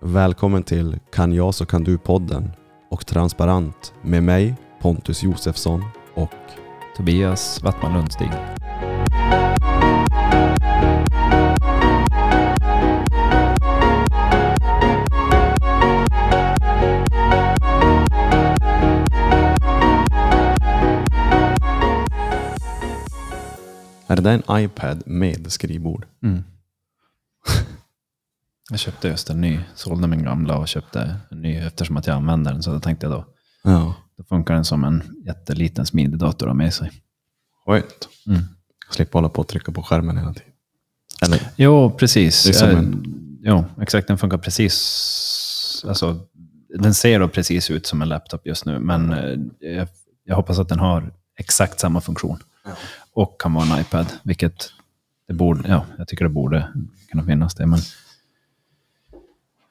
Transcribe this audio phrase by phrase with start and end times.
[0.00, 2.50] Välkommen till Kan jag så kan du-podden
[2.90, 6.30] och Transparent med mig Pontus Josefsson och
[6.96, 8.30] Tobias Wattman Lundstig.
[24.06, 26.06] Är det där en iPad med skrivbord?
[26.22, 26.42] Mm.
[28.70, 32.16] Jag köpte just en ny, sålde min gamla och köpte en ny eftersom att jag
[32.16, 32.62] använder den.
[32.62, 33.26] Så då tänkte jag då,
[33.64, 33.94] Ja.
[34.16, 36.90] då funkar den som en jätteliten smidig-dator att ha med sig.
[37.66, 38.08] Skönt.
[38.26, 38.42] Mm.
[38.90, 40.52] Slippa hålla på och trycka på skärmen hela tiden.
[41.22, 41.40] Eller?
[41.56, 42.44] Jo, precis.
[42.44, 44.08] Det är som Eh, en- Jo, exakt.
[44.08, 45.84] Den funkar precis...
[45.88, 46.20] Alltså,
[46.78, 49.38] den ser då precis ut som en laptop just nu, men eh,
[49.70, 49.88] jag,
[50.24, 52.38] jag hoppas att den har exakt samma funktion.
[53.12, 54.72] Och kan vara en iPad, vilket
[55.28, 56.68] det borde, ja, jag tycker det borde
[57.10, 57.66] kunna finnas det.
[57.66, 57.78] Men,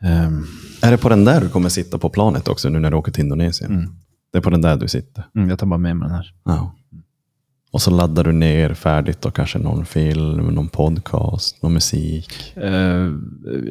[0.04, 0.46] Ehm,
[0.82, 3.12] Är det på den där du kommer sitta på planet också nu när du åker
[3.12, 3.72] till Indonesien?
[3.72, 3.96] mm,
[4.32, 5.24] Det är på den där du sitter?
[5.36, 6.34] mm, jag tar bara med mig den här.
[6.46, 6.74] Ja.
[7.72, 12.58] Och så laddar du ner färdigt och kanske någon film, någon podcast, någon musik.
[12.58, 13.12] Eh,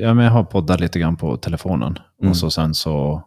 [0.00, 1.98] ja, men jag har poddat lite grann på telefonen.
[2.20, 2.30] Mm.
[2.30, 3.22] Och så sen så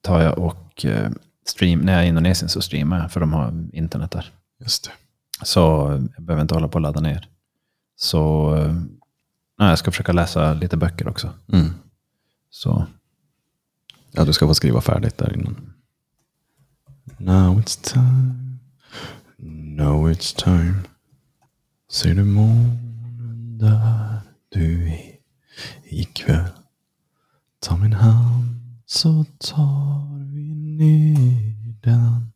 [0.00, 1.10] tar jag och eh,
[1.46, 4.30] stream, när jag är i Indonesien så streamar jag, för de har internet där.
[4.60, 4.90] Just det.
[5.44, 5.60] Så
[6.16, 7.28] jag behöver inte hålla på och ladda ner.
[7.96, 8.50] Så
[9.58, 11.30] nej, jag ska försöka läsa lite böcker också.
[11.52, 11.66] Mm.
[12.54, 12.86] Så
[14.10, 15.72] Ja, du ska få skriva färdigt där innan.
[17.18, 18.58] Now it's time.
[19.76, 20.74] Now it's time.
[21.90, 25.16] Ser du månen där du är
[25.84, 26.48] ikväll?
[27.60, 28.56] Ta min hand
[28.86, 32.32] så tar vi ner den.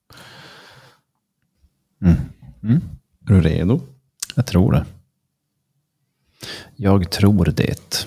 [2.01, 2.17] mm.
[2.63, 2.83] Mm.
[3.21, 3.81] Är du redo?
[4.35, 4.87] jag tror det.
[6.77, 8.07] Jag tror det.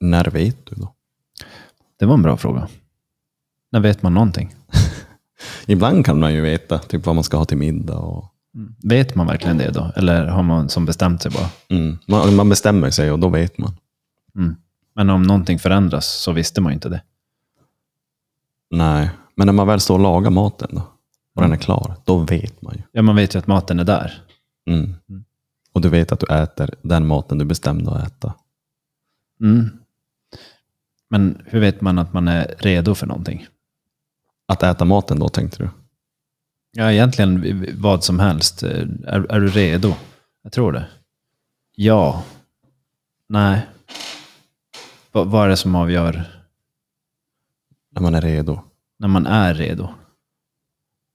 [0.00, 0.94] När vet du då?
[1.98, 2.68] Det var en bra fråga.
[3.72, 4.54] När vet man någonting?
[5.66, 7.98] Ibland kan man ju veta typ vad man ska ha till middag.
[7.98, 8.34] Och,
[8.82, 9.92] Vet man verkligen det då?
[9.96, 11.48] Eller har man som bestämt sig bara?
[11.68, 11.98] mm.
[12.06, 13.76] man, man bestämmer sig och då vet man.
[14.36, 14.56] Mm.
[14.94, 17.02] Men om någonting förändras så visste man ju inte det.
[18.70, 20.82] Nej, men när man väl står och lagar maten då,
[21.34, 22.82] och den är klar, då vet man ju.
[22.92, 24.22] Ja, man vet ju att maten är där.
[24.70, 24.94] Mm.
[25.72, 28.34] Och du vet att du äter den maten du bestämde att äta.
[29.40, 29.77] Mm.
[31.10, 33.46] Men hur vet man att man är redo för någonting?
[34.46, 35.70] Att äta maten då tänkte du?
[36.72, 38.62] Ja, egentligen v- v- vad som helst.
[38.62, 38.70] Eh,
[39.06, 39.94] Är, är du redo?
[40.42, 40.88] Jag tror det.
[41.76, 42.24] Ja.
[43.28, 43.66] Nej.
[45.12, 46.24] Va, vad är det som avgör
[47.90, 48.60] När man är redo.
[48.98, 49.88] när man är redo?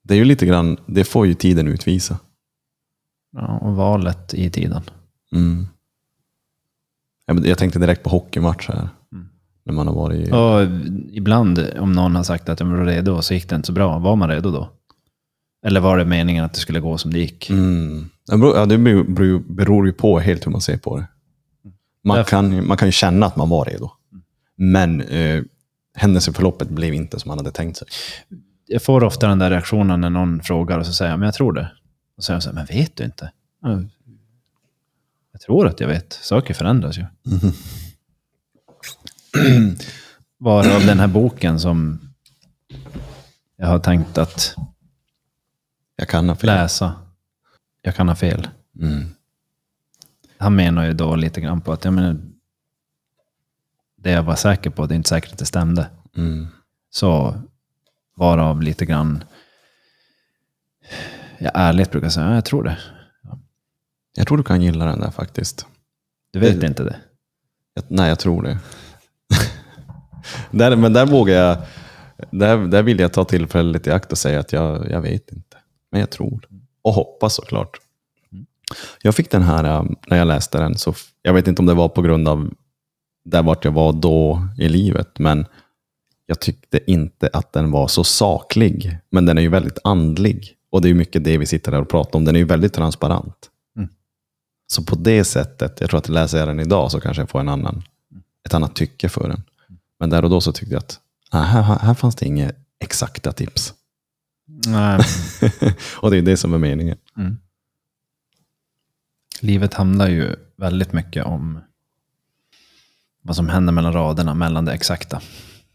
[0.04, 2.20] Det är ju lite grann, det får ju tiden utvisa.
[3.32, 4.82] Ja, och valet i tiden.
[5.32, 5.68] Mm.
[7.26, 8.90] Jag tänkte direkt på hockeymatch här.
[9.66, 9.66] Mm.
[9.66, 10.32] När man har varit...
[10.32, 10.78] Och
[11.12, 14.00] ibland om någon har sagt att de var redo så gick det inte så bra.
[14.00, 14.70] Var man redo då?
[15.66, 17.50] Eller var det meningen att det skulle gå som det gick?
[17.50, 18.10] Mm.
[18.32, 21.08] Det beror- Ja, det beror, ju på helt hur man ser på det.
[22.04, 23.90] Man Därför- kan, man kan ju känna att man var redo.
[24.58, 25.44] Men eh,
[25.96, 27.88] händelseförloppet blev inte som man hade tänkt sig.
[28.68, 31.34] jag får ofta den där reaktionen när någon frågar och så säger jag, men jag
[31.36, 31.72] tror det.
[32.18, 33.32] Och så säger jag så här, men vet du inte?
[33.62, 33.82] "Ja,
[35.32, 36.14] Jag tror att jag vet.
[36.14, 37.06] Saker förändras ju.
[40.38, 42.00] Varav den här boken som
[43.56, 44.56] jag har tänkt att
[45.96, 46.48] Jag kan ha fel.
[46.48, 46.94] läsa.
[47.82, 48.48] Jag kan ha fel.
[48.80, 49.04] Mm.
[50.38, 52.18] Han menar ju då lite grann på att jag menar,
[53.98, 55.90] det jag var säker på, det är inte säkert att det stämde.
[56.18, 56.48] Mm.
[56.90, 57.42] Så
[58.16, 59.24] varav lite grann,
[61.40, 62.78] jag ärligt brukar säga, ja, jag tror det.
[64.16, 65.66] Jag tror du kan gilla den där faktiskt.
[66.32, 66.96] Du vet Det- inte det?
[67.74, 68.60] Jag, nej, jag tror det.
[70.52, 71.58] Där, men där vågar jag,
[72.32, 75.58] där, där vill jag ta tillfället i akt och säga att jag, jag vet inte.
[75.92, 76.48] Men jag tror.
[76.82, 77.78] Och hoppas såklart.
[79.02, 81.74] Jag fick den här, um, när jag läste den, så jag vet inte om det
[81.74, 82.54] var på grund av
[83.26, 85.46] där vart jag var då i livet, men
[86.26, 88.98] jag tyckte inte att den var så saklig.
[89.10, 90.56] Men den är ju väldigt andlig.
[90.70, 92.26] Och det är mycket det vi sitter här och pratar om.
[92.26, 93.50] Den är ju väldigt transparent.
[93.78, 93.90] Mm.
[94.68, 97.40] Så på det sättet, jag tror att läser jag den idag så kanske jag får
[97.40, 97.84] en annan,
[98.46, 99.44] ett annat tycke för den.
[100.04, 101.00] Men där och då så tyckte jag att
[101.32, 103.74] ah, här, här, fanns det inga exakta tips.
[104.68, 105.00] Nej.
[106.02, 106.98] och det är det som är meningen.
[107.18, 107.38] Mm.
[109.42, 111.60] Livet handlar ju väldigt mycket om
[113.22, 115.22] vad som händer mellan raderna, mellan det exakta.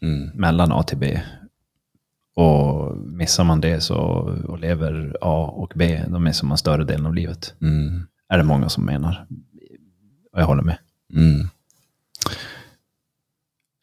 [0.02, 0.30] Mm.
[0.34, 1.20] Mellan A till B.
[2.34, 3.96] Och missar man det så,
[4.48, 7.54] och lever A och B, då missar man större delen av livet.
[7.60, 8.06] Mm.
[8.28, 9.26] Är det många som menar.
[10.32, 10.78] Och jag håller med.
[11.12, 11.48] Mm.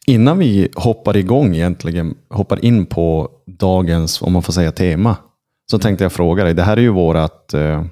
[0.08, 5.18] Innan vi hoppar igång egentligen, hoppar in på dagens, om man får säga tema,
[5.72, 6.54] så tänkte jag fråga dig.
[6.54, 7.86] Det här är ju vårat, eh,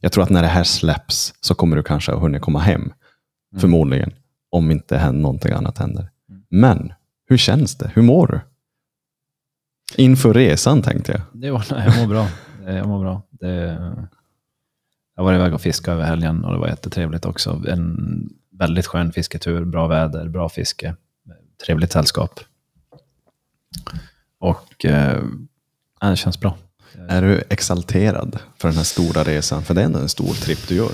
[0.00, 2.92] jag tror att när det här släpps så kommer du kanske ha hunnit komma hem.
[3.60, 4.12] Förmodligen.
[4.50, 6.10] Om inte någonting annat händer.
[6.50, 6.92] Men,
[7.26, 7.90] hur känns det?
[7.94, 8.40] Hur mår du?
[10.02, 11.20] Inför resan tänkte jag.
[11.32, 12.28] Det var, nej, jag mår bra.
[12.72, 13.22] Jag mår bra.
[13.30, 13.78] Det,
[15.16, 17.62] jag var iväg och fiskade över helgen och det var jättetrevligt också.
[17.68, 18.28] En
[18.58, 20.96] väldigt skön fisketur, bra väder, bra fiske,
[21.66, 22.40] trevligt sällskap.
[24.38, 25.22] Och eh,
[26.00, 26.56] det känns bra.
[27.08, 29.62] Är du exalterad för den här stora resan?
[29.62, 30.92] För det är ändå en stor tripp du gör.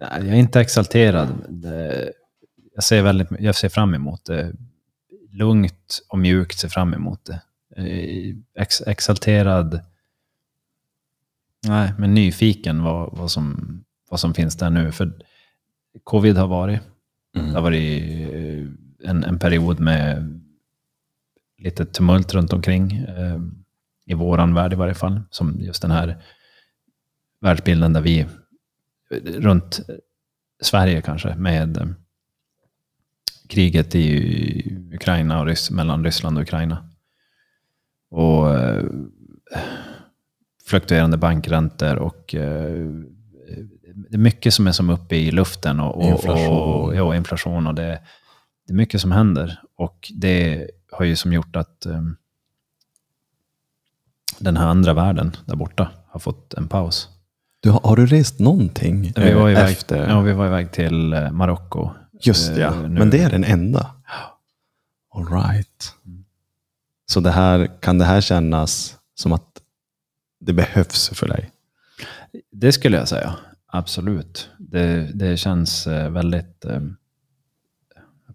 [0.00, 1.28] Nej, jag är inte exalterad.
[1.48, 2.12] Det,
[2.74, 4.52] jag, ser väldigt, jag ser fram emot det.
[5.30, 7.40] Lugnt och mjukt ser fram emot det.
[7.76, 9.80] Eh, Ex, exalterad.
[11.66, 13.74] Nej, men nyfiken vad, vad, som,
[14.10, 14.92] vad som finns där nu.
[14.92, 15.12] För
[16.04, 16.80] covid har varit.
[17.32, 18.25] Det har varit
[19.04, 20.40] en, en period med
[21.58, 22.92] lite tumult runt omkring.
[22.92, 23.40] Eh,
[24.06, 25.20] I våran värld i varje fall.
[25.30, 26.22] Som just den här
[27.40, 28.26] världsbilden där vi
[29.24, 29.80] runt
[30.60, 31.86] Sverige kanske med eh,
[33.48, 36.88] kriget i Ukraina och Rys mellan Ryssland och Ukraina.
[38.10, 38.84] Och eh,
[40.66, 42.90] fluktuerande bankräntor och eh,
[43.94, 46.58] det är mycket som är som uppe i luften och, och Inflation.
[46.58, 48.00] och, ja, inflation och det,
[48.66, 52.02] det är mycket som händer och det har ju som gjort att eh,
[54.38, 57.08] den här andra världen där borta har fått en paus.
[57.60, 60.08] Du, har du rest någonting Vi var eh, iväg, efter?
[60.08, 61.90] ja, vi var iväg till eh, Marocko.
[62.20, 62.88] Just eh, ja, nu.
[62.88, 63.90] men det är den enda.
[65.14, 65.94] All right.
[67.06, 69.62] Så det här, kan det här kännas som att
[70.40, 71.50] det behövs för dig?
[72.52, 73.34] Det skulle jag säga.
[73.66, 74.50] Absolut.
[74.58, 76.80] Det, det känns eh, väldigt eh,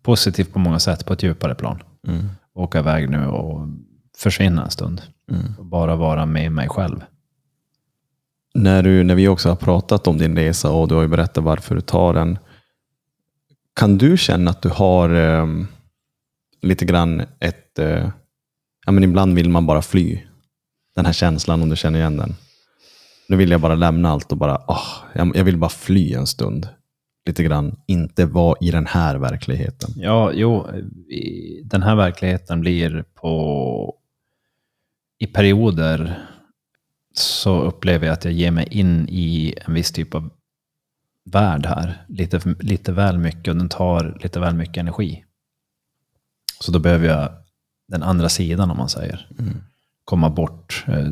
[0.03, 1.83] positivt på många sätt, på ett djupare plan.
[2.07, 2.29] Mm.
[2.53, 3.67] Åka iväg nu och
[4.17, 5.01] försvinna en stund.
[5.31, 5.53] Mm.
[5.57, 7.03] Och bara vara med mig själv.
[8.53, 11.43] När, du, när vi också har pratat om din resa och du har ju berättat
[11.43, 12.39] varför du tar den.
[13.75, 15.47] Kan du känna att du har eh,
[16.61, 17.79] lite grann ett...
[17.79, 18.09] Eh,
[18.85, 20.21] ja, men ibland vill man bara fly.
[20.95, 22.35] Den här känslan, om du känner igen den.
[23.27, 26.27] Nu vill jag bara lämna allt och bara, ah, jag, jag vill bara fly en
[26.27, 26.67] stund.
[27.25, 29.89] Lite grann, inte vara i den här verkligheten.
[29.95, 30.67] Ja, jo,
[31.63, 33.97] den här verkligheten blir på...
[35.17, 36.27] I perioder
[37.13, 40.29] så upplever jag att jag ger mig in i en viss typ av
[41.25, 42.05] värld här.
[42.07, 45.25] Lite, lite väl mycket och den tar lite väl mycket energi.
[46.59, 47.29] Så då behöver jag
[47.87, 49.27] den andra sidan om man säger.
[50.05, 51.11] Komma bort, eh,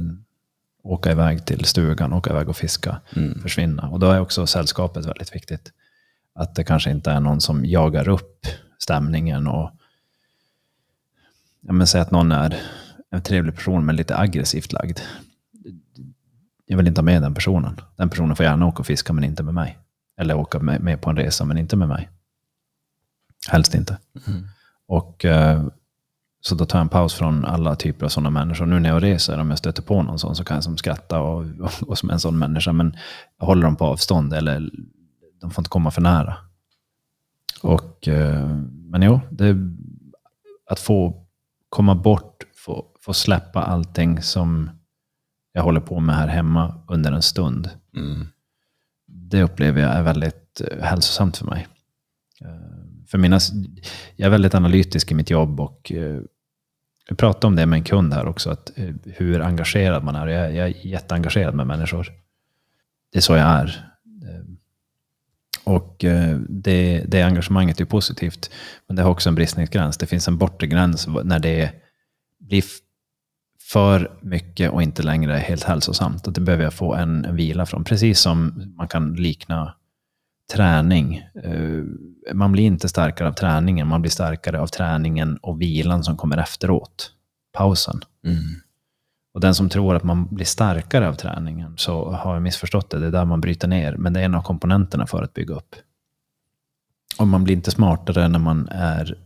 [0.84, 3.02] åka iväg till stugan, åka iväg och fiska,
[3.42, 3.90] försvinna.
[3.90, 5.72] Och då är också sällskapet väldigt viktigt.
[6.36, 8.46] Att det kanske inte är någon som jagar upp
[8.80, 9.72] stämningen och
[11.62, 12.62] ja, men säg att någon är
[13.12, 15.00] en trevlig person men lite aggressivt lagd.
[16.66, 17.82] Jag vill inte ha med den personen.
[17.96, 19.78] Den personen får gärna åka och fiska men inte med mig.
[20.18, 22.10] Eller åka med, på en resa men inte med mig.
[23.50, 23.98] Helst inte.
[24.88, 25.68] Och eh,
[26.42, 28.66] Så då tar jag en paus från alla typer av sådana människor.
[28.66, 31.20] Nu när jag reser, om jag stöter på någon sån så kan jag som skratta
[31.20, 32.74] och, och, och som en sån människa.
[32.74, 32.98] Men
[33.40, 34.70] jag håller dem på avstånd eller
[35.42, 36.36] de får inte komma för nära.
[37.62, 39.56] Och, eh, men jo, det,
[40.70, 41.26] att få
[41.70, 44.70] komma bort, få, få släppa allting som
[45.54, 47.70] jag håller på med här hemma under en stund.
[47.96, 48.28] Mm.
[49.08, 51.68] Det upplever jag är väldigt eh, hälsosamt för mig.
[52.42, 53.40] Eh, För mina,
[54.16, 55.92] jag är väldigt analytisk i mitt jobb och
[57.10, 58.72] jag pratade om det med en kund här också, att
[59.06, 60.28] hur engagerad man är.
[60.28, 62.08] Jag, jag är jätteengagerad med människor.
[63.12, 63.89] Det är så jag är.
[65.64, 68.52] Och eh, det, det engagemanget är positivt,
[68.88, 69.98] men det har också en bristningsgräns.
[69.98, 71.72] Det finns en bortre gräns när det
[72.40, 72.64] blir
[73.72, 76.28] för mycket och inte längre helt hälsosamt.
[76.28, 77.84] Och det behöver jag få en, en vila från.
[77.84, 79.76] Precis som man kan likna
[80.54, 81.24] träning.
[81.44, 81.84] Eh,
[82.34, 86.38] man blir inte starkare av träningen, man blir starkare av träningen och vilan som kommer
[86.38, 87.12] efteråt.
[87.54, 88.02] Pausen.
[88.26, 88.44] Mm.
[89.40, 93.00] Och den som tror att man blir starkare av träningen så har jag missförstått det.
[93.00, 95.56] Det är där man bryter ner, men det är en av komponenterna för att bygga
[95.56, 95.76] upp.
[97.20, 99.18] Och man blir inte smartare när man är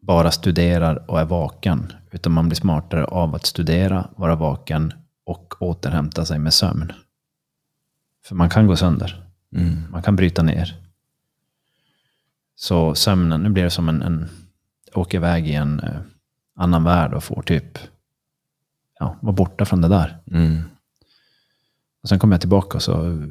[0.00, 4.92] bara studerar och är vaken, utan man blir smartare av att studera, vara vaken
[5.24, 6.92] och återhämta sig med sömn.
[8.24, 9.24] För man kan gå sönder.
[9.54, 9.82] Mm.
[9.90, 10.76] Man kan bryta ner.
[12.56, 14.28] Så sömnen, nu blir det som en, en
[14.94, 16.00] åker iväg i en eh,
[16.56, 17.78] annan värld och får typ,
[18.98, 20.18] ja, vara borta från det där.
[20.26, 20.62] Mm.
[22.02, 23.22] Och sen kommer jag tillbaka och så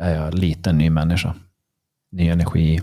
[0.00, 1.34] är jag lite en ny människa.
[2.10, 2.80] Ny energi.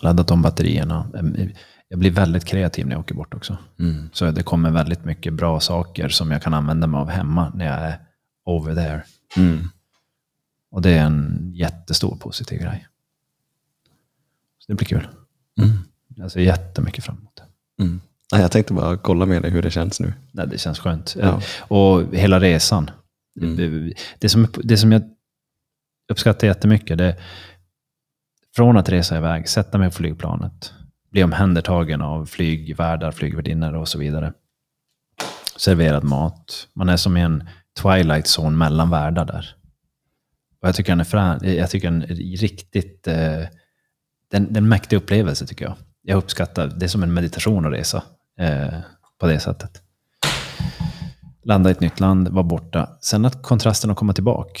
[0.00, 1.06] laddat om batterierna.
[1.88, 3.58] Jag blir väldigt kreativ när jag åker bort också.
[3.78, 4.10] Mm.
[4.12, 7.66] Så det kommer väldigt mycket bra saker som jag kan använda mig av hemma när
[7.66, 7.98] jag är
[8.44, 9.04] over there.
[9.36, 9.68] Mm.
[10.70, 12.88] Och det är en jättestor positiv grej.
[14.58, 15.08] Så det blir kul.
[15.60, 15.78] Mm.
[16.08, 17.82] Jag ser jättemycket fram emot det.
[17.82, 18.00] Mm.
[18.32, 20.12] Jag tänkte bara kolla med dig hur det känns nu.
[20.32, 21.16] Nej, det känns skönt.
[21.20, 21.40] Ja.
[21.60, 22.90] Och hela resan.
[23.40, 23.92] Mm.
[24.18, 25.02] Det, som, det som jag
[26.12, 27.16] uppskattar jättemycket, det
[28.56, 30.72] från att resa iväg, sätta mig på flygplanet,
[31.10, 34.32] bli omhändertagen av flygvärdar, flygvärdinnor och så vidare.
[35.56, 36.68] Serverad mat.
[36.74, 39.54] Man är som i en twilight zone mellan världar där.
[40.60, 43.06] Och jag tycker den är, frän, jag tycker den är riktigt...
[43.06, 43.42] Eh,
[44.30, 45.74] den, den mäktig upplevelse tycker jag.
[46.02, 48.02] Jag uppskattar, det är som en meditation att resa
[48.40, 48.78] eh,
[49.18, 49.82] på det sättet.
[51.44, 52.98] Landa i ett nytt land, vara borta.
[53.00, 54.60] Sen att kontrasten att komma tillbaka.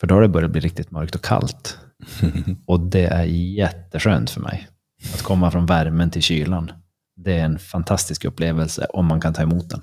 [0.00, 1.78] För då har det börjat bli riktigt mörkt och kallt.
[2.66, 4.68] Och det är jätteskönt för mig.
[5.14, 6.72] Att komma från värmen till kylan.
[7.16, 9.82] Det är en fantastisk upplevelse om man kan ta emot den.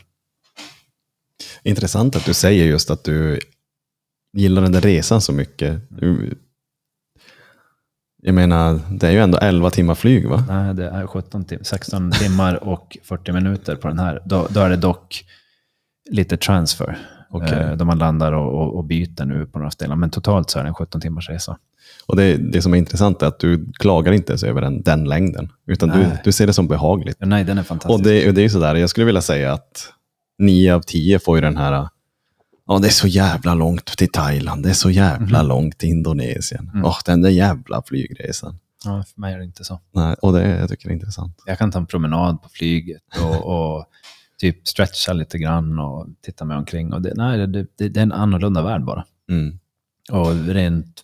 [1.64, 3.40] Intressant att du säger just att du
[4.34, 5.82] gillar den där resan så mycket.
[5.90, 6.38] Du,
[8.22, 10.44] jag menar, det är ju ändå 11 timmar flyg va?
[10.48, 14.22] Nej, det är 17 tim 16 timmar och 40 minuter på den här.
[14.26, 15.24] Då, då är det dock
[16.12, 16.98] lite transfer.
[17.30, 17.60] Okej.
[17.60, 20.00] Eh, Då man landar och, och, och byter nu på några ställen.
[20.00, 21.58] Men totalt så är det en 17 timmars resa.
[22.06, 25.04] Och det, det som är intressant är att du klagar inte ens över den, den
[25.04, 25.50] längden.
[25.68, 27.18] Utan du, du ser det som behagligt.
[27.20, 28.00] Ja, Nej, den är fantastisk.
[28.00, 29.94] Och det, och det är ju sådär, jag skulle vilja säga att
[30.40, 31.88] 9 av 10 får ju den här,
[32.70, 36.72] ja det är så jävla långt till Thailand, det är så jävla långt till Indonesien.
[36.84, 38.60] Åh, den där jävla flygresan.
[38.86, 39.80] Ja, för mig är det inte så.
[39.92, 41.44] Nej, och det jag tycker jag är intressant.
[41.46, 43.46] Jag kan ta en promenad på flyget och,
[43.78, 43.86] och
[44.38, 46.94] typ stretcha lite grann och titta mig omkring.
[46.94, 47.48] Och det, nej, det,
[47.78, 49.06] det, det är en annorlunda värld bara.
[49.30, 49.60] Mm.
[50.12, 51.04] Och rent...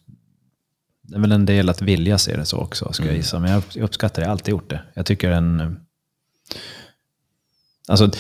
[1.02, 3.18] Det är väl en del att vilja se det så också, ska jag Mm.
[3.18, 3.40] gissa.
[3.40, 4.82] Men jag jag uppskattar det, jag har alltid gjort det.
[4.94, 5.80] Jag tycker en...
[7.88, 8.12] Alltså,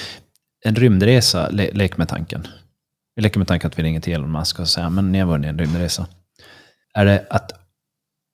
[0.64, 2.48] en rymdresa, le, lek med tanken.
[3.16, 5.28] Vi leker med tanken att vi ringer till Elon Musk och säger, men ni har
[5.28, 6.08] vunnit en rymdresa.
[6.94, 7.52] Är det att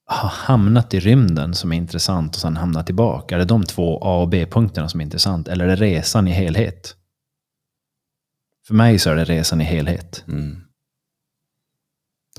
[0.07, 3.35] ha hamnat i rymden som är intressant och sen hamna tillbaka?
[3.35, 5.47] Är det de två A och B-punkterna som är intressant?
[5.47, 6.95] Eller är det resan i helhet?
[8.67, 10.23] För mig så är det resan i helhet.
[10.27, 10.61] Mm.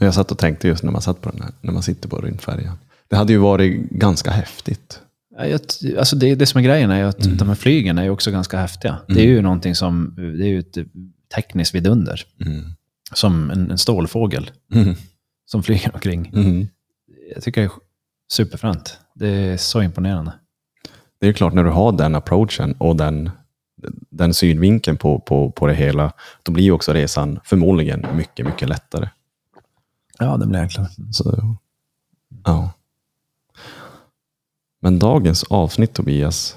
[0.00, 2.08] Och Jag satt och tänkte just när man satt på den här, när man sitter
[2.08, 2.78] på rymdfärjan.
[3.08, 5.00] Det hade ju varit ganska häftigt.
[5.38, 5.60] Jag,
[5.98, 8.58] alltså det, det som är grejen är att de här flygen är ju också ganska
[8.58, 8.98] häftiga.
[9.08, 10.76] Det är ju någonting som, det är ju ett
[11.34, 12.24] tekniskt vidunder.
[12.40, 12.64] Mm.
[13.14, 14.94] Som en, en stålfågel Mm.
[15.46, 16.30] som flyger omkring.
[16.34, 16.68] Mm.
[17.34, 17.70] Jag tycker det är
[18.32, 18.98] superfränt.
[19.14, 20.32] Det är så imponerande.
[21.20, 23.30] Det är klart, när du har den approachen och den,
[24.10, 26.12] den synvinkeln på, på, på det hela,
[26.42, 29.08] då blir också resan förmodligen mycket, mycket lättare.
[30.18, 30.88] Ja, det blir enklare.
[31.12, 31.56] Så,
[32.44, 32.70] ja.
[34.80, 36.56] Men dagens avsnitt Tobias,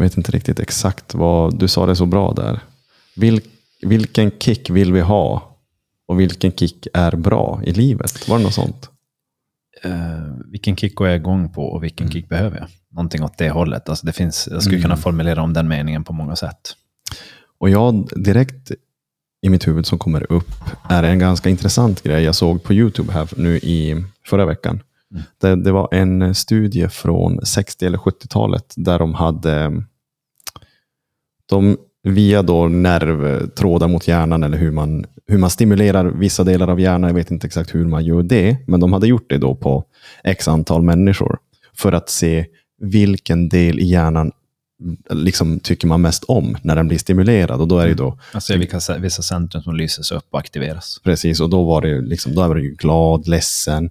[0.00, 2.60] vet inte riktigt exakt vad, du sa det så bra där.
[3.16, 3.40] Vil,
[3.82, 5.56] vilken kick vill vi ha?
[6.08, 8.28] Och vilken kick är bra i livet?
[8.28, 8.90] Var det något sånt?
[9.82, 9.92] Eh,
[10.50, 12.68] vilken kick går jag igång på och vilken kick behöver jag?
[12.90, 13.88] Någonting åt det hållet.
[13.88, 16.76] Alltså det finns, jag skulle kunna formulera om den meningen på många sätt.
[17.58, 18.70] Och jag direkt
[19.42, 20.50] i mitt huvud som kommer upp
[20.88, 24.80] är en ganska intressant grej jag såg på YouTube här nu i förra veckan.
[25.40, 29.82] Det, det var en studie från 60 eller 70-talet där de hade
[31.46, 36.80] de via då nervtrådar mot hjärnan eller hur man, hur man stimulerar vissa delar av
[36.80, 37.08] hjärnan.
[37.08, 39.84] Jag vet inte exakt hur man gör det, men de hade gjort det då på
[40.24, 41.38] x antal människor
[41.74, 42.46] för att se
[42.80, 44.32] vilken del i hjärnan
[45.10, 47.60] liksom tycker man mest om när den blir stimulerad.
[47.60, 51.00] Och då är det då Alltså vilka, vissa centrum som lyses upp och aktiveras.
[51.04, 53.90] Precis, och då var det, liksom, då var det ju glad, ledsen,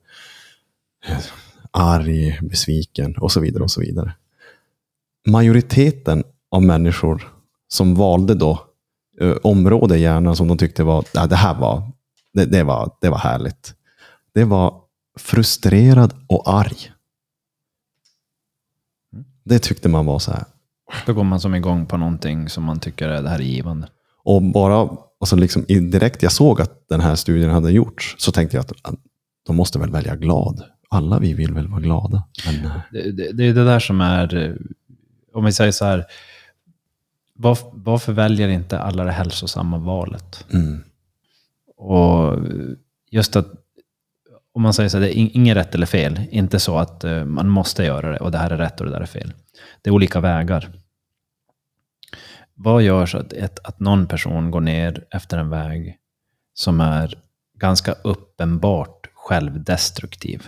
[1.71, 3.63] arg, besviken och så vidare.
[3.63, 4.13] och så vidare.
[5.27, 7.31] Majoriteten av människor
[7.67, 8.59] som valde då
[9.21, 11.91] eh, område i hjärnan som de tyckte var, ja, det här var,
[12.33, 13.73] det, det var, det var härligt.
[14.33, 14.81] Det var
[15.19, 16.91] frustrerad och arg.
[19.43, 20.43] Det tyckte man var så här.
[21.05, 23.87] Då går man som igång på någonting som man tycker är det här är givande.
[24.23, 28.57] Och bara alltså liksom, direkt jag såg att den här studien hade gjorts så tänkte
[28.57, 28.93] jag att ah,
[29.45, 30.63] de måste väl välja glad.
[30.95, 32.23] Alla vi vill väl vara glada.
[32.45, 34.53] Men, eh, Det, det, det är det där som är, eh,
[35.33, 36.05] om vi säger så här,
[37.33, 40.45] var, varför väljer inte alla det hälsosamma valet?
[40.53, 40.83] mm,
[41.77, 42.39] Och
[43.11, 43.47] just att,
[44.53, 46.21] om man säger så här, det är in- inget rätt eller fel.
[46.31, 48.91] Inte så att eh, man måste göra det och det här är rätt och det
[48.91, 49.33] där är fel.
[49.81, 50.69] Det är olika vägar.
[52.53, 55.97] Vad gör så att, ett, att någon person går ner efter en väg
[56.53, 57.15] som är
[57.57, 60.47] ganska uppenbart självdestruktiv?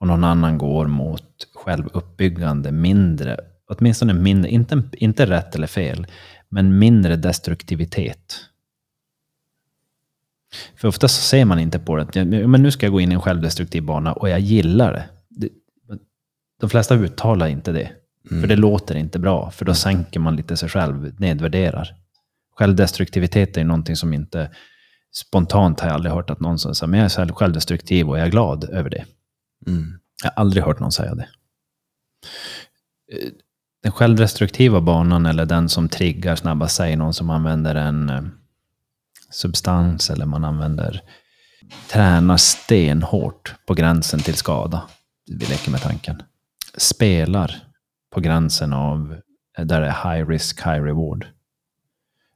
[0.00, 3.36] Och någon annan går mot självuppbyggande, mindre,
[3.68, 6.06] åtminstone mindre, inte, inte rätt eller fel,
[6.48, 8.36] men mindre destruktivitet.
[10.76, 13.14] För ofta så ser man inte på det, men nu ska jag gå in i
[13.14, 15.04] en självdestruktiv bana och jag gillar det.
[16.60, 17.90] De flesta uttalar inte det,
[18.28, 21.94] för det låter inte bra, för då sänker man lite sig själv, nedvärderar.
[22.56, 24.50] Självdestruktivitet är någonting som inte,
[25.12, 28.26] spontant har jag aldrig hört att någon säger, men jag är själv- självdestruktiv och jag
[28.26, 29.04] är glad över det.
[29.66, 29.98] Mm.
[30.22, 31.28] Jag har aldrig hört någon säga det.
[33.12, 33.30] Eh,
[33.82, 38.22] den självdestruktiva banan eller den som triggar snabbast, säger någon som använder en eh,
[39.30, 41.02] substans eller man använder,
[41.90, 44.82] tränar stenhårt på gränsen till skada.
[45.26, 46.22] Vi leker med tanken.
[46.76, 47.56] Spelar
[48.10, 49.20] på gränsen av
[49.58, 51.26] eh, där det är high risk, high reward.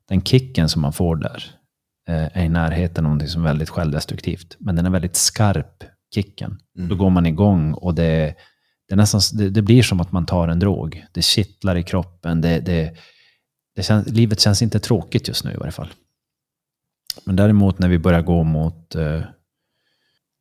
[0.09, 1.45] Den kicken som man får där
[2.05, 4.57] är i närheten av någonting som är väldigt självdestruktivt.
[4.59, 5.85] Men den är väldigt skarp,
[6.15, 6.59] kicken.
[6.75, 8.35] Då går man igång och det,
[8.89, 11.07] det, nästan, det, det blir som att man tar en drog.
[11.13, 12.41] Det kittlar i kroppen.
[12.41, 12.97] Det, det,
[13.75, 15.89] det känns, livet känns inte tråkigt just nu i varje fall.
[17.25, 19.21] Men däremot när vi börjar gå mot eh,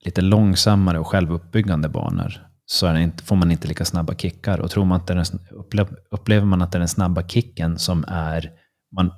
[0.05, 4.59] lite långsammare och självuppbyggande banor så inte, får man inte lika snabba kickar.
[4.59, 7.79] Och tror man att det är den, upplever man att det är den snabba kicken
[7.79, 8.51] som är...
[8.91, 9.11] Man,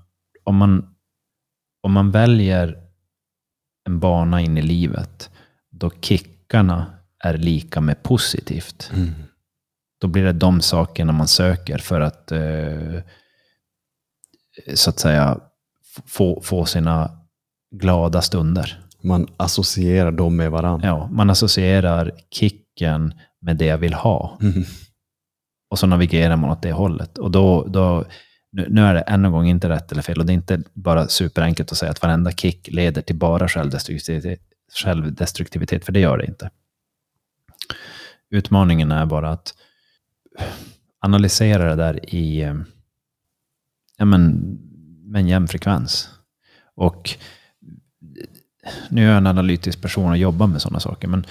[0.43, 0.95] om, man,
[1.81, 2.77] om man väljer
[3.85, 5.29] en bana in i livet
[5.71, 5.89] då
[6.53, 6.85] kickarna
[7.19, 8.91] är lika med positivt.
[8.93, 9.13] Mm.
[10.01, 13.01] Då blir det de sakerna man söker för att eh,
[14.73, 15.39] så att säga
[16.05, 17.11] få, få sina
[17.75, 18.79] glada stunder.
[19.03, 20.87] Man associerar dem med varandra.
[20.87, 24.37] Ja, man associerar kicken med det jag vill ha.
[24.41, 24.63] Mm.
[25.69, 27.17] Och så navigerar man åt det hållet.
[27.17, 28.05] Och då, då,
[28.51, 30.19] nu, nu är det än en gång inte rätt eller fel.
[30.19, 34.41] Och det är inte bara superenkelt att säga att varenda kick leder till bara självdestruktivitet,
[34.73, 36.49] självdestruktivitet för det gör det inte.
[38.29, 39.53] Utmaningen är bara att
[40.99, 42.55] analysera det där i eh,
[43.97, 44.33] ja, men,
[45.05, 46.09] med en jämn frekvens.
[46.75, 47.09] Och
[48.89, 51.25] nu är jag en analytisk person och jobbar med sådana saker, men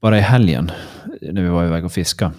[0.00, 0.70] bara i helgen,
[1.20, 2.32] när vi var iväg och fiska,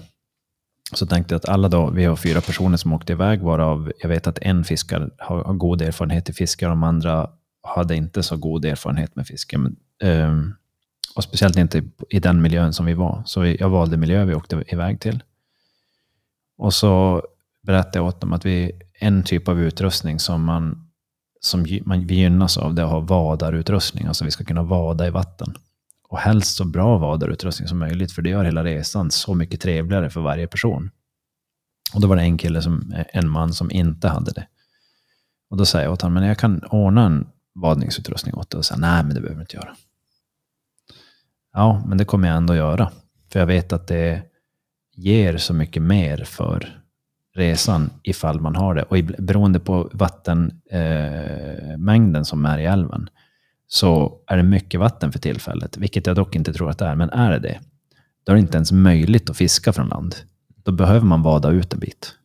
[0.94, 4.10] så tänkte jag att alla då, vi har fyra personer som åkte iväg, varav jag
[4.10, 7.30] vet att en fiskar har, har god erfarenhet i fiske och de andra
[7.64, 9.58] hade inte så god erfarenhet med fiske.
[9.58, 10.54] Men, ehm,
[11.16, 13.24] och speciellt inte i den miljön som vi var.
[13.26, 15.24] Så jag valde miljö vi åkte iväg till.
[16.58, 17.24] Och så
[17.62, 20.92] berättade jag åt dem att vi, en typ av utrustning som man
[21.42, 24.06] som man, vi gynnas av det är att ha vadarutrustning.
[24.06, 25.54] Alltså vi ska kunna vada i vatten.
[26.10, 30.10] Och helst så bra vadarutrustning som möjligt, för det gör hela resan så mycket trevligare
[30.10, 30.92] för varje person.
[31.94, 34.48] Och då var det en kille, som, en man, som inte hade det.
[35.50, 38.58] Och då säger jag åt honom, men jag kan ordna en vadningsutrustning åt dig.
[38.58, 39.76] Och säga, nej men det behöver du inte göra.
[41.54, 42.92] Ja, men det kommer jag ändå göra.
[43.32, 44.24] För jag vet att det
[44.96, 46.82] ger så mycket mer för
[47.36, 48.84] resan ifall man har det.
[48.84, 53.10] Och beroende på vattenmängden eh, som är i älven
[53.68, 56.96] så är det mycket vatten för tillfället, vilket jag dock inte tror att det är.
[56.96, 57.60] Men är det det,
[58.24, 60.16] då är det inte ens möjligt att fiska från land.
[60.64, 62.16] Då behöver man vada ut en bit.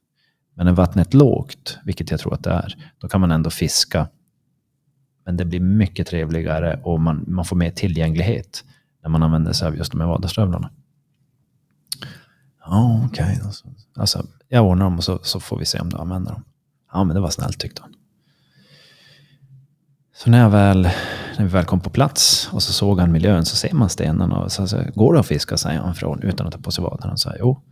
[0.55, 4.09] Men är vattnet lågt, vilket jag tror att det är, då kan man ändå fiska.
[5.27, 8.65] Men det blir mycket trevligare och man, man får mer tillgänglighet
[9.03, 10.71] när man använder sig av just de här vadarstövlarna.
[12.65, 13.25] Ja, okej.
[13.25, 13.51] Okay.
[13.97, 16.45] alltså, jag ordnar dem och så, så får vi se om du använder dem.
[16.93, 17.95] Ja, men det var snällt tyckte han.
[20.15, 20.83] Så när, jag väl,
[21.39, 24.39] när vi väl kom på plats och så såg han miljön så ser man stenarna
[24.39, 26.85] och så, så går det att fiska, säger han från utan att ta på sig
[26.85, 27.17] vaderna.
[27.17, 27.63] Så här, jo.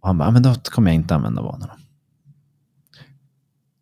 [0.00, 1.76] Och han bara, men då kommer jag inte använda vaderna.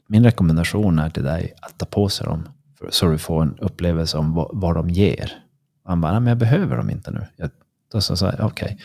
[0.07, 2.49] Min rekommendation är till dig att ta på sig dem
[2.91, 5.33] så du får en upplevelse om vad, vad de ger.
[5.85, 7.27] Han bara, men jag behöver dem inte nu.
[7.37, 7.51] Jag,
[7.93, 8.35] då sa jag okej.
[8.35, 8.47] Okay.
[8.47, 8.79] okej.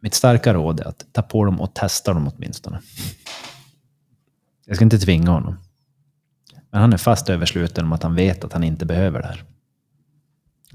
[0.00, 2.80] Mitt starka råd är att ta på dem och testa dem åtminstone.
[4.66, 5.56] Jag ska inte tvinga honom.
[6.70, 9.44] Men han är fast översluten om att han vet att han inte behöver det här.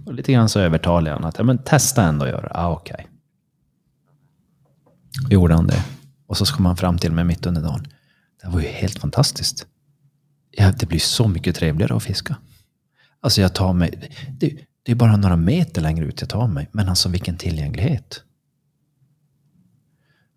[0.05, 2.51] Och lite grann så övertalar jag honom att ja, men testa ändå att göra det.
[2.53, 2.93] Ah, okej.
[2.93, 3.05] Okay.
[5.33, 5.85] gjorde han det.
[6.27, 7.87] Och så kom han fram till mig mitt under dagen.
[8.41, 9.67] Det var ju helt fantastiskt.
[10.51, 12.37] Ja, det blir så mycket trevligare att fiska.
[13.19, 14.11] Alltså jag tar mig...
[14.39, 16.69] Det, det är bara några meter längre ut jag tar mig.
[16.71, 18.23] Men alltså vilken tillgänglighet.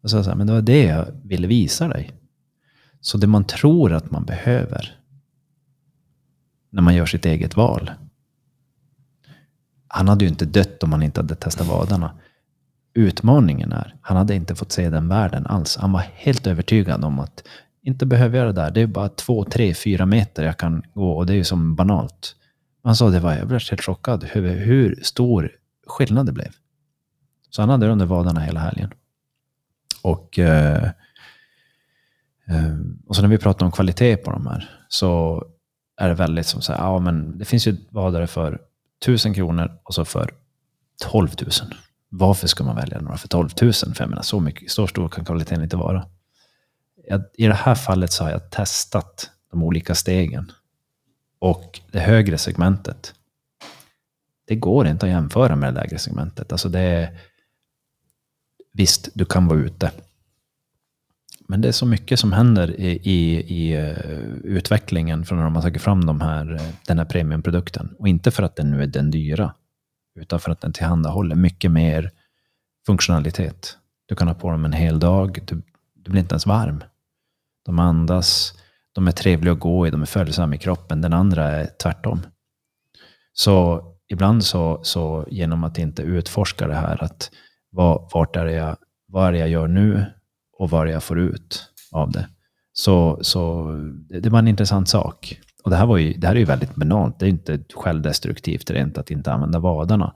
[0.02, 2.12] Och så så här, men det var det jag ville visa dig.
[3.00, 4.98] Så det man tror att man behöver
[6.70, 7.90] när man gör sitt eget val.
[9.88, 12.18] Han hade ju inte dött om han inte hade testat vadarna.
[12.94, 15.76] Utmaningen är, han hade inte fått se den världen alls.
[15.76, 17.44] Han var helt övertygad om att
[17.84, 18.70] inte behöver jag det där.
[18.70, 21.74] Det är bara två, tre, fyra meter jag kan gå och det är ju som
[21.74, 22.36] banalt.
[22.84, 25.50] Han sa det var, jag blev helt chockad över hur stor
[25.86, 26.52] skillnad det blev.
[27.50, 28.90] Så han hade det under vadarna hela helgen.
[30.02, 30.84] Och, eh,
[32.48, 35.42] eh, och så när vi pratar om kvalitet på de här så
[35.96, 38.60] är det väldigt som så här, ja men det finns ju vadare för
[39.02, 40.30] 1000 kronor och så för
[41.10, 41.50] 12 000.
[42.08, 43.72] Varför ska man välja några för 12 000?
[43.72, 46.06] För jag menar, så, mycket, så stor kan kvaliteten inte vara.
[47.08, 50.52] Jag, I det här fallet så har jag testat de olika stegen.
[51.38, 53.14] Och det högre segmentet,
[54.46, 56.52] det går inte att jämföra med det lägre segmentet.
[56.52, 57.18] Alltså det är,
[58.72, 59.90] visst, du kan vara ute.
[61.48, 63.98] Men det är så mycket som händer i, i, i eh,
[64.44, 67.94] utvecklingen från när man tagit fram de här, eh, den här premiumprodukten.
[67.98, 69.54] Och inte för att den nu är den dyra,
[70.14, 72.10] utan för att den tillhandahåller mycket mer
[72.86, 73.78] funktionalitet.
[74.06, 75.62] Du kan ha på dem en hel dag, du,
[75.94, 76.84] du blir inte ens varm.
[77.64, 78.54] De andas,
[78.92, 81.00] de är trevliga att gå i, de är följsamma i kroppen.
[81.00, 82.20] Den andra är tvärtom.
[83.32, 87.30] Så ibland så, så genom att inte utforska det här, att
[87.70, 90.04] vad, vart är det jag, vad är det jag gör nu
[90.58, 92.28] och vad är det jag får ut av det.
[92.72, 93.72] Så, så
[94.08, 95.40] det, det var en intressant sak.
[95.64, 97.18] Och det här, var ju, det här är ju väldigt banalt.
[97.18, 100.14] Det är inte självdestruktivt rent att inte använda vadarna.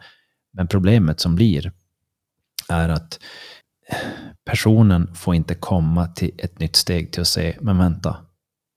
[0.52, 1.72] Men problemet som blir
[2.68, 3.20] är att
[4.48, 8.16] personen får inte komma till ett nytt steg till att se, men vänta,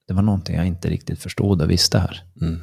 [0.07, 2.23] det var någonting jag inte riktigt förstod och visste här.
[2.41, 2.61] Mm.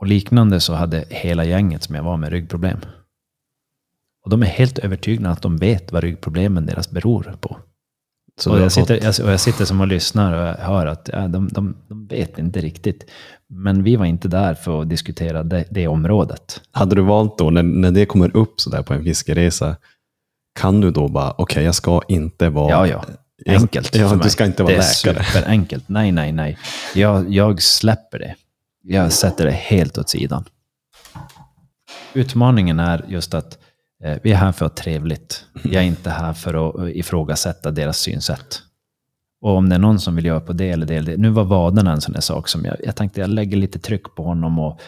[0.00, 2.78] Och liknande så hade hela gänget som jag var med ryggproblem.
[4.24, 7.56] Och de är helt övertygade att de vet vad ryggproblemen deras beror på.
[8.38, 11.10] Så och, jag sitter, jag, och jag sitter som och lyssnar och jag hör att
[11.12, 13.10] ja, de, de, de vet inte riktigt.
[13.48, 16.60] Men vi var inte där för att diskutera det, det området.
[16.70, 19.76] Hade du valt då, när, när det kommer upp så där på en fiskeresa,
[20.52, 22.70] kan du då bara, okej, jag ska inte vara...
[22.70, 23.04] Ja, ja.
[23.44, 24.30] Jag- Enkelt Ja, för du mig.
[24.30, 25.24] ska inte vara det är läkare.
[25.24, 25.88] superenkelt.
[25.88, 26.58] Nej, nej, nej.
[26.94, 28.34] Jag, jag släpper det.
[28.82, 30.44] Jag sätter det helt åt sidan.
[32.14, 33.58] Utmaningen är just att
[34.04, 35.44] eh, vi är här för att ha trevligt.
[35.64, 38.62] Jag är inte här för att eh, ifrågasätta deras synsätt.
[39.42, 41.18] Och om det är någon som vill göra på det eller det, eller det.
[41.18, 44.14] Nu var vaderna en sån där sak som jag, jag tänkte jag lägger lite tryck
[44.16, 44.80] på honom och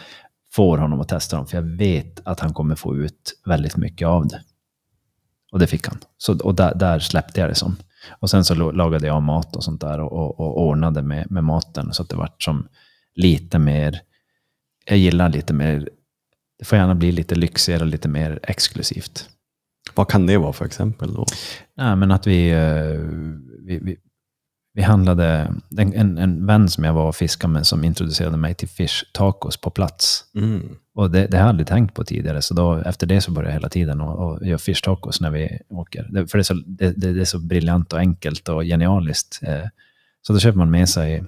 [0.53, 1.47] får honom att testa dem.
[1.47, 4.41] För jag vet att han kommer få ut väldigt mycket av det.
[5.53, 5.97] Och det fick han.
[6.17, 7.75] Så, och där, där släppte jag det som.
[8.19, 11.43] Och sen så lagade jag mat och sånt där och, och, och ordnade med, med
[11.43, 12.67] maten så att det vart som
[13.15, 14.01] lite mer,
[14.85, 15.89] jag gillar lite mer,
[16.59, 19.29] det får gärna bli lite lyxigare och lite mer exklusivt.
[19.93, 21.25] Vad kan det vara för exempel då?
[21.77, 22.99] Nej, men att vi, eh,
[23.65, 23.97] vi, vi,
[24.73, 28.53] vi handlade, en, en, en vän som jag var och fiskade med som introducerade mig
[28.53, 30.25] till fish tacos på plats.
[30.35, 30.77] Mm.
[30.95, 33.49] Och det, det har jag aldrig tänkt på tidigare, så då, efter det så börjar
[33.49, 36.07] jag hela tiden och, och gör fish tacos när vi åker.
[36.09, 39.39] Det, för det är, så, det, det, är så briljant och enkelt och genialiskt.
[39.43, 39.67] Eh,
[40.21, 41.23] så då köper man med sig eh,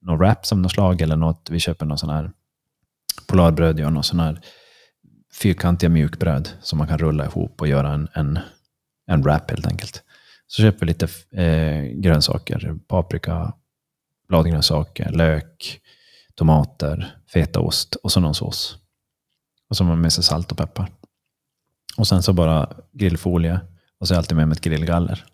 [0.00, 1.48] någon wrap som något slag eller något.
[1.50, 2.30] Vi köper någon sån här
[3.26, 4.40] Polarbröd, gör någon sån här
[5.34, 8.38] fyrkantiga mjukbröd som man kan rulla ihop och göra en, en,
[9.06, 10.02] en wrap helt enkelt.
[10.46, 11.08] Så köper vi lite
[11.42, 13.52] eh, grönsaker, paprika,
[14.28, 15.80] bladgrönsaker, lök,
[16.36, 18.78] tomater, fetaost och så någon sås.
[19.68, 20.90] Och så har man med sig salt och peppar.
[21.96, 23.60] Och sen så bara grillfolie
[24.00, 25.24] och så är jag alltid med mig ett grillgaller.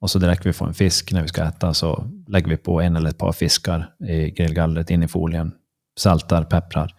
[0.00, 2.80] Och så direkt vi får en fisk när vi ska äta så lägger vi på
[2.80, 5.52] en eller ett par fiskar i grillgallret in i folien.
[5.98, 6.94] Saltar, pepprar.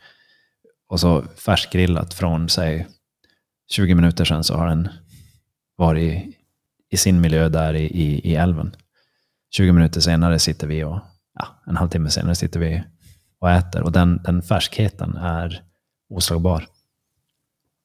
[0.89, 2.87] Och så färskgrillat från, säg
[3.71, 4.89] 20 minuter sedan så har den
[5.75, 6.37] varit i,
[6.89, 8.75] i sin miljö där i, i, i älven.
[9.49, 10.99] 20 minuter senare sitter vi och,
[11.33, 12.83] ja, en halvtimme senare sitter vi
[13.39, 13.81] och äter.
[13.81, 15.61] Och den, den färskheten är
[16.09, 16.65] oslagbar.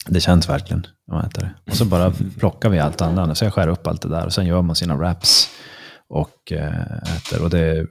[0.07, 1.71] Det känns verkligen när man äter det.
[1.71, 3.38] Och så bara plockar vi allt annat.
[3.38, 5.51] Så jag skär upp allt det där och sen gör man sina wraps
[6.09, 7.43] och eh, äter.
[7.43, 7.87] Och det är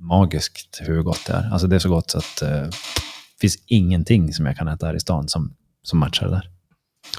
[0.00, 1.50] magiskt hur gott det är.
[1.52, 4.86] Alltså det är så gott så att eh, det finns ingenting som jag kan äta
[4.86, 6.50] här i stan som, som matchar det där.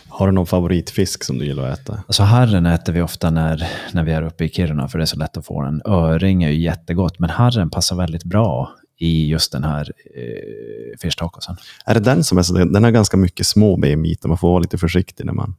[0.07, 2.03] Har du någon favoritfisk som du gillar att äta?
[2.07, 5.05] Alltså harren äter vi ofta när, när vi är uppe i Kiruna, för det är
[5.05, 5.81] så lätt att få den.
[5.85, 11.15] Öring är ju jättegott, men harren passar väldigt bra i just den här eh, fish
[11.17, 11.57] tacosen.
[11.85, 14.59] Är det den som är så, den har ganska mycket små benbitar, man får vara
[14.59, 15.55] lite försiktig när man...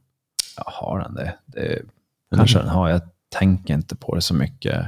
[0.57, 1.33] Ja, har den det?
[1.45, 1.81] det
[2.35, 2.89] kanske den har.
[2.89, 4.85] Jag tänker inte på det så mycket.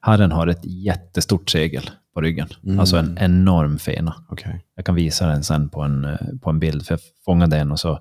[0.00, 2.48] Harren har ett jättestort segel på ryggen.
[2.64, 2.80] Mm.
[2.80, 4.14] Alltså en enorm fena.
[4.28, 4.64] Okej.
[4.74, 7.72] Jag kan visa den sen på en, eh, på en bild, för jag fångade en
[7.72, 8.00] och så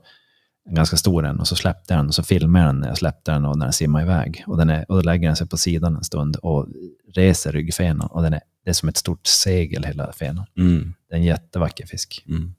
[0.69, 2.88] en ganska stor en och så släppte jag den och så filmade jag den när
[2.88, 4.43] jag släppte den och när den simmade iväg.
[4.47, 6.67] Och, den är, och då lägger den sig på sidan en stund och
[7.13, 8.07] reser ryggfenan.
[8.07, 10.45] Och den är, det är som ett stort segel hela fenan.
[10.57, 10.93] Mm.
[11.09, 12.25] Det är en jättevacker fisk.
[12.27, 12.55] Mm.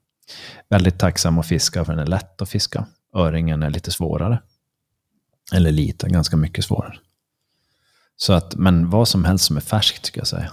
[0.69, 2.87] Väldigt tacksam att fiska för den är lätt att fiska.
[3.15, 4.41] Öringen är lite svårare.
[5.53, 6.97] Eller lite, ganska mycket svårare.
[8.15, 10.51] Så att, men vad som helst som är färskt skulle jag säga.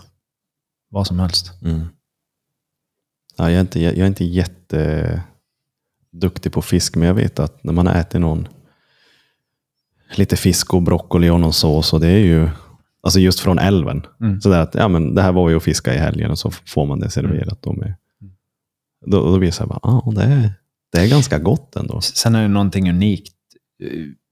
[0.88, 1.62] Vad som helst.
[1.62, 1.87] Mm.
[3.37, 5.22] Ja, jag, är inte, jag är inte jätte
[6.11, 8.48] duktig på fisk, men jag vet att när man har ätit någon
[10.14, 12.48] lite fisk och broccoli och någon sås, och det är ju
[13.09, 14.07] alltså just från älven.
[14.21, 14.40] Mm.
[14.40, 16.87] Så att, ja, men det här var ju att fiska i helgen och så får
[16.87, 17.62] man det serverat.
[17.62, 17.94] Då, med.
[19.07, 20.53] Då, då blir det så här, ah, det, är,
[20.92, 22.01] det är ganska gott ändå.
[22.01, 23.35] Sen är det någonting unikt,
[23.83, 23.88] eh,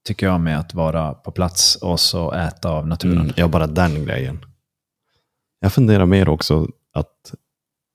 [0.07, 3.21] tycker jag, med att vara på plats och så äta av naturen.
[3.21, 4.45] Mm, ja, bara den grejen.
[5.61, 7.35] Jag funderar mer också att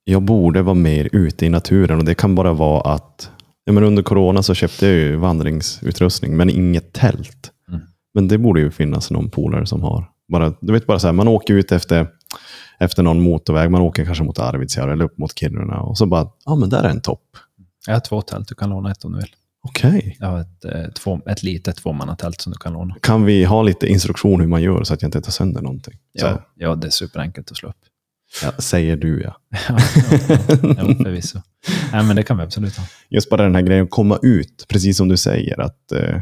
[0.03, 3.31] jag borde vara mer ute i naturen och det kan bara vara att
[3.65, 7.51] ja, men under corona så köpte jag ju vandringsutrustning men inget tält.
[7.67, 7.81] Mm.
[8.13, 10.11] Men det borde ju finnas någon polare som har.
[10.31, 12.07] Bara, du vet bara så här, man åker ut efter,
[12.79, 16.27] efter någon motorväg, man åker kanske mot Arvidsjaur eller upp mot Kiruna och så bara,
[16.45, 17.37] ja men där är en topp.
[17.87, 19.35] Jag har två tält, du kan låna ett om du vill.
[19.63, 20.17] Okej.
[20.19, 22.95] Jag har ett, eh, två, ett litet tvåmannatält som du kan låna.
[23.01, 25.93] Kan vi ha lite instruktion hur man gör så att jag inte tar sönder någonting?
[26.19, 27.75] Så, Ja, ja, det är superenkelt att slå upp.
[28.43, 29.35] ja, säger du ja.
[29.49, 29.59] ja,
[30.29, 31.39] ja, ja, förvisso.
[31.91, 32.83] Nej, men det kan vi absolut ha.
[33.09, 36.21] just bara den här grejen, att komma ut, precis som du säger, att eh,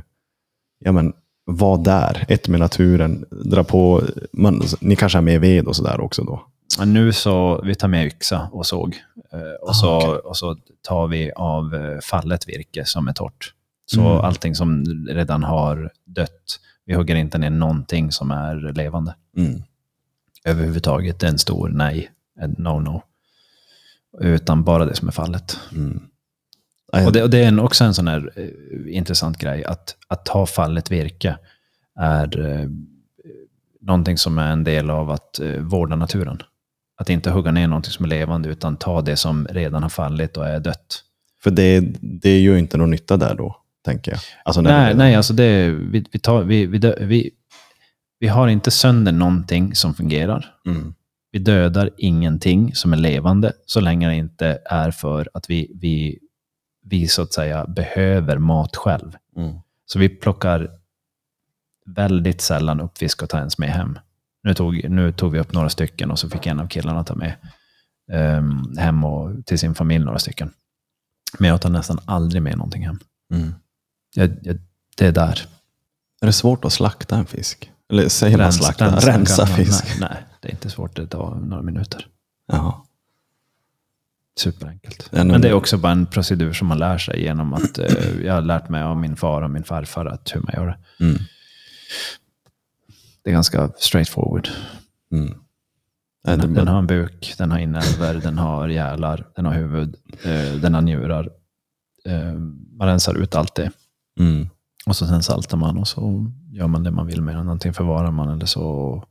[0.80, 1.14] ja, men,
[1.58, 4.02] vara där, ett med naturen, dra på,
[4.34, 6.42] man, ni kanske har med ved och sådär också då?
[6.80, 8.96] Men nu så, vi tar med yxa och såg.
[9.34, 10.10] eh, Och, Ah, så, okej.
[10.10, 13.54] och så tar vi av eh, fallet virke som är torrt.
[13.86, 14.12] Så Mm.
[14.26, 19.16] allting som redan har dött, vi hugger inte ner någonting som är levande.
[19.38, 19.62] Mm.
[20.46, 22.10] Överhuvudtaget, en stor nej,
[22.40, 23.02] en no-no.
[24.20, 25.58] Utan bara det som är fallet.
[25.72, 26.00] Mm.
[26.92, 30.26] Och det, och det är en, också en sån här eh, intressant grej, att, att
[30.26, 31.38] ta fallet virke
[32.00, 32.70] är eh,
[33.82, 36.42] någonting som är en del av att eh, vårda naturen.
[36.98, 40.38] Att inte hugga ner någonting som är levande, utan ta det som redan har fallit
[40.38, 41.04] och är dött.
[41.44, 44.20] För det, det är ju inte någon nytta där då, tänker jag.
[44.44, 47.32] Alltså Nej, det, nej alltså det, vi, vi, tar, vi, vi, dö, vi,
[48.20, 50.46] vi har inte sönder någonting som fungerar.
[50.66, 50.94] Mm.
[51.32, 56.20] Vi dödar ingenting som är levande, så länge det inte är för att vi, vi,
[56.90, 59.16] vi så att säga behöver mat själv.
[59.38, 59.56] Mm.
[59.86, 60.72] Så vi plockar
[61.86, 64.00] väldigt sällan upp fisk och tar ens med hem.
[64.44, 67.16] Nu tog, nu tog vi upp några stycken och så fick en av killarna ta
[67.16, 67.36] med
[68.12, 70.54] ehm, hem och till sin familj några stycken.
[71.40, 73.00] Men jag tar nästan aldrig med någonting hem.
[73.34, 73.54] Mm.
[74.16, 74.58] Jag, jag,
[74.98, 75.48] det är där.
[76.22, 77.72] Är det svårt att slakta en fisk?
[77.92, 78.96] Eller säger man Rens- slakta?
[78.96, 79.86] Rensa, man- fisk?
[80.00, 80.96] Nej, nej, det är inte svårt.
[80.96, 82.08] Det tar några minuter.
[82.48, 82.74] Jaha.
[84.40, 85.10] Superenkelt.
[85.12, 88.20] Ja, Men det är också bara en procedur som man lär sig genom att eh,
[88.24, 91.06] jag har lärt mig av min far och min farfar att hur man gör det.
[91.06, 91.18] Mm.
[93.24, 94.50] Det är ganska straightforward.
[95.12, 95.38] Mm.
[96.28, 99.96] Nej, Den, den har en buk, den har inälvor, den har gälar, den har huvud,
[100.24, 101.30] eh, den har njurar.
[102.06, 102.34] Eh,
[102.78, 103.72] man rensar ut allt det.
[104.20, 104.50] mm.
[104.86, 107.50] Och så sen saltar man och så gör man det man vill med den.
[107.50, 109.04] Antingen förvarar man eller så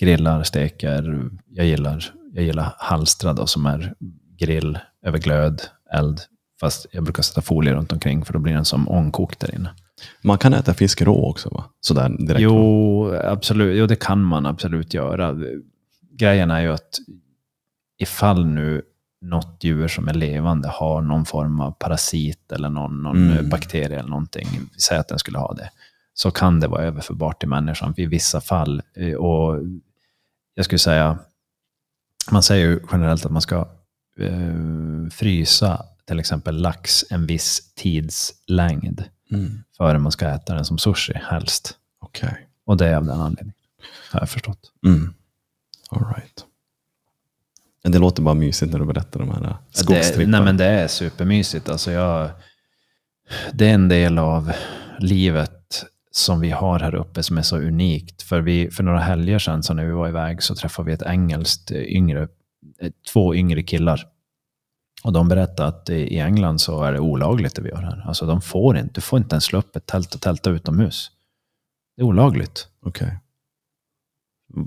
[0.00, 1.30] grillar, steker.
[1.46, 3.94] Jag gillar, jag gillar halstra då, som är
[4.38, 6.20] grill över glöd, eld.
[6.60, 9.74] Fast jag brukar sätta folie runt omkring för då blir den som ångkokt där inne.
[10.22, 11.64] Man kan äta fisk rå också va?
[11.80, 12.40] Sådär direkt?
[12.40, 13.76] Jo, absolut.
[13.78, 15.36] Jo, det kan man absolut göra.
[16.12, 16.98] Grejen är ju att
[17.98, 18.82] ifall nu
[19.20, 23.48] något djur som är levande har någon form av parasit eller någon, någon Mm.
[23.48, 25.70] bakterie eller någonting, säg att den skulle ha det,
[26.14, 28.82] så kan det vara överförbart till människan i vissa fall.
[28.96, 29.58] Eh, Och
[30.54, 31.18] jag skulle säga,
[32.30, 33.68] man säger ju generellt att man ska
[34.20, 39.62] eh, frysa till exempel lax en viss tidslängd Mm.
[39.76, 41.74] före man ska äta den som sushi helst.
[42.00, 42.48] Okej.
[42.64, 43.54] Och det är av den anledningen.
[44.12, 44.72] Har jag förstått.
[44.86, 45.14] Mm.
[45.90, 46.44] All right.
[47.82, 50.38] Men Det låter bara mysigt när du berättar de här Det, skogstripparna.
[50.38, 51.68] nej men det är supermysigt.
[51.68, 52.30] Alltså jag,
[53.52, 54.52] det är en del av
[54.98, 58.22] livet som vi har här uppe som är så unikt.
[58.22, 61.02] För, vi, för några helger sedan så när vi var iväg så träffade vi ett
[61.02, 62.28] engelskt eh, yngre, eh,
[63.12, 64.06] två yngre killar.
[65.04, 68.04] Och de berättade att i i England så är det olagligt det vi gör här.
[68.06, 71.10] Alltså de får inte, du får inte ens slå upp ett tält och tälta utomhus.
[71.96, 72.68] Det är olagligt.
[72.80, 73.18] Okej.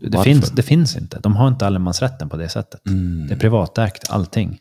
[0.01, 0.23] Det Varför?
[0.23, 1.19] finns, det finns inte.
[1.19, 2.87] De har inte allemansrätten på det sättet.
[2.87, 3.27] Mm.
[3.27, 4.59] Det är privatägt, allting.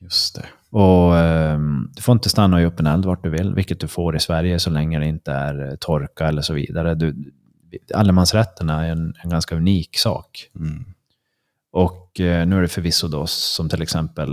[0.00, 0.46] Just det.
[0.70, 3.80] Och ehm, Du får inte stanna och ge upp en eld vart du vill, vilket
[3.80, 6.94] du får i Sverige så länge det inte är eh, torka eller så vidare.
[6.94, 7.32] Du,
[7.94, 10.50] allemansrätten är en, en ganska unik sak.
[10.56, 10.84] Mm.
[11.72, 14.30] Och eh, nu är det förvisso då som till exempel,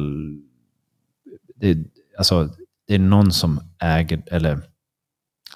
[1.55, 1.77] det,
[2.17, 2.49] alltså,
[2.87, 4.61] det är någon som äger, eller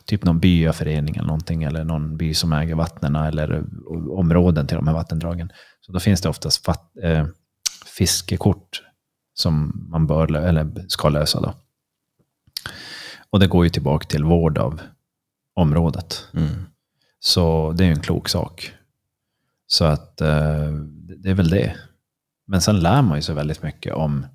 [0.05, 3.63] typ någon byaförening eller någonting, eller någon by som äger vattnen eller
[4.11, 5.51] områden till de här vattendragen.
[5.81, 7.25] Så då finns det oftast vatt, eh,
[7.85, 8.83] fiskekort
[9.33, 11.41] som man bör, eller ska lösa.
[11.41, 11.53] Då.
[13.29, 14.81] Och det går ju tillbaka till vård av
[15.55, 16.27] området.
[16.33, 16.65] Mm.
[17.19, 18.73] Så det är ju en klok sak.
[19.71, 20.71] Så att eh,
[21.17, 21.75] det är väl det.
[22.47, 24.25] Men sen lär man ju sig väldigt mycket om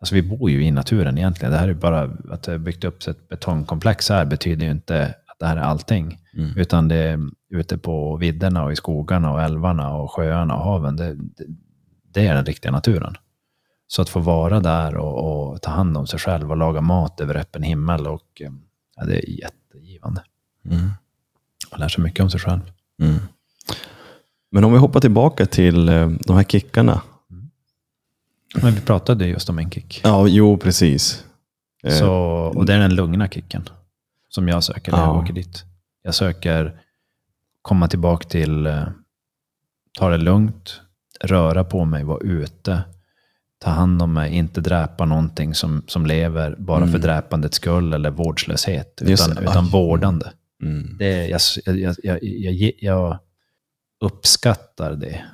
[0.00, 1.52] Alltså vi bor ju i naturen egentligen.
[1.52, 5.14] Det här är bara att det har byggt upp ett betongkomplex här betyder ju inte
[5.26, 6.18] att det här är allting.
[6.34, 6.56] Mm.
[6.56, 10.96] Utan det är ute på vidderna och i skogarna och älvarna och sjöarna och haven.
[10.96, 11.44] Det, det,
[12.02, 13.14] det är den riktiga naturen.
[13.86, 17.20] Så att få vara där och, och ta hand om sig själv och laga mat
[17.20, 18.06] över öppen himmel.
[18.06, 18.42] Och,
[18.96, 20.24] ja, det är jättegivande.
[20.64, 20.90] Mm.
[21.70, 22.72] Man lär sig mycket om sig själv.
[23.02, 23.18] Mm.
[24.50, 27.02] Men om vi hoppar tillbaka till eh, de här kickarna.
[28.62, 30.00] Men vi pratade just om en kick.
[30.04, 31.24] Ja, jo precis.
[31.82, 32.12] Eh, Så,
[32.56, 33.68] och det är den lugna kicken
[34.28, 35.22] som jag söker när jag Ja.
[35.22, 35.64] åker dit.
[36.02, 36.80] Jag söker
[37.62, 38.84] komma tillbaka till, eh,
[39.98, 40.80] ta det lugnt,
[41.20, 42.82] röra på mig, vara ute,
[43.58, 48.10] ta hand om mig, inte dräpa någonting som, som lever bara för dräpandets skull eller
[48.10, 49.70] vårdslöshet, utan, utan Aj.
[49.70, 50.26] vårdande.
[50.62, 50.96] Mm.
[50.98, 53.18] Det, jag, jag, jag, jag, jag
[54.00, 55.24] uppskattar det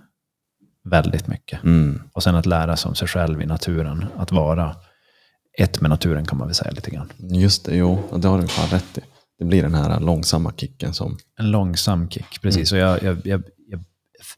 [0.85, 1.65] väldigt mycket.
[1.65, 2.03] Mm.
[2.13, 4.07] Och sen att lära sig om sig själv i naturen.
[4.17, 4.77] Att vara
[5.59, 7.13] ett med naturen kan man väl säga lite grann.
[7.19, 9.01] Just det, jo, det har du fan rätt i.
[9.39, 11.19] Det blir den här långsamma kicken som...
[11.39, 12.73] En långsam kick, precis.
[12.73, 13.85] Och jag, jag, jag, jag,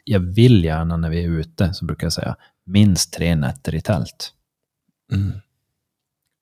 [0.04, 2.36] jag vill gärna när vi är ute, så brukar jag säga,
[2.66, 4.32] minst tre nätter i tält.
[5.12, 5.32] Mm.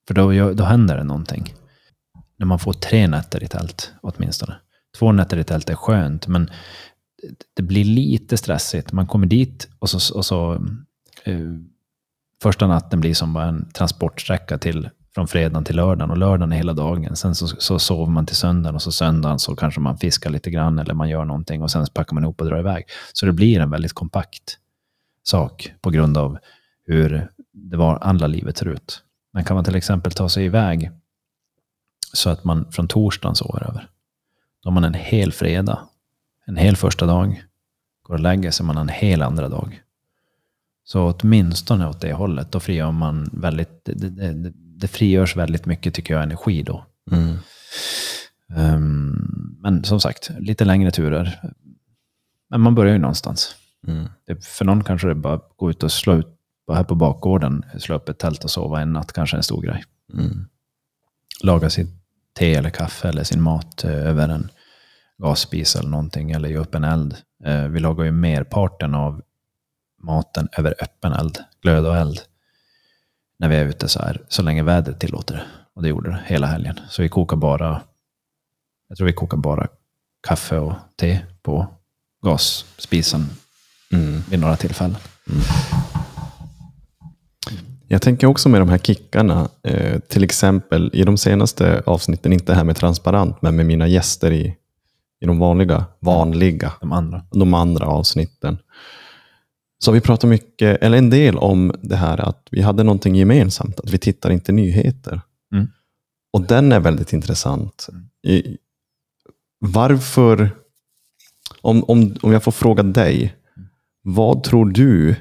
[0.08, 1.54] För då, då händer det någonting.
[2.36, 4.56] När man får tre nätter i tält, åtminstone.
[4.98, 6.50] Två nätter i tält är skönt, men
[7.54, 8.92] det, blir lite stressigt.
[8.92, 10.16] Man kommer dit och så...
[10.16, 10.54] Och så
[11.24, 11.40] eh,
[12.42, 16.56] första natten blir som bara en transportsträcka till, från fredagen till lördagen och lördagen är
[16.56, 17.16] hela dagen.
[17.16, 20.50] Sen så, så sover man till söndagen och så söndagen så kanske man fiskar lite
[20.50, 22.84] grann eller man gör någonting och sen packar man ihop och drar iväg.
[23.12, 24.58] Så det blir en väldigt kompakt
[25.22, 26.38] sak på grund av
[26.86, 29.02] hur det var andra livet ser ut.
[29.32, 30.90] Men kan man till exempel ta sig iväg
[32.12, 33.88] så att man från torsdagen sover över.
[34.62, 35.78] Då har man en hel fredag,
[36.46, 37.44] en hel första dag,
[38.02, 39.82] går och lägger sig man en hel andra dag.
[40.84, 45.94] Så åtminstone åt det hållet, då frigör man väldigt, det, det, det, frigörs väldigt mycket
[45.94, 46.86] tycker jag energi då.
[47.10, 47.36] Mm.
[48.56, 51.52] Ehm, men som sagt, lite längre turer.
[52.50, 53.54] Men man börjar ju någonstans.
[53.86, 54.08] Mm.
[54.26, 56.26] Det, för någon kanske det bara att gå ut och slå ut,
[56.66, 59.42] bara här på bakgården, slå upp ett tält och sova en natt kanske är en
[59.42, 59.84] stor grej.
[60.14, 60.46] Mm.
[61.42, 61.90] Laga sitt
[62.38, 64.48] te eller kaffe eller sin mat eh, över en
[65.22, 67.16] gasspis eller någonting, eller ge upp en eld.
[67.44, 69.22] Eh, vi lagar ju merparten av
[70.02, 72.20] maten över öppen eld, glöd och eld,
[73.38, 75.42] när vi är ute så här, så länge vädret tillåter det.
[75.74, 76.80] Och det gjorde det hela helgen.
[76.88, 77.82] Så vi kokar bara,
[78.88, 79.68] jag tror vi kokar bara
[80.28, 81.66] kaffe och te på
[82.22, 83.26] gasspisen
[83.92, 84.22] Mm.
[84.30, 84.96] vid några tillfällen.
[87.88, 92.54] Jag tänker också med de här kickarna, eh, till exempel i de senaste avsnitten, inte
[92.54, 94.56] här med transparent, men med mina gäster i,
[95.20, 97.22] i de vanliga, vanliga, De andra.
[97.30, 98.58] de andra avsnitten.
[99.78, 103.80] Så vi pratar mycket, eller en del om det här att vi hade någonting gemensamt,
[103.80, 105.20] att vi tittar inte nyheter.
[105.52, 105.68] Mm.
[106.32, 107.88] Och den är väldigt intressant.
[108.26, 108.56] I,
[109.58, 110.50] varför,
[111.60, 113.34] om, om, om jag får fråga dig,
[114.02, 115.14] vad tror du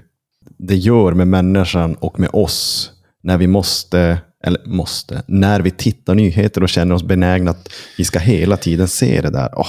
[0.57, 2.91] det gör med människan och med oss
[3.23, 8.05] när vi måste, eller måste, när vi tittar nyheter och känner oss benägna att vi
[8.05, 9.49] ska hela tiden se det där.
[9.59, 9.67] Åh,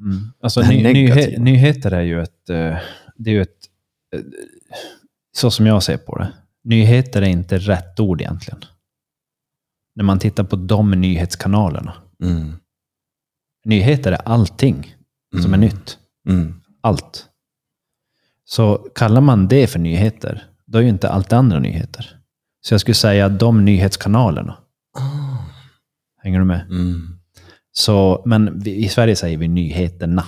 [0.00, 0.32] Mm.
[0.42, 2.50] Alltså, ny, nyhe, nyheter är ju ett...
[2.50, 2.76] eh,
[3.16, 3.58] Det är ju ett...
[4.16, 4.20] eh,
[5.36, 6.32] Så som jag ser på det.
[6.64, 8.64] Nyheter är inte rätt ord egentligen.
[9.96, 11.94] När man tittar på de nyhetskanalerna.
[12.22, 12.52] Mm.
[13.64, 14.94] Nyheter är allting
[15.42, 15.60] som är Mm.
[15.60, 15.98] nytt.
[16.28, 16.60] Mm.
[16.80, 17.26] Allt.
[18.44, 22.19] Så kallar man det för nyheter, då är ju inte allt det andra nyheter.
[22.60, 24.58] Så jag skulle säga de nyhetskanalerna.
[26.22, 26.60] Hänger du med?
[26.70, 27.18] Mm.
[27.72, 30.24] Så, men vi, i Sverige säger vi nyheterna.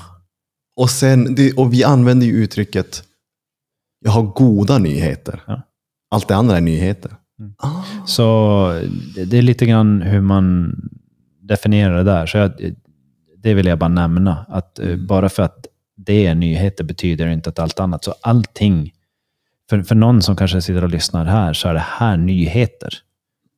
[0.76, 3.04] Och, sen, det, och vi använder ju uttrycket
[4.04, 5.42] jag har goda nyheter.
[5.46, 5.62] Ja.
[6.10, 7.12] Allt det andra är nyheter.
[7.38, 7.54] Mm.
[7.58, 7.82] Ah.
[8.06, 8.80] Så
[9.14, 10.74] det, det är lite grann hur man
[11.40, 12.26] definierar det där.
[12.26, 12.52] Så jag,
[13.36, 14.46] det vill jag bara nämna.
[14.48, 15.66] Att eh, bara för att
[15.96, 18.04] det är nyheter betyder inte att allt annat.
[18.04, 18.92] Så allting,
[19.72, 22.94] för, för någon som kanske sitter och lyssnar här, så är det här nyheter.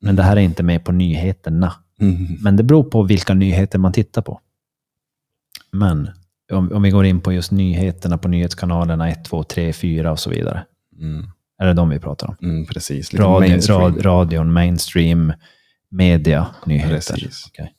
[0.01, 1.73] Men det här är inte med på nyheterna.
[2.01, 2.17] Mm.
[2.43, 4.41] Men det beror på vilka nyheter man tittar på.
[5.73, 6.11] Men
[6.53, 10.19] om, om vi går in på just nyheterna på nyhetskanalerna 1, 2, 3, 4 och
[10.19, 10.65] så vidare.
[11.01, 11.27] Mm.
[11.59, 12.37] Är det de vi pratar om?
[12.43, 13.13] Mm, precis.
[13.13, 13.81] Lite Radio, mainstream.
[13.81, 15.33] rad, radion, mainstream,
[15.91, 17.29] media, nyheter.
[17.49, 17.73] Okej.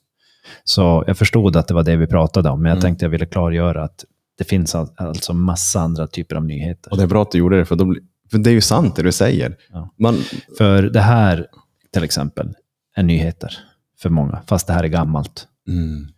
[0.64, 2.82] Så jag förstod att det var det vi pratade om, men jag Mm.
[2.82, 4.04] tänkte jag ville klargöra att
[4.38, 6.90] det finns al- alltså massa andra typer av nyheter.
[6.92, 7.94] Och det är bra att du gjorde det, för, då,
[8.30, 9.56] för det är ju sant det du säger.
[9.72, 9.94] Ja.
[9.98, 10.16] Man,
[10.58, 11.46] För det här,
[11.92, 12.54] till exempel,
[12.96, 13.58] är nyheter
[13.98, 15.48] för många, fast det här är gammalt.
[15.68, 16.08] mm,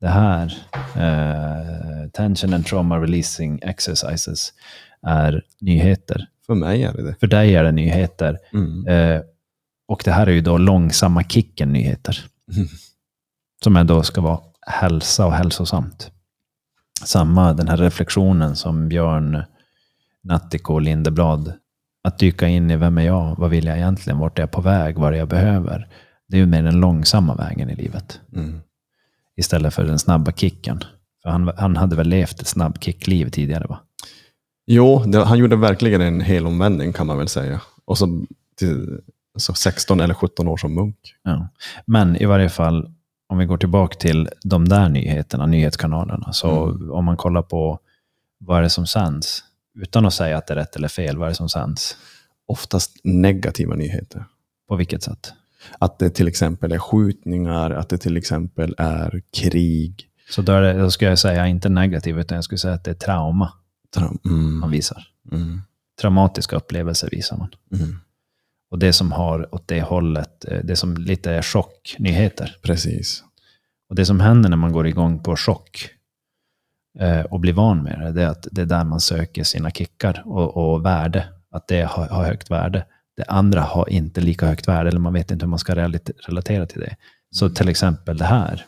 [0.00, 0.54] Det här,
[0.96, 4.52] eh, Tension and Trauma Releasing Exercises,
[5.02, 6.26] är nyheter.
[6.46, 7.14] för mig är det det.
[7.20, 8.38] För dig är det nyheter.
[8.52, 8.86] Mm.
[8.86, 9.22] Eh,
[9.88, 12.18] Och det här är ju då långsamma kicken-nyheter.
[12.56, 12.68] Mm.
[13.64, 16.10] Som är då ska vara hälsa och hälsosamt.
[17.04, 19.42] Samma den här reflektionen som Björn
[20.24, 21.52] Nattiko och Lindeblad.
[22.04, 23.34] Att dyka in i vem är jag?
[23.38, 24.18] Vad vill jag egentligen?
[24.18, 24.98] Vart är jag på väg?
[24.98, 25.88] Vad är jag behöver?
[26.28, 28.20] Det är ju mer den långsamma vägen i livet.
[28.34, 28.60] Mm.
[29.36, 30.84] Istället för den snabba kicken.
[31.22, 33.80] För han, han hade väl levt ett snabb kickliv tidigare va?
[34.66, 37.60] Jo, det, han gjorde verkligen en hel omvändning kan man väl säga.
[37.84, 38.22] Och så,
[38.58, 39.00] till,
[39.38, 40.96] så 16 eller 17 år som munk.
[41.22, 41.48] Ja.
[41.86, 42.90] Men i varje fall,
[43.28, 46.32] om vi går tillbaka till de där nyheterna, nyhetskanalerna.
[46.32, 46.90] Så Mm.
[46.90, 47.78] om man kollar på
[48.38, 49.44] vad är det som sänds,
[49.78, 51.96] utan att säga att det är rätt eller fel, vad är det som sänds?
[52.46, 54.24] Oftast negativa nyheter.
[54.68, 55.32] På vilket sätt?
[55.78, 60.06] Att det till exempel är skjutningar, att det till exempel är krig.
[60.30, 62.90] Så då, det, då ska jag säga inte negativ, utan jag skulle säga att det
[62.90, 63.52] är trauma
[63.96, 65.06] Tra- Mm, man visar.
[65.32, 65.60] mm,
[66.00, 67.48] Traumatiska upplevelser visar man.
[67.72, 67.96] mm.
[68.70, 72.56] Och det som har åt det hållet, eh, det som lite är chocknyheter.
[72.62, 73.24] Precis.
[73.88, 75.88] Och det som händer när man går igång på chock
[77.30, 80.22] och blir van med det, det är att det är där man söker sina kickar
[80.26, 81.28] och, och värde.
[81.50, 82.84] Att det har, har högt värde.
[83.16, 86.66] Det andra har inte lika högt värde, eller man vet inte hur man ska relatera
[86.66, 86.96] till det.
[87.30, 88.66] Så till exempel det här,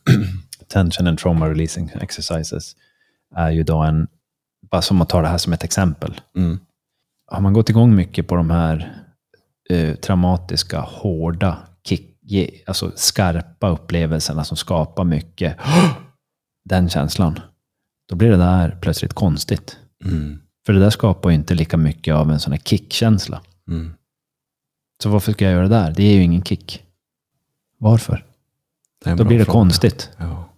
[0.68, 2.76] Tension and Trauma Releasing Exercises,
[3.34, 4.08] är ju då en,
[4.70, 6.20] bara som att ta det här som ett exempel.
[6.36, 6.58] Mm.
[7.26, 9.02] Har man gått igång mycket på de här
[9.70, 12.18] eh, traumatiska, hårda, kick,
[12.66, 15.56] alltså skarpa upplevelserna som skapar mycket
[16.68, 17.40] den känslan,
[18.08, 19.78] då blir det där plötsligt konstigt.
[20.04, 20.40] Mm.
[20.66, 23.42] För det där skapar ju inte lika mycket av en sån här kickkänsla.
[23.68, 23.94] Mm.
[25.02, 25.94] Så varför ska jag göra det där?
[25.96, 26.82] Det är ju ingen kick.
[27.78, 28.24] Varför?
[29.04, 29.58] Då blir det fråga.
[29.58, 30.10] konstigt.
[30.16, 30.48] Ja.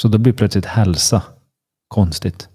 [0.00, 1.22] Så då blir plötsligt hälsa
[1.88, 2.48] konstigt.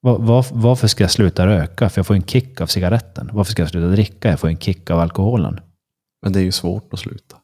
[0.00, 1.88] Var, var, varför ska jag sluta röka?
[1.88, 3.30] För jag får en kick av cigaretten.
[3.32, 4.30] Varför ska jag sluta dricka?
[4.30, 5.60] Jag får en kick av alkoholen.
[6.22, 7.36] Men det är ju svårt att sluta.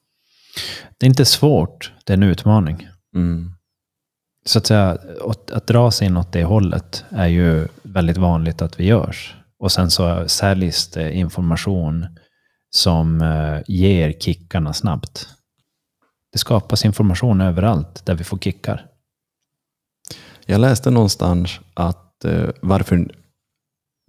[0.98, 2.88] Det är inte svårt, det är en utmaning.
[3.14, 3.52] Mm.
[4.44, 8.62] Så att säga, att, att dra sig in åt det hållet är ju väldigt vanligt
[8.62, 9.36] att vi görs.
[9.58, 12.06] Och sen så säljs det information
[12.70, 15.28] som eh, ger kickarna snabbt.
[16.32, 18.86] Det skapas information överallt där vi får kickar.
[20.46, 23.14] Jag läste någonstans att eh, varför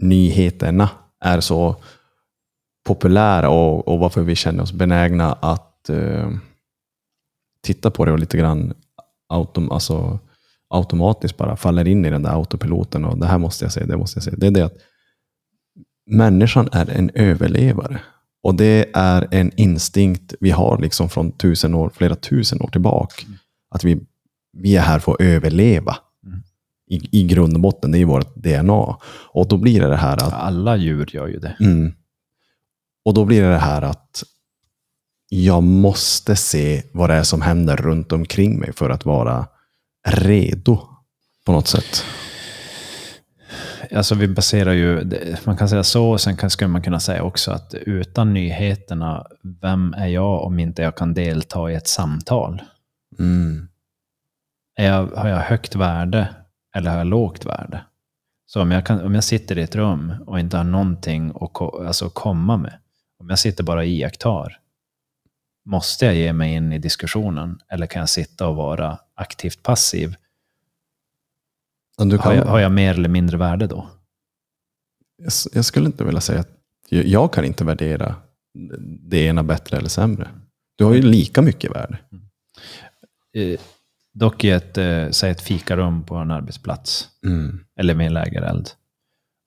[0.02, 1.76] nyheterna är så
[2.86, 6.30] populära och, och varför vi känner oss benägna att eh,
[7.62, 8.74] titta på det och lite grann
[9.30, 10.20] autom, alltså,
[10.70, 13.98] automatiskt bara faller in i den där autopiloten och det här måste jag säga, det
[13.98, 14.38] måste jag säga.
[14.38, 14.78] Det är det att
[16.06, 18.00] människan är en överlevare.
[18.44, 23.26] Och det är en instinkt vi har liksom från tusen år, flera tusen år tillbaka.
[23.70, 24.00] Att vi,
[24.58, 25.98] vi är här för att överleva.
[26.90, 28.98] I, I grund och botten, det är vårt DNA.
[29.30, 31.56] Och då blir det det här att Alla djur gör ju det.
[31.60, 31.94] Mm.
[33.06, 34.24] Och då blir det det här att
[35.42, 39.48] jag måste se vad det är som händer runt omkring mig för att vara
[40.08, 40.82] redo
[41.46, 42.06] på något sätt.
[43.96, 45.12] Alltså vi baserar ju,
[45.44, 49.26] man kan säga så, och sen skulle man kunna säga också att utan nyheterna,
[49.62, 52.62] vem är jag om inte jag kan delta i ett samtal?
[53.20, 53.68] Mm.
[54.76, 56.28] Jag, har jag högt värde
[56.76, 57.84] eller har jag lågt värde?
[58.46, 61.54] Så om jag, kan, om jag sitter i ett rum och inte har någonting att
[61.54, 62.74] ko- alltså komma med,
[63.20, 64.60] om jag sitter bara och iakttar,
[65.66, 70.16] måste jag ge mig in i diskussionen eller kan jag sitta och vara aktivt passiv?
[71.98, 73.90] Du Har kan, jag, har jag mer eller mindre värde då?
[75.18, 76.50] jag, jag skulle inte vilja säga att
[76.90, 78.16] jag, jag kan inte värdera
[78.82, 80.30] det ena bättre eller sämre.
[80.76, 81.98] Du har ju lika mycket värde.
[83.34, 83.60] Eh,
[84.14, 87.66] dock i ett, eh, säg ett fikarum på en arbetsplats Mm.
[87.80, 88.70] eller med en lägereld.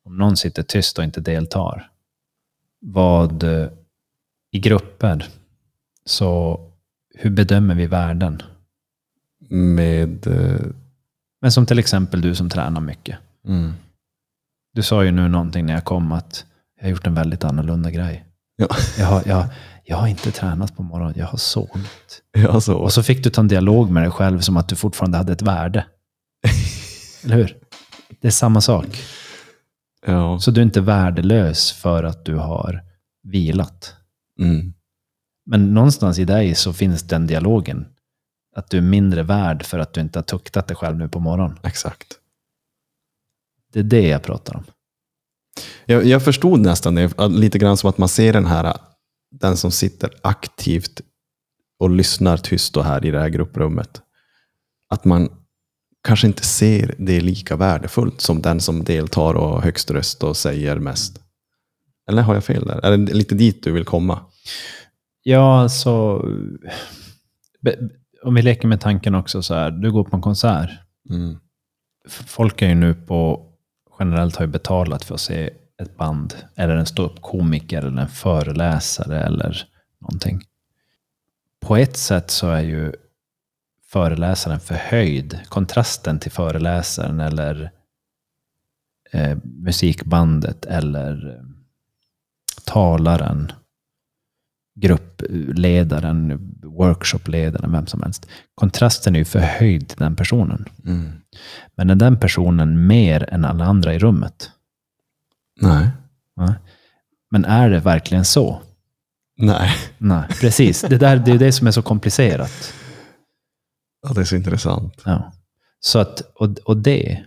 [0.04, 1.90] Om någon sitter tyst och inte deltar,
[2.80, 3.68] vad eh,
[4.50, 5.26] i grupper,
[6.06, 6.60] så
[7.14, 8.42] hur bedömer vi värden?
[9.50, 10.26] Med...
[10.26, 10.60] eh,
[11.42, 13.18] Men som till exempel du som tränar mycket.
[13.48, 13.72] Mm.
[14.74, 16.44] Du sa ju nu någonting när jag kom att
[16.76, 18.24] jag har gjort en väldigt annorlunda grej.
[18.56, 18.68] Ja.
[18.98, 19.46] Jag har, jag,
[19.84, 22.22] jag har inte tränat på morgonen, jag har sovit.
[22.60, 22.76] Så.
[22.76, 25.32] Och så fick du ta en dialog med dig själv som att du fortfarande hade
[25.32, 25.86] ett värde.
[27.24, 27.56] Eller hur?
[28.20, 28.86] Det är samma sak.
[30.06, 30.38] ja.
[30.38, 32.82] Så du är inte värdelös för att du har
[33.22, 33.94] vilat.
[34.40, 34.72] Mm.
[35.46, 37.86] Men någonstans i dig så finns den dialogen.
[38.56, 41.20] Att du är mindre värd för att du inte har tuktat dig själv nu på
[41.20, 41.58] morgonen.
[41.62, 42.06] Exakt.
[43.72, 44.64] Det är det jag pratar om.
[45.86, 48.76] Jag, jag förstod nästan det, lite grann som att man ser den här,
[49.30, 51.00] den som sitter aktivt
[51.78, 54.02] och lyssnar tyst och här i det här grupprummet.
[54.88, 55.30] Att man
[56.06, 60.36] kanske inte ser det lika värdefullt som den som deltar och har högst röst och
[60.36, 61.20] säger mest.
[62.08, 62.84] Eller har jag fel där?
[62.84, 64.20] Är det lite dit du vill komma?
[65.28, 66.22] Ja, alltså...
[68.22, 70.70] Om vi leker med tanken också så här, du går på en konsert.
[71.10, 71.38] Mm.
[72.08, 73.46] Folk är ju nu på,
[73.98, 75.50] generellt har ju betalat för att se
[75.82, 79.68] ett band, eller en ståuppkomiker, eller en föreläsare, eller
[80.00, 80.42] någonting.
[81.60, 82.92] På ett sätt så är ju
[83.86, 85.40] föreläsaren förhöjd.
[85.48, 87.70] Kontrasten till föreläsaren, eller
[89.12, 91.44] eh, musikbandet, eller eh,
[92.64, 93.52] talaren,
[94.76, 98.26] gruppledaren, workshopledaren, vem som helst.
[98.54, 100.64] Kontrasten är ju förhöjd till den personen.
[100.86, 101.12] Mm.
[101.76, 104.50] Men är den personen mer än alla andra i rummet?
[105.60, 105.88] Nej.
[106.36, 106.54] Va?
[107.30, 108.60] Men är det verkligen så?
[109.36, 109.70] Nej.
[109.98, 110.80] Nej, precis.
[110.80, 112.74] Det, där, det är det som är så komplicerat.
[114.02, 115.02] Ja, det är så intressant.
[115.04, 115.32] Ja.
[115.80, 117.24] Så att, och, och det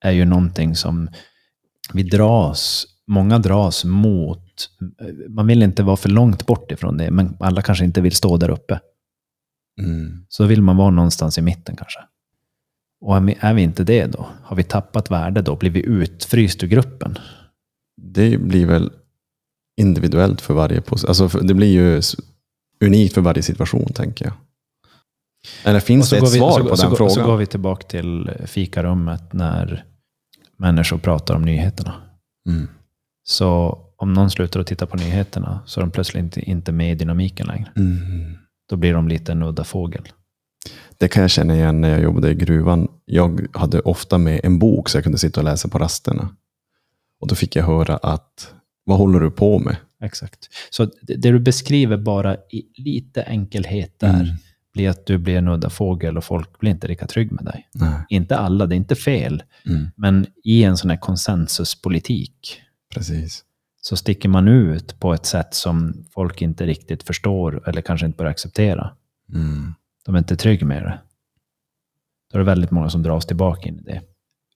[0.00, 1.08] är ju någonting som
[1.92, 4.49] vi dras, många dras mot.
[5.28, 8.36] Man vill inte vara för långt bort ifrån det, men alla kanske inte vill stå
[8.36, 8.80] där uppe.
[9.80, 10.26] Mm.
[10.28, 12.00] Så vill man vara någonstans i mitten kanske.
[13.00, 14.26] Och är vi, inte det då?
[14.42, 15.56] Har vi tappat värde då?
[15.56, 17.18] Blir vi utfryst ur gruppen?
[18.02, 18.90] Det blir väl
[19.80, 20.82] individuellt för varje.
[21.08, 22.02] Alltså, det blir ju
[22.84, 24.34] unikt för varje situation, tänker jag.
[25.64, 27.14] Eller finns det ett vi, svar så, på så, den går- frågan?
[27.14, 29.84] Så går vi tillbaka till fikarummet när
[30.56, 31.94] människor pratar om nyheterna.
[32.48, 32.68] Mm.
[33.22, 36.92] Så om någon slutar att titta på nyheterna så är de plötsligt inte, inte med
[36.92, 37.70] i dynamiken längre.
[37.76, 38.36] Mm.
[38.70, 40.02] Då blir de lite en udda fågel.
[40.98, 42.88] Det kan jag känna igen när jag jobbade i gruvan.
[43.04, 46.28] Jag hade ofta med en bok så jag kunde sitta och läsa på rasterna.
[47.20, 49.76] Och då fick jag höra att, vad håller du på med?
[50.02, 50.48] Exakt.
[50.70, 54.26] Så det, det du beskriver bara i lite enkelhet där Mm.
[54.72, 57.68] blir att du blir en udda fågel och folk blir inte lika trygg med dig.
[57.74, 58.04] Nej.
[58.08, 59.42] Inte alla, det är inte fel.
[59.66, 59.86] Mm.
[59.96, 62.60] Men i en sån här konsensuspolitik
[62.94, 63.44] Precis.
[63.80, 68.16] Så sticker man ut på ett sätt som folk inte riktigt förstår eller kanske inte
[68.16, 68.90] börjar acceptera.
[69.32, 69.74] Mm.
[70.04, 70.98] De är inte trygga med det.
[72.32, 74.02] Då är det väldigt många som dras tillbaka in i det.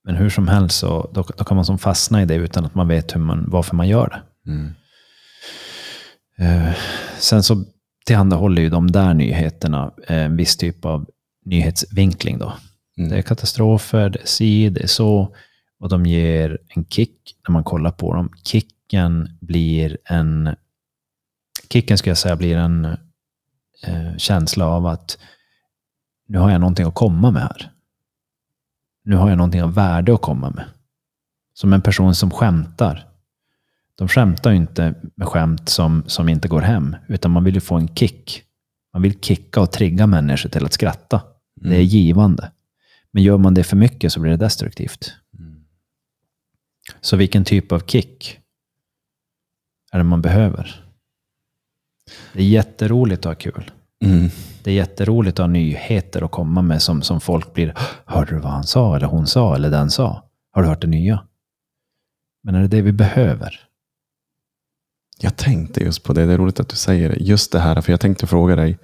[0.05, 2.75] Men hur som helst så då, då kan man som fastna i det utan att
[2.75, 4.51] man vet hur man, varför man gör det.
[4.51, 4.75] Mm.
[6.39, 6.75] Eh,
[7.19, 7.65] sen så
[8.07, 11.07] tillhandahåller ju de där nyheterna eh, en viss typ av
[11.45, 12.39] nyhetsvinkling.
[12.39, 12.53] Då.
[12.99, 13.11] Mm.
[13.11, 15.37] Det är katastrofer, det är si, det är så.
[15.81, 18.33] Och de ger en kick när man kollar på dem.
[18.91, 20.57] Kicken blir en...
[21.71, 22.85] Kicken ska jag säga blir en
[23.83, 25.19] eh, känsla av att
[26.27, 27.71] nu har jag någonting att komma med här.
[29.05, 30.65] Nu har jag någonting av värde att komma med.
[31.55, 33.09] Som en person som skämtar.
[33.95, 37.61] De skämtar ju inte med skämt som, som inte går hem, utan man vill ju
[37.61, 38.43] få en kick.
[38.93, 41.23] Man vill kicka och trigga människor till att skratta.
[41.55, 42.53] Det är givande.
[43.11, 45.15] Men gör man det för mycket så blir det destruktivt.
[45.39, 45.65] Mm.
[47.01, 48.44] Så vilken typ av kick
[49.95, 50.85] är det man behöver?
[52.33, 53.71] Det är jätteroligt att ha kul.
[54.05, 54.29] Mm.
[54.63, 57.75] Det är jätteroligt att ha nyheter att komma med som, som folk blir,
[58.07, 60.23] hörde du vad han sa, eller hon sa, eller den sa?
[60.53, 61.27] Har du hört det nya?
[62.43, 63.61] Men är det det vi behöver?
[65.19, 66.27] Jag tänkte just på det.
[66.27, 67.17] Det är roligt att du säger det.
[67.17, 68.79] Just det här, för jag tänkte fråga dig.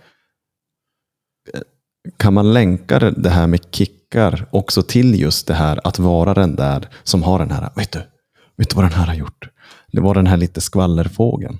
[2.16, 6.34] Kan man länka det- det här med kickar också till just det här att vara
[6.34, 8.02] den där som har den här, vet du,
[8.56, 9.48] vet du vad den här har gjort?
[9.92, 11.58] Det var den här lite skvallerfågeln.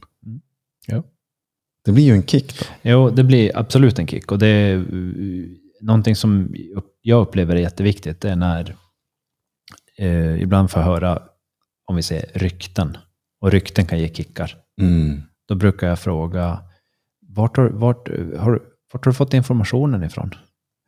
[0.86, 1.02] Ja.
[1.84, 2.66] Det blir ju en kick då.
[2.82, 4.32] Jo, det blir absolut en kick.
[4.32, 5.48] Och det är uh,
[5.80, 6.54] någonting som
[7.02, 8.20] jag upplever är jätteviktigt.
[8.20, 8.76] Det är när
[9.98, 11.22] eh, ibland får jag höra,
[11.86, 12.96] om vi säger rykten.
[13.40, 14.56] Och rykten kan ge kickar.
[14.80, 15.22] Mm.
[15.48, 16.62] Då brukar jag fråga,
[17.28, 18.08] vart har, vart,
[18.38, 18.62] har, du-
[18.92, 20.30] vart har du fått informationen ifrån?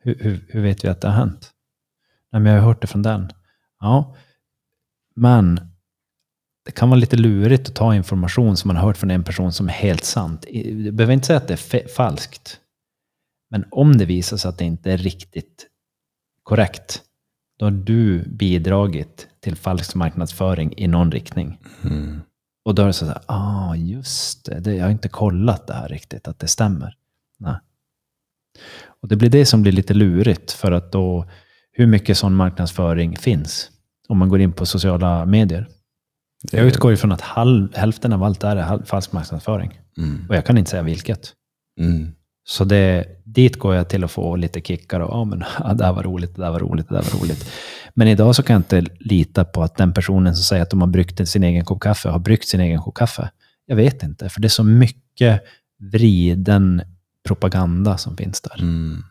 [0.03, 1.51] Hur, hur, hur vet vi att det har hänt?
[2.31, 3.31] Nej, men jag har hört det från den.
[3.79, 4.15] Ja,
[5.15, 5.59] men
[6.65, 9.53] det kan vara lite lurigt att ta information som man har hört från en person
[9.53, 10.45] som är helt sant.
[10.51, 12.59] Jag behöver inte säga att det är falskt.
[13.49, 15.67] Men om det visar sig att det inte är riktigt
[16.43, 17.01] korrekt,
[17.59, 21.59] då har du bidragit till falsk marknadsföring i någon riktning.
[21.83, 22.21] Mm.
[22.65, 25.73] Och då är det så här, ah just det, det, jag har inte kollat det
[25.73, 26.95] här riktigt, att det stämmer.
[27.39, 27.55] Nej.
[29.01, 31.25] Och det blir det som blir lite lurigt, för att då,
[31.71, 33.71] hur mycket sån marknadsföring finns?
[34.07, 35.67] Om man går in på sociala medier.
[36.51, 39.79] Jag utgår ifrån att halv, hälften av allt är halv- falsk marknadsföring.
[39.97, 40.25] Mm.
[40.29, 41.33] Och jag kan inte säga vilket.
[41.79, 42.11] Mm.
[42.45, 45.85] Så det, dit går jag till att få lite kickar och ja, men ja, det
[45.85, 47.51] här var roligt, det där var roligt, det där var roligt.
[47.93, 50.81] Men idag så kan jag inte lita på att den personen som säger att de
[50.81, 53.29] har bryggt sin egen kopp kaffe har bryggt sin egen kopp kaffe.
[53.65, 55.41] Jag vet inte, för det är så mycket
[55.79, 56.81] vriden
[57.23, 58.61] propaganda som finns där.
[58.61, 59.03] Mm.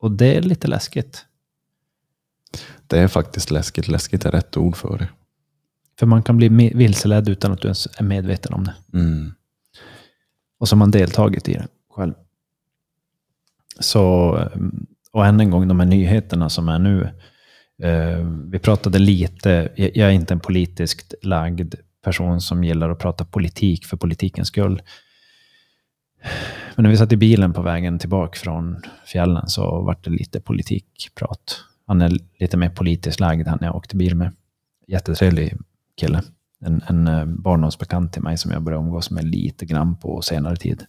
[0.00, 1.24] Och det är lite läskigt.
[2.86, 3.88] Det är faktiskt läskigt.
[3.88, 5.08] Läskigt är rätt ord för det.
[6.00, 8.74] För man kan bli vilseledd utan att du ens är medveten om det.
[8.98, 9.32] Mm.
[10.58, 12.12] Och så har man deltagit i det själv.
[13.80, 14.60] Så, eh,
[15.12, 17.08] och än en gång, de här nyheterna som är nu.
[17.82, 21.74] Eh, vi pratade lite, jag jag är inte en politiskt lagd
[22.04, 24.82] person som gillar att prata politik för politikens skull.
[26.74, 30.40] Men när vi satt i bilen på vägen tillbaka från fjällen så var det lite
[30.40, 31.64] politikprat.
[31.86, 34.32] Han är lite mer politiskt lagd, han jag åkte bil med.
[34.86, 35.56] Jättetrevlig
[35.96, 36.22] kille.
[36.60, 40.56] En, en eh, barndomsbekant till mig som jag började umgås med lite grann på senare
[40.56, 40.86] tid.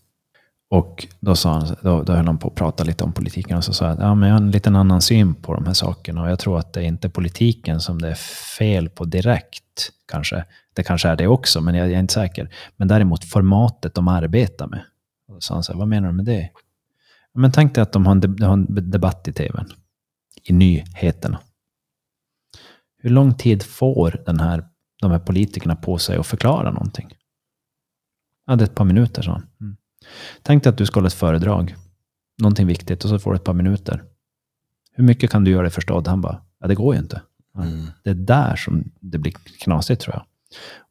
[0.70, 3.64] Och då, sa han, då, då höll han på att prata lite om politiken och
[3.64, 5.74] så sa jag att ja, men jag har en liten annan syn på de här
[5.74, 8.16] sakerna och jag tror att det är inte politiken som det är
[8.58, 9.92] fel på direkt.
[10.12, 10.46] kanske.
[10.74, 12.50] Det kanske är det också, men jag, jag är inte säker.
[12.78, 14.82] Men däremot formatet de arbetar med.
[15.28, 16.50] Och då sa han så här, vad menar du med det?
[17.34, 19.66] Men tänk dig att de har en, de har en debatt i tvn.
[20.44, 21.40] I nyheterna.
[22.98, 24.68] Hur lång tid får den här,
[25.02, 27.14] de här politikerna på sig att förklara någonting?
[28.48, 29.48] Ja, det är ett par minuter, sa han.
[29.62, 29.78] Mm.
[30.42, 31.76] Tänk dig att du ska hålla ett föredrag.
[32.42, 34.04] Någonting viktigt och så får du ett par minuter.
[34.94, 36.08] Hur mycket kan du göra dig förstådd?
[36.08, 37.22] Han bara, ja det går ju inte.
[37.58, 37.88] Mm.
[38.04, 39.34] Det är där som det blir
[39.64, 40.24] knasigt tror jag.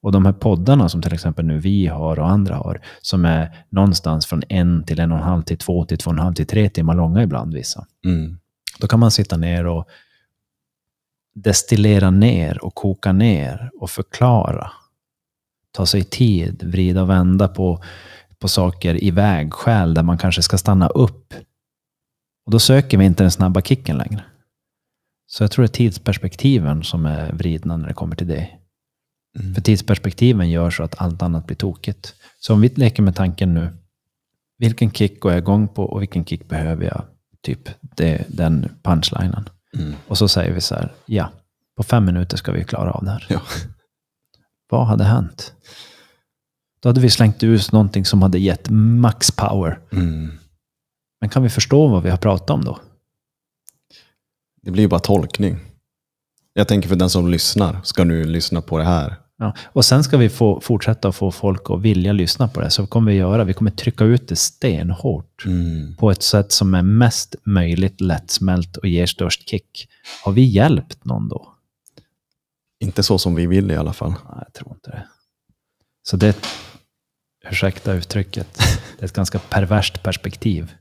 [0.01, 3.65] Och de här poddarna som till exempel nu vi har och andra har, som är
[3.69, 6.35] någonstans från en till en och en halv till två till två och en halv
[6.35, 7.87] till tre timmar långa ibland vissa.
[8.05, 8.39] Mm.
[8.81, 9.89] Då kan man sitta ner och
[11.35, 14.73] destillera ner och koka ner och förklara.
[15.73, 17.83] Ta sig tid, vrida och vända på,
[18.39, 21.35] på saker i vägskäl där man kanske ska stanna upp.
[22.47, 24.25] Och då söker vi inte den snabba kicken längre.
[25.27, 28.49] Så jag tror det är tidsperspektiven som är vridna när det kommer till det.
[29.39, 29.55] Mm.
[29.55, 32.15] För tidsperspektiven gör så att allt annat blir tokigt.
[32.39, 33.69] Så om vi leker med tanken nu,
[34.59, 37.05] vilken kick går jag igång på och vilken kick behöver jag?
[37.43, 39.49] Typ det, den punchlinen.
[39.79, 39.95] Mm.
[40.09, 41.33] Och så säger vi så här, ja,
[41.77, 43.27] på fem minuter ska vi klara av det här.
[43.29, 43.41] Ja.
[44.71, 45.55] Vad hade hänt?
[46.83, 49.79] Då hade vi slängt ut någonting som hade gett max power.
[49.93, 50.39] Mm.
[51.21, 52.79] Men kan vi förstå vad vi har pratat om då?
[54.63, 55.59] Det blir ju bara tolkning.
[56.53, 59.17] Jag tänker för den som lyssnar, ska nu lyssna på det här.
[59.41, 59.55] Ja.
[59.67, 62.71] Och sen ska vi få fortsätta att få folk att vilja lyssna på det.
[62.71, 63.45] Så kommer vi göra.
[63.45, 65.45] Vi kommer trycka ut det stenhårt.
[65.47, 65.97] Mm.
[65.97, 69.89] på ett sätt som är mest möjligt lättsmält och ger störst kick.
[70.25, 71.55] Har vi hjälpt någon då?
[72.81, 74.11] Inte så som vi vill i alla fall.
[74.11, 75.03] Nej, jag tror inte det.
[76.03, 76.37] Så det
[77.51, 78.59] ursäkta uttrycket,
[78.99, 80.75] det är ett ganska perverst perspektiv.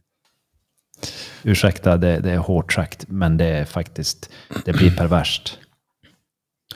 [1.44, 4.30] Ursäkta, det, det är hårt sagt, men det är faktiskt,
[4.66, 5.60] det blir perverst.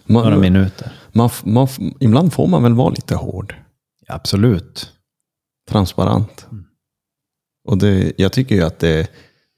[0.05, 0.91] Några Man, minuter.
[1.11, 1.67] man, man,
[1.99, 3.55] ibland får man väl vara lite hård.
[4.07, 4.91] Absolut.
[5.69, 6.47] Transparent.
[7.67, 9.09] Och det, jag tycker ju att det,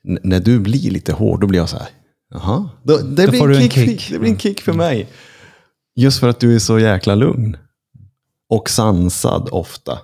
[0.04, 1.88] när du blir lite hård, då blir jag så här,
[2.30, 2.70] jaha.
[2.84, 4.10] Då, det, Då blir en kick, kick.
[4.12, 5.10] det blir en kick för mig.
[5.96, 7.58] Just för att du är så jäkla lugn.
[8.50, 10.00] Och sansad ofta.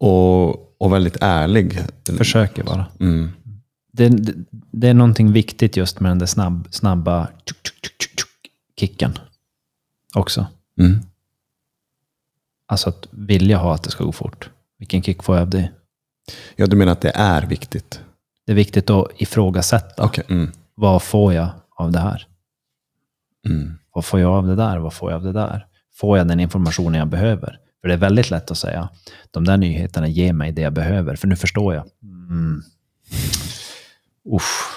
[0.00, 1.78] Och, och väldigt ärlig.
[2.18, 2.86] Försöker vara.
[3.00, 3.30] Mm.
[3.92, 4.34] Det, det,
[4.72, 8.20] det är någonting viktigt just med den där snabb, snabba tjuk, tjuk, tjuk,
[8.80, 9.18] kicken.
[10.14, 10.46] Också.
[10.78, 11.00] Mm.
[12.66, 14.50] Alltså att vilja ha att det ska gå fort.
[14.78, 15.70] Vilken kick får jag av det?
[16.56, 18.00] Ja, du menar att det är viktigt?
[18.46, 20.04] Det är viktigt att ifrågasätta.
[20.04, 20.24] Okej.
[20.28, 20.52] Mm.
[20.74, 22.26] Vad får jag av det här?
[23.48, 23.78] Mm.
[23.92, 24.78] Vad får jag av det där?
[24.78, 25.66] Vad får jag av det där?
[25.94, 27.58] Får jag den informationen jag behöver?
[27.80, 28.88] För det är väldigt lätt att säga,
[29.30, 31.84] de där nyheterna ger mig det jag behöver, för nu förstår jag.
[32.02, 32.62] Mm.
[34.24, 34.76] Uff.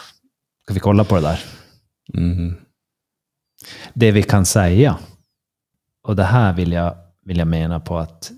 [0.63, 1.39] Ska vi kolla på det där?
[2.13, 2.55] Mm.
[3.93, 4.97] Det vi kan säga,
[6.03, 6.95] och det här vill jag,
[7.25, 8.31] vill jag mena på att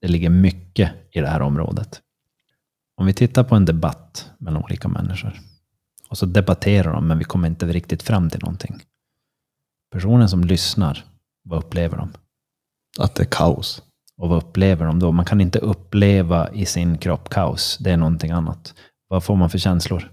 [0.00, 2.00] det ligger mycket i det här området.
[2.96, 5.40] Om vi tittar på en debatt mellan olika människor
[6.08, 8.82] och så debatterar de, men vi kommer inte riktigt fram till någonting.
[9.92, 11.04] Personen som lyssnar,
[11.44, 12.12] vad upplever de?
[12.98, 13.82] Att det är kaos.
[14.16, 15.12] Och vad upplever de då?
[15.12, 17.78] Man kan inte uppleva i sin kropp kaos.
[17.80, 18.74] Det är någonting annat.
[19.08, 20.12] Vad får man för känslor?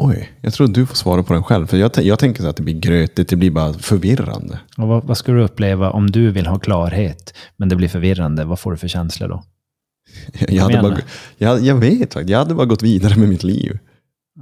[0.00, 1.66] Oj, jag tror du får svara på den själv.
[1.66, 4.58] För jag, jag tänker så att det blir grötigt, det blir bara förvirrande.
[4.76, 8.44] Och vad, vad ska du uppleva om du vill ha klarhet, men det blir förvirrande?
[8.44, 9.42] Vad får du för känslor då?
[10.38, 10.98] Jag, jag, hade bara,
[11.36, 13.78] jag, jag vet faktiskt, jag hade bara gått vidare med mitt liv.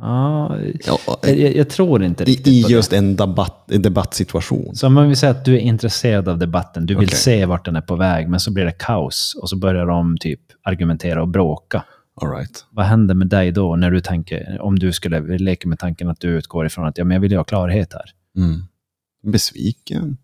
[0.00, 2.96] Ja, Ja, jag, jag, tror inte riktigt I, i just det.
[2.96, 4.74] en debatt, debattsituation.
[4.76, 7.18] Så om man vill säga att du är intresserad av debatten, du vill Okej.
[7.18, 10.16] se vart den är på väg, men så blir det kaos och så börjar de
[10.18, 11.84] typ argumentera och bråka.
[12.22, 12.64] All right.
[12.70, 16.20] Vad händer med dig då när du tänker, om du skulle leka med tanken att
[16.20, 18.10] du utgår ifrån att ja, men jag vill ha klarhet här.
[18.36, 18.62] Mm.
[19.22, 20.16] Besviken.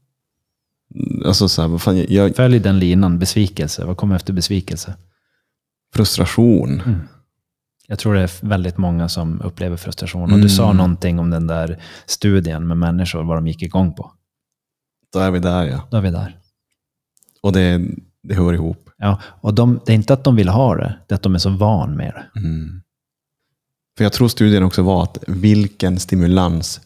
[0.95, 3.85] Mm, Alltså så här, vad fan, jag, Följ den linan, besvikelse.
[3.85, 4.95] Vad kommer efter besvikelse?
[5.95, 6.83] frustration.
[7.87, 10.23] Jag tror det är väldigt många som upplever frustration.
[10.23, 10.41] Och Mm.
[10.41, 14.13] du sa någonting om den där studien med människor, vad de gick igång på.
[15.13, 15.89] Då är vi där ja.
[15.91, 16.37] Då är vi där.
[17.41, 17.81] Och det,
[18.23, 18.82] det hör ihop.
[19.03, 21.35] Ja, och de, det är inte att de vill ha det, det är att de
[21.35, 22.41] är så van med det.
[22.41, 22.83] Mm.
[23.97, 26.81] För jag tror studien också var att vilken stimulans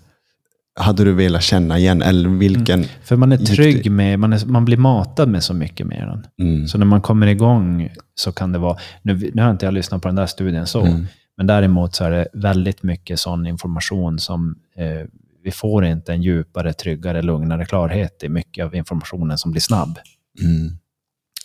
[0.80, 2.02] hade du velat känna igen?
[2.02, 2.84] Eller vilken...
[3.02, 6.46] För man är trygg med, man, är, man blir matad med så mycket med den.
[6.48, 6.68] Mm.
[6.68, 10.02] Så när man kommer igång så kan det vara, nu, nu har inte jag lyssnat
[10.02, 11.06] på den där studien så, Mm.
[11.36, 15.06] men däremot så är det väldigt mycket sån information som eh,
[15.44, 19.98] vi får inte en djupare, tryggare, lugnare klarhet i mycket av informationen som blir snabb.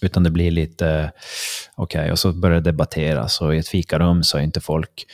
[0.02, 1.12] Utan det blir lite,
[1.76, 5.06] okej, och så börjar det debatteras och i ett fikarum så är inte folk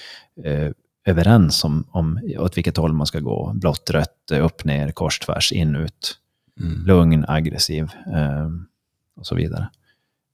[0.43, 0.69] eh,
[1.05, 3.51] överens om, om åt vilket håll man ska gå.
[3.55, 6.17] Blått, rött, eh, upp, ner, kors, tvärs, in, ut.
[6.59, 6.85] Mm.
[6.85, 8.49] Lugn, aggressiv eh,
[9.15, 9.69] och så vidare.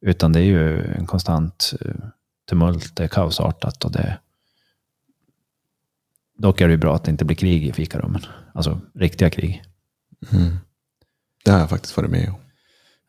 [0.02, 1.96] Utan det är ju en konstant eh,
[2.50, 4.20] tumult, det är kaosartat och det...
[6.38, 8.22] Dock är det ju bra att det inte blir krig i fikarummen.
[8.54, 9.64] Alltså riktiga krig.
[10.32, 10.58] Mm.
[11.46, 12.36] Det har jag faktiskt varit med om.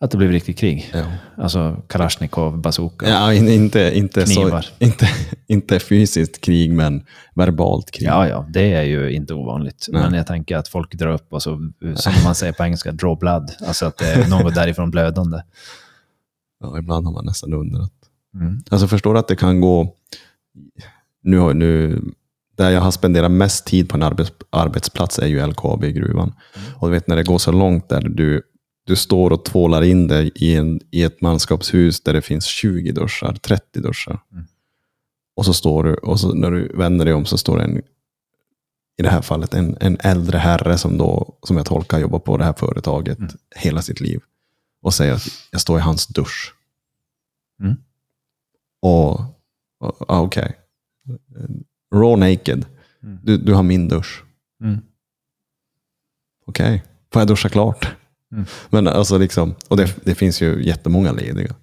[0.00, 0.90] Att det blir riktigt krig.
[0.94, 1.04] Ja.
[1.36, 3.08] Alltså Kalashnikov, bazooka.
[3.08, 4.66] Ja, in- inte, inte, så, Knivar.
[4.78, 5.08] inte,
[5.46, 8.08] inte fysiskt krig, men verbalt krig.
[8.08, 9.86] Ja, ja, det är ju inte ovanligt.
[9.90, 10.02] Nej.
[10.02, 13.18] Men jag tänker att folk drar upp och så, som man säger på engelska, draw
[13.18, 13.50] blood.
[13.66, 15.38] Alltså att det är något därifrån blödande.
[16.60, 17.92] Ja, ibland har man nästan undrat.
[18.34, 18.62] Mm.
[18.70, 19.94] Alltså förstår du att det kan gå...
[21.22, 22.02] Nu, nu,
[22.56, 26.32] där jag har spenderat mest tid på en arbets, arbetsplats är ju LKAB i gruvan.
[26.74, 28.42] Och du vet när det går så långt där du,
[28.84, 32.92] du står och tvålar in dig i, en, i ett manskapshus där det finns 20
[32.92, 34.20] duschar, 30 duschar.
[34.32, 34.44] Mm.
[35.36, 37.78] Och så står du, och så när du vänder dig om så står det en,
[38.98, 42.36] i det här fallet en, en äldre herre som då, som jag tolkar jobbar på
[42.36, 43.30] det här företaget Mm.
[43.56, 44.20] hela sitt liv.
[44.82, 46.54] Och säger att jag står i hans dusch.
[47.60, 47.76] Mm.
[48.82, 49.10] Och,
[49.80, 50.56] och ah, okej.
[51.94, 52.66] Raw naked.
[53.02, 53.18] Mm.
[53.22, 54.22] Du, du har min dusch.
[54.62, 54.78] Mm.
[56.46, 56.82] Okej,
[57.12, 57.94] får jag duscha klart?
[58.34, 58.46] Mm.
[58.70, 61.54] Men alltså liksom, och det, det finns ju jättemånga lediga.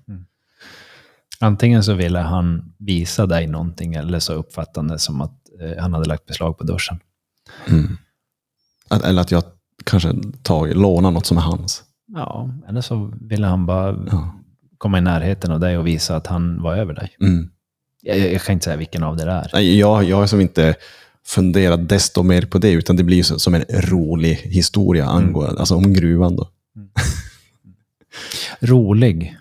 [1.39, 6.05] Antingen så ville han visa dig någonting eller så uppfattande som att eh, han hade
[6.07, 6.99] lagt beslag på duschen.
[7.67, 7.97] Mm.
[8.89, 9.43] Att, eller att jag
[9.83, 10.13] kanske
[10.43, 11.83] tagit, lånar något som är hans.
[12.07, 14.35] Ja, eller så ville han bara Ja.
[14.77, 17.15] komma i närheten av dig och visa att han var över dig.
[17.21, 17.49] Mm.
[18.01, 19.49] Jag, jag kan inte säga vilken av det där.
[19.53, 20.75] Nej, Jag, jag som inte
[21.25, 25.75] funderat desto mer på det, utan det blir ju som en rolig historia angående, alltså
[25.75, 26.35] om gruvan.
[26.35, 26.49] Då.
[28.59, 29.37] Rolig.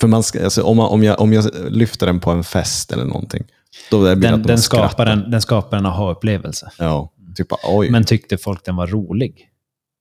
[0.00, 2.92] För man ska, alltså, om, man, om, jag, om jag lyfter den på en fest
[2.92, 3.44] eller någonting,
[3.90, 6.70] då blir det Den, att den, skapar en, den skapar en aha-upplevelse.
[6.78, 9.48] Ja, typ oj, Men tyckte folk den var rolig?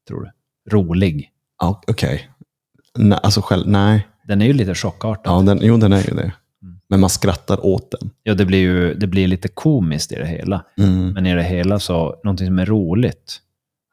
[0.07, 0.31] Tror du?
[0.71, 1.29] Rolig.
[1.59, 2.29] ja, okej.
[2.97, 4.07] Nej, alltså själv, nej.
[4.27, 5.33] Den är ju lite chockartad.
[5.33, 6.31] Ja, den, jo, den är ju det.
[6.61, 6.79] Mm.
[6.89, 8.09] Men man skrattar åt den.
[8.23, 10.65] Ja, det blir ju det blir lite komiskt i det hela.
[10.77, 11.13] Mm.
[11.13, 13.41] Men i det hela så, någonting som är roligt.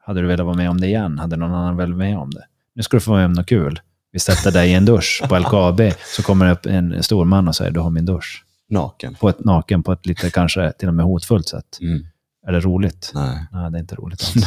[0.07, 1.19] Hade du velat vara med om det igen?
[1.19, 2.45] Hade någon annan velat vara med om det?
[2.75, 3.79] Nu ska du få vara med om något kul.
[4.11, 5.81] Vi sätter dig i en dusch på LKAB,
[6.15, 8.45] så kommer det upp en stor man och säger du har min dusch.
[8.69, 9.15] Naken.
[9.15, 11.77] På ett naken, på ett lite kanske till och med hotfullt sätt.
[11.81, 12.05] Mm.
[12.47, 13.11] Är det roligt?
[13.15, 13.47] Nej.
[13.51, 14.45] Nej, det är inte roligt alls.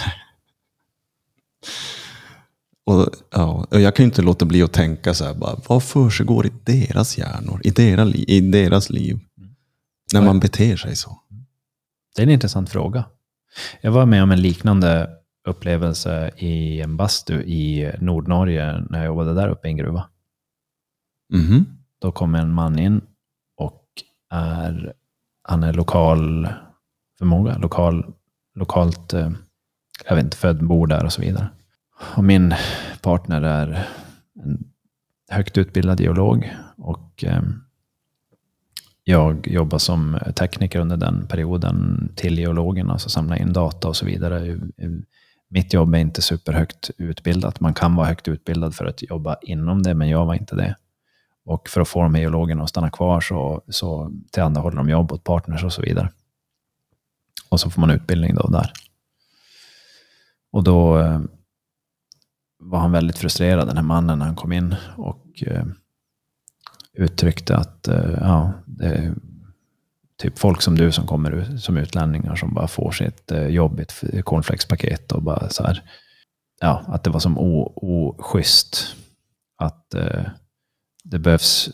[2.84, 5.82] Och, ja, och jag kan ju inte låta bli att tänka så här, bara, vad
[5.82, 9.18] försiggår i deras hjärnor, i, deras, i deras liv?
[10.12, 11.20] När man beter sig så.
[12.16, 13.04] Det är en intressant fråga.
[13.80, 19.34] Jag var med om en liknande upplevelse i en bastu i Nordnorge när jag jobbade
[19.34, 20.08] där uppe i en gruva.
[21.32, 21.66] Mhm.
[21.98, 23.00] Då kom en man in
[23.56, 23.84] och
[24.30, 24.92] är,
[25.42, 26.48] han är lokal
[27.18, 28.12] förmåga, lokal,
[28.54, 29.30] lokalt, eh,
[30.08, 31.48] jag vet inte, född, bor där och så vidare.
[32.16, 32.54] Och min
[33.02, 33.86] partner är
[34.44, 34.70] en
[35.30, 37.42] högt utbildad geolog och eh,
[39.04, 44.06] jag jobbar som tekniker under den perioden till geologerna, alltså samla in data och så
[44.06, 44.60] vidare.
[45.52, 47.60] Mitt jobb är inte superhögt utbildat.
[47.60, 50.76] Man kan vara högt utbildad för att jobba inom det, men jag var inte det.
[51.44, 55.12] Och för att få de här geologerna att stanna kvar så, så tillhandahåller de jobb
[55.12, 56.10] åt partners och så vidare.
[57.48, 58.72] Och så får man utbildning då där.
[60.50, 61.20] Och då eh,
[62.58, 65.64] var han väldigt frustrerad, den här mannen, när han kom in och eh,
[66.92, 69.14] uttryckte att eh, ja, det
[70.20, 73.80] typ folk som du som kommer ut, som utlänningar som bara får sitt eh, jobb
[73.80, 75.82] i ett cornflakespaket och bara så här,
[76.60, 78.96] ja, att det var som oschysst.
[79.56, 80.22] Att eh,
[81.04, 81.70] det behövs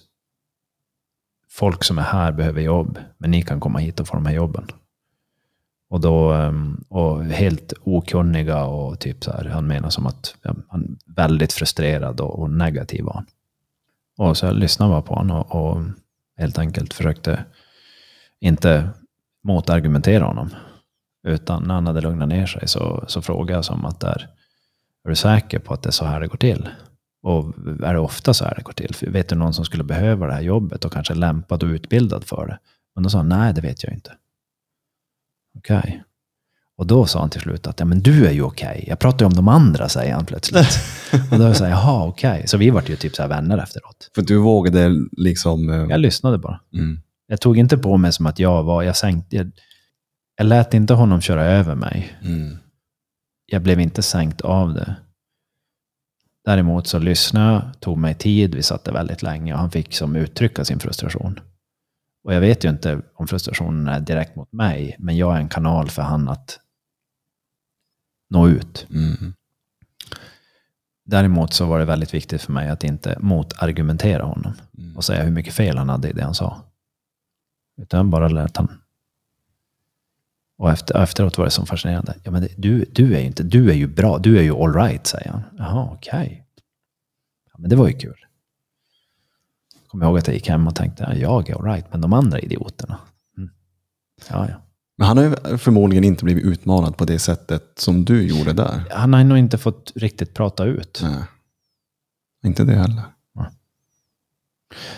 [1.51, 4.35] folk som är här behöver jobb, men ni kan komma hit och få de här
[4.35, 4.67] jobben.
[5.89, 10.55] Och då, ehm, och helt okunniga och typ så här, han menar som att ja,
[10.69, 13.27] han väldigt frustrerad och, och negativ var han.
[14.19, 15.83] Och så jag lyssnade bara på honom och, och
[16.37, 17.45] helt enkelt försökte
[18.41, 18.89] inte
[19.45, 20.51] motargumentera honom.
[21.29, 24.29] Utan när han hade lugnat ner sig så, så frågade jag som att där,
[25.05, 26.69] är du säker på att det är så här det går till?
[27.23, 28.95] Och är det ofta så här det går till?
[29.11, 32.25] Vet du någon som skulle behöva det här jobbet och kanske är lämpad och utbildad
[32.25, 32.59] för det?
[32.95, 34.13] Men då sa han, nej det vet jag inte.
[35.59, 36.03] Okej.
[36.79, 38.85] Och då sa han till slut att, ja men du är ju okej.
[38.89, 40.79] Jag pratar ju om de andra, säger han plötsligt.
[41.33, 42.47] och då sa jag, jaha okej.
[42.47, 44.11] Så vi vart ju typ så här vänner efteråt.
[44.15, 45.71] För du vågade liksom...
[45.71, 46.61] eh, Jag lyssnade bara.
[46.75, 47.01] Mm.
[47.27, 49.51] Jag tog inte på mig som att jag var, jag sänkte, jag,
[50.37, 52.19] jag lät inte honom köra över mig.
[52.23, 52.59] Mm.
[53.47, 54.97] Jag blev inte sänkt av det.
[56.45, 59.95] Däremot så lyssnade jag, tog mig tid, vi satt där väldigt länge och han fick
[59.95, 61.41] som uttrycka sin frustration.
[62.25, 65.49] Och jag vet ju inte om frustrationen är direkt mot mig, men jag är en
[65.49, 66.61] kanal för han att
[68.31, 68.87] nå ut.
[68.91, 69.35] Mm.
[71.05, 74.97] Däremot så var det väldigt viktigt för mig att inte motargumentera honom Mm.
[74.97, 76.63] och säga hur mycket fel han hade i det han sa.
[77.77, 78.69] Utan jag bara lät han.
[80.59, 82.15] Och efter, efteråt var det så fascinerande.
[82.23, 84.53] Ja, men det, du, du, är ju inte, du är ju bra, du är ju
[84.53, 85.43] all right, säger han.
[85.59, 86.47] Jaha, okej.
[87.53, 88.17] Ja, men det var ju kul.
[89.89, 92.13] Kommer ihåg att jag gick hem och tänkte, ja, jag är all right, men de
[92.13, 92.99] andra idioterna.
[93.37, 93.51] Mm.
[94.31, 94.63] Ja, ja.
[94.99, 98.85] Men han har ju förmodligen inte blivit utmanad på det sättet som du gjorde där.
[98.91, 101.01] Han har nog inte fått riktigt prata ut.
[101.03, 101.23] Nej.
[102.45, 103.03] Inte det heller.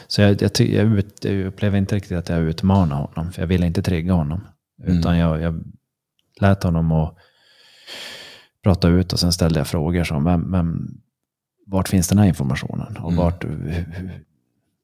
[0.06, 3.46] Så jag, jag, jag, ut, jag upplever inte riktigt att jag utmanar honom, för jag
[3.46, 4.40] ville inte trigga honom.
[4.84, 5.64] Utan jag, jag
[6.40, 7.16] lät honom att
[8.62, 10.88] prata ut och sen ställde jag frågor som, vem, vem,
[11.66, 12.96] vart finns den här informationen?
[12.96, 13.16] Och Mm.
[13.24, 13.44] vart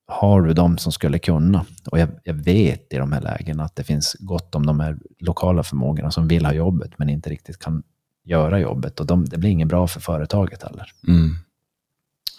[0.06, 1.66] har du de som skulle kunna?
[1.90, 4.98] Och jag, jag vet i de här lägena att det finns gott om de här
[5.18, 7.82] lokala förmågorna som vill ha jobbet, men inte riktigt kan
[8.24, 9.00] göra jobbet.
[9.00, 10.86] Och de, det blir inget bra för företaget heller.
[11.08, 11.30] Mm.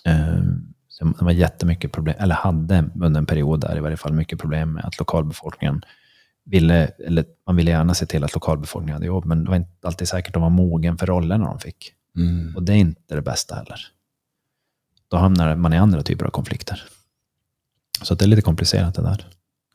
[0.03, 0.09] Så
[0.99, 4.73] De har jättemycket problem, eller hade under en period där i varje fall mycket problem
[4.73, 5.81] med att lokalbefolkningen
[6.45, 9.87] ville, eller man ville gärna se till att lokalbefolkningen hade jobb, men det var inte
[9.87, 11.93] alltid säkert att de var mogen för rollerna de fick.
[12.15, 12.55] Mm.
[12.55, 13.79] Och det är inte det bästa heller.
[15.07, 16.83] Då hamnar man i andra typer av konflikter.
[18.01, 19.27] Så det är lite komplicerat det där.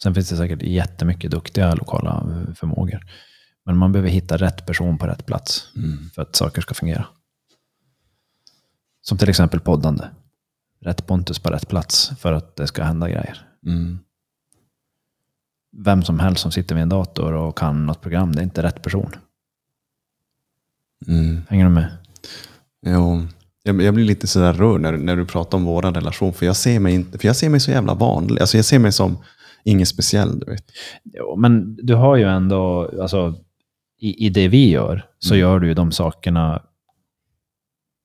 [0.03, 3.07] Sen finns det säkert jättemycket duktiga lokala förmågor.
[3.64, 6.11] Men man behöver hitta rätt person på rätt plats Mm.
[6.14, 7.07] för att saker ska fungera.
[9.03, 10.05] Som till exempel poddande.
[10.81, 13.47] Rätt Pontus på rätt plats för att det ska hända grejer.
[13.66, 13.99] Mm.
[15.76, 18.62] Vem som helst som sitter vid en dator och kan något program, det är inte
[18.62, 19.11] rätt person.
[21.07, 21.43] Mm.
[21.49, 21.97] Hänger du med?
[22.87, 23.26] Jo.
[23.62, 26.33] Jag, jag blir lite sådär rörd när, när du pratar om vår relation.
[26.33, 28.41] För jag ser mig inte, för jag ser mig så jävla vanlig.
[28.41, 29.18] Alltså jag ser mig som
[29.64, 30.64] ingen speciell, du vet.
[31.05, 33.35] Jo, men du har ju ändå, alltså,
[33.99, 35.41] i, i det vi gör, så Mm.
[35.41, 36.62] gör du ju de sakerna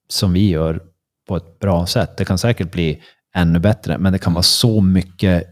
[0.08, 0.84] som vi gör
[1.28, 2.18] på ett bra sätt.
[2.18, 3.02] Det kan säkert bli
[3.36, 5.48] ännu bättre, men det kan vara så mycket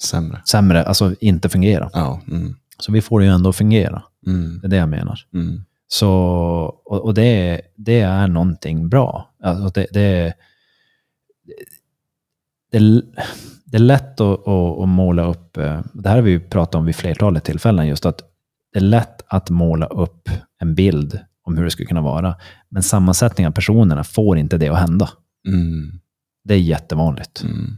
[0.00, 0.42] Sämre.
[0.44, 1.90] sämre, alltså inte fungera.
[1.92, 2.20] Ja.
[2.30, 2.54] Mm.
[2.78, 4.02] Så vi får det ju ändå fungera.
[4.26, 4.58] Mm.
[4.60, 5.20] Det är det jag menar.
[5.34, 5.64] Mm.
[5.88, 6.10] Så,
[6.84, 9.34] och, och det, det är någonting bra.
[9.42, 10.34] Alltså det, det,
[12.72, 13.02] det,
[13.64, 16.84] det är lätt att, att, måla upp, eh, det här har vi ju pratat om
[16.84, 18.22] vid flertalet tillfällen, just att
[18.72, 22.36] det är lätt att måla upp en bild om hur det skulle kunna vara.
[22.68, 25.10] Men sammansättningen av personerna får inte det att hända.
[25.48, 26.00] Mm.
[26.44, 27.42] Det är jättevanligt.
[27.42, 27.76] Mm.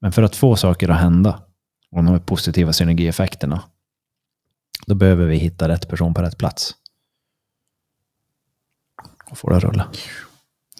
[0.00, 1.42] Men för att få saker att hända,
[1.90, 3.62] och de här positiva synergieffekterna,
[4.86, 6.74] då behöver vi hitta rätt person på rätt plats.
[9.30, 9.88] Och få det att rulla.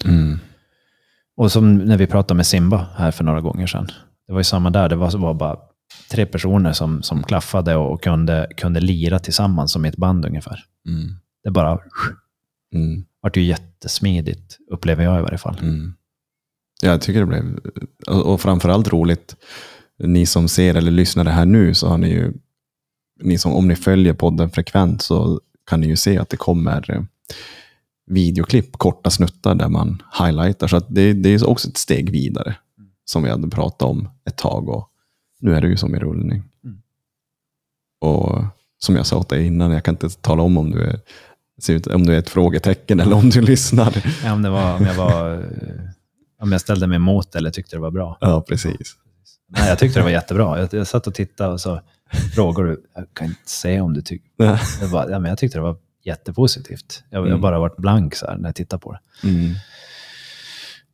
[0.04, 0.38] Mm.
[1.36, 3.88] Och som när vi pratade med Simba här för några gånger sedan.
[4.26, 4.88] Det var ju samma där.
[4.88, 5.58] Det var, var bara
[6.10, 10.64] tre personer som, som klaffade och kunde, kunde lira tillsammans som i ett band ungefär.
[10.88, 11.18] Mm.
[11.44, 11.78] Det bara
[12.74, 13.04] Mm.
[13.20, 15.58] vart ju jättesmidigt, upplever jag i varje fall.
[15.62, 15.94] Mm.
[16.82, 17.58] Ja, jag tycker det blev,
[18.06, 19.36] och framförallt roligt,
[19.98, 22.32] ni som ser eller lyssnar det här nu, så har ni ju,
[23.22, 27.06] ni som, om ni följer podden frekvent så kan ni ju se att det kommer
[28.06, 30.68] videoklipp, korta snuttar där man highlightar.
[30.68, 32.56] Så det, det är också ett steg vidare,
[33.04, 34.88] som vi hade pratat om ett tag och
[35.40, 36.42] nu är det ju som i rullning.
[36.64, 36.82] Mm.
[38.00, 38.44] Och
[38.78, 41.00] som jag sa åt dig innan, jag kan inte tala om om du är,
[41.58, 44.04] ser ut, om du är ett frågetecken eller om du lyssnar.
[44.24, 45.40] Ja, om, det var, om, jag var, eh,
[46.40, 48.18] om jag ställde mig emot eller tyckte det var bra.
[48.20, 48.96] Ja, precis.
[49.48, 50.58] Nej, jag tyckte det var jättebra.
[50.60, 51.80] Jag, jag satt och tittade och så
[52.34, 54.28] frågade du, jag kan inte säga om du tycker...
[54.36, 54.58] Ja.
[54.80, 57.04] Jag, bara, ja, men jag tyckte det var jättepositivt.
[57.10, 57.40] Jag, jag Mm.
[57.40, 59.28] bara varit blank så här när jag tittar på det.
[59.28, 59.54] Mm.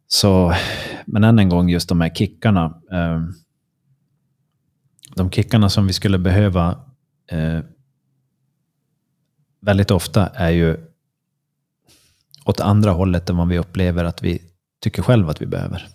[0.09, 0.55] Så,
[1.07, 2.65] men än en gång, just de här kickarna.
[2.93, 3.23] Eh,
[5.17, 6.79] de kickarna som vi skulle behöva
[7.31, 7.59] eh,
[9.65, 10.77] väldigt ofta är ju
[12.45, 14.43] åt andra hållet än vad vi upplever att vi
[14.81, 15.89] tycker själva att vi behöver.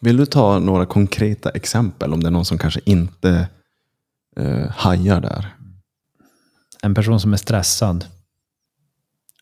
[0.00, 3.48] Vill du ta några konkreta exempel om det är någon som kanske inte
[4.36, 5.56] eh, hajar där?
[6.82, 8.04] En person som är stressad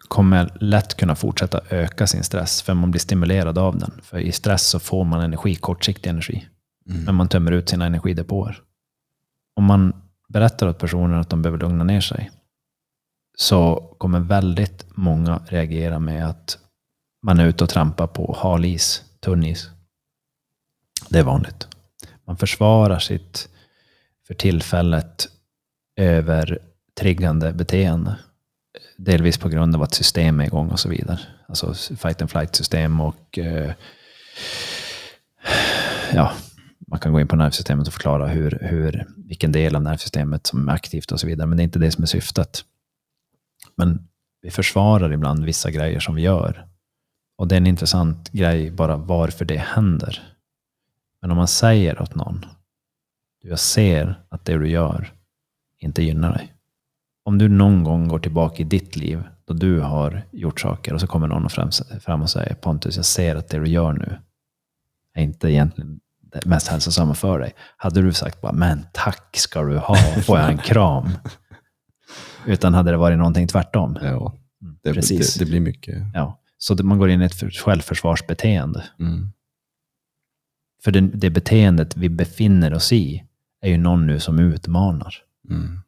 [0.09, 4.01] kommer lätt kunna fortsätta öka sin stress, för man blir stimulerad av den.
[4.03, 6.47] För i stress så får man energi, kortsiktig energi.
[6.85, 8.61] Men man tömmer ut sina energidepåer.
[9.57, 9.93] Om man
[10.28, 12.31] berättar åt personen att de behöver lugna ner sig,
[13.41, 16.59] så kommer väldigt många reagera med att
[17.22, 19.70] man är ute och trampar på hal is, tunn is.
[21.09, 21.68] Det är vanligt.
[22.26, 23.49] Man försvarar sitt
[24.26, 25.28] för tillfället
[25.97, 28.18] övertriggande beteende.
[28.97, 31.20] Delvis på grund av att system är igång och så vidare.
[31.49, 33.72] Alltså fight and flight system och eh,
[36.12, 36.32] ja,
[36.86, 40.68] man kan gå in på nervsystemet och förklara hur, hur, vilken del av nervsystemet som
[40.68, 41.47] är aktivt och så vidare.
[41.47, 42.64] Men det är inte det som är syftet.
[43.81, 44.09] Men
[44.43, 46.66] vi försvarar ibland vissa grejer som vi gör.
[47.39, 50.22] Och det är en intressant grej bara varför det händer.
[51.20, 52.47] Men om man säger åt någon,
[53.43, 55.12] jag ser att det du gör
[55.78, 56.55] inte gynnar dig.
[57.24, 61.01] Om du någon gång går tillbaka i ditt liv då du har gjort saker och
[61.01, 61.51] så kommer någon
[62.01, 64.18] fram och säger Pontus, jag ser att det du gör nu
[65.14, 67.53] är inte egentligen det mest hälsosamma för dig.
[67.76, 71.11] Hade du sagt bara, men tack ska du ha, får jag en kram?
[72.47, 73.99] Utan hade det varit någonting tvärtom.
[74.03, 75.34] Ja, Mm, det, Precis.
[75.34, 75.99] det, det blir mycket.
[76.14, 76.41] Ja.
[76.59, 78.84] Så man går in i ett för- självförsvarsbeteende.
[78.99, 79.32] Mm.
[80.84, 83.24] För det, det beteendet vi befinner oss i
[83.61, 85.14] är ju någon nu som utmanar.
[85.51, 85.78] Mm.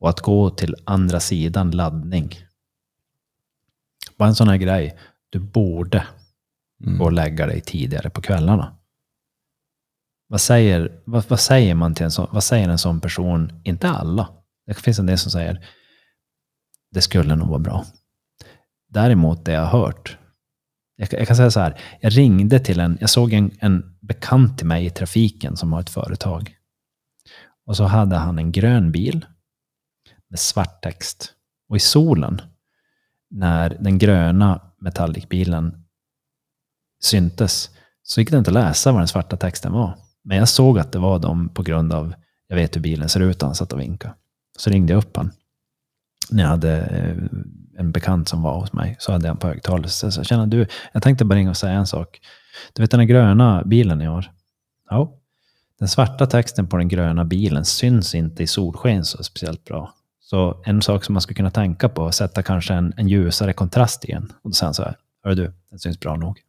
[0.00, 2.34] Och att gå till andra sidan laddning.
[4.16, 4.98] Bara en sån här grej.
[5.30, 6.06] Du borde
[6.84, 6.98] Mm.
[6.98, 8.76] gå och lägga dig tidigare på kvällarna.
[10.28, 13.60] Vad säger, vad, vad säger man till en sån, vad säger en sån person?
[13.64, 14.28] Inte alla.
[14.76, 15.66] Det finns en del som säger
[16.92, 17.84] det skulle nog vara bra.
[18.88, 20.18] Däremot det jag har hört.
[20.96, 21.80] Jag, jag kan säga så här.
[22.00, 25.80] Jag ringde till en, jag såg en, en bekant till mig i trafiken som har
[25.80, 26.56] ett företag.
[27.66, 29.26] Och så hade han en grön bil
[30.30, 31.32] med svart text.
[31.68, 32.40] Och i solen,
[33.30, 35.84] när den gröna metallicbilen
[37.02, 37.70] syntes,
[38.02, 39.98] så gick det inte att läsa vad den svarta texten var.
[40.24, 42.14] Men jag såg att det var dem på grund av,
[42.48, 44.14] jag vet hur bilen ser ut, han satt och vinkade.
[44.56, 45.30] Så ringde jag upp han.
[46.30, 47.16] När jag hade eh,
[47.78, 49.88] en bekant som var hos mig, så hade jag på högtalare.
[49.88, 52.20] Så jag sa, tjena du, jag tänkte bara ringa och säga en sak.
[52.72, 54.30] Du vet den här gröna bilen ni har?
[54.90, 55.18] Ja.
[55.78, 59.94] Den svarta texten på den gröna bilen syns inte i solsken så speciellt bra.
[60.20, 63.08] Så en sak som man skulle kunna tänka på är att sätta kanske en, en
[63.08, 64.32] ljusare kontrast i den.
[64.42, 66.40] Och då han så här, hör du, den syns bra nog.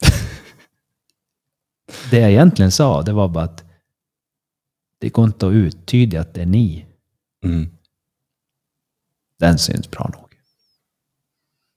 [2.10, 3.64] det jag egentligen sa, det var bara att
[4.98, 6.86] det går inte att uttyda att det är ni.
[7.44, 7.70] Mm.
[9.38, 10.34] Den syns bra nog.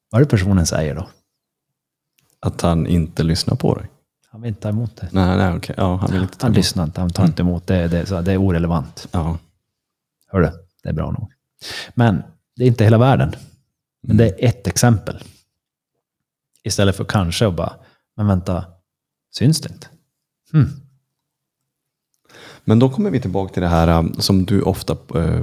[0.10, 1.10] Vad är det personen säger då?
[2.40, 3.90] Att han inte lyssnar på dig?
[4.28, 5.10] Han vill inte ta emot det.
[5.12, 5.76] Nej, nej okej.
[5.78, 6.58] Ja, han vill inte ta Han emot.
[6.58, 7.88] lyssnar inte, han tar inte emot det.
[7.88, 9.08] Det är, så, det är orelevant.
[9.12, 9.38] Ja.
[10.28, 10.50] Hörru,
[10.84, 11.32] det är bra nog.
[11.94, 12.24] Men
[12.56, 13.36] det är inte hela världen.
[14.02, 15.24] Men det är ett exempel.
[16.64, 17.76] Istället för kanske att bara,
[18.16, 18.66] men vänta,
[19.32, 19.88] syns det inte?
[20.52, 20.70] Hmm.
[22.66, 25.41] Men då kommer vi tillbaka till det här um, som du ofta eh,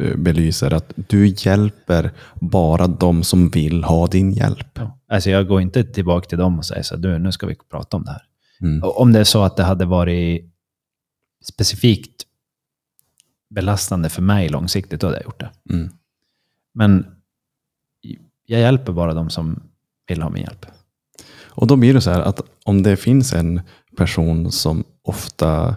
[0.00, 4.68] eh, belyser, att du hjälper bara de som vill ha din hjälp.
[4.74, 4.98] Ja.
[5.08, 7.96] Alltså jag går inte tillbaka till dem och säger så du, nu ska vi prata
[7.96, 8.22] om det här.
[8.60, 8.82] Mm.
[8.82, 10.52] Och Om det är så att det hade varit
[11.44, 12.26] specifikt
[13.50, 15.50] belastande för mig långsiktigt, då hade jag gjort det.
[15.70, 15.90] Mm.
[16.74, 17.06] Men
[18.46, 19.62] jag hjälper bara de som
[20.08, 20.66] vill ha min hjälp.
[21.54, 23.60] Och då blir det så här att om det finns en
[23.96, 25.76] person som ofta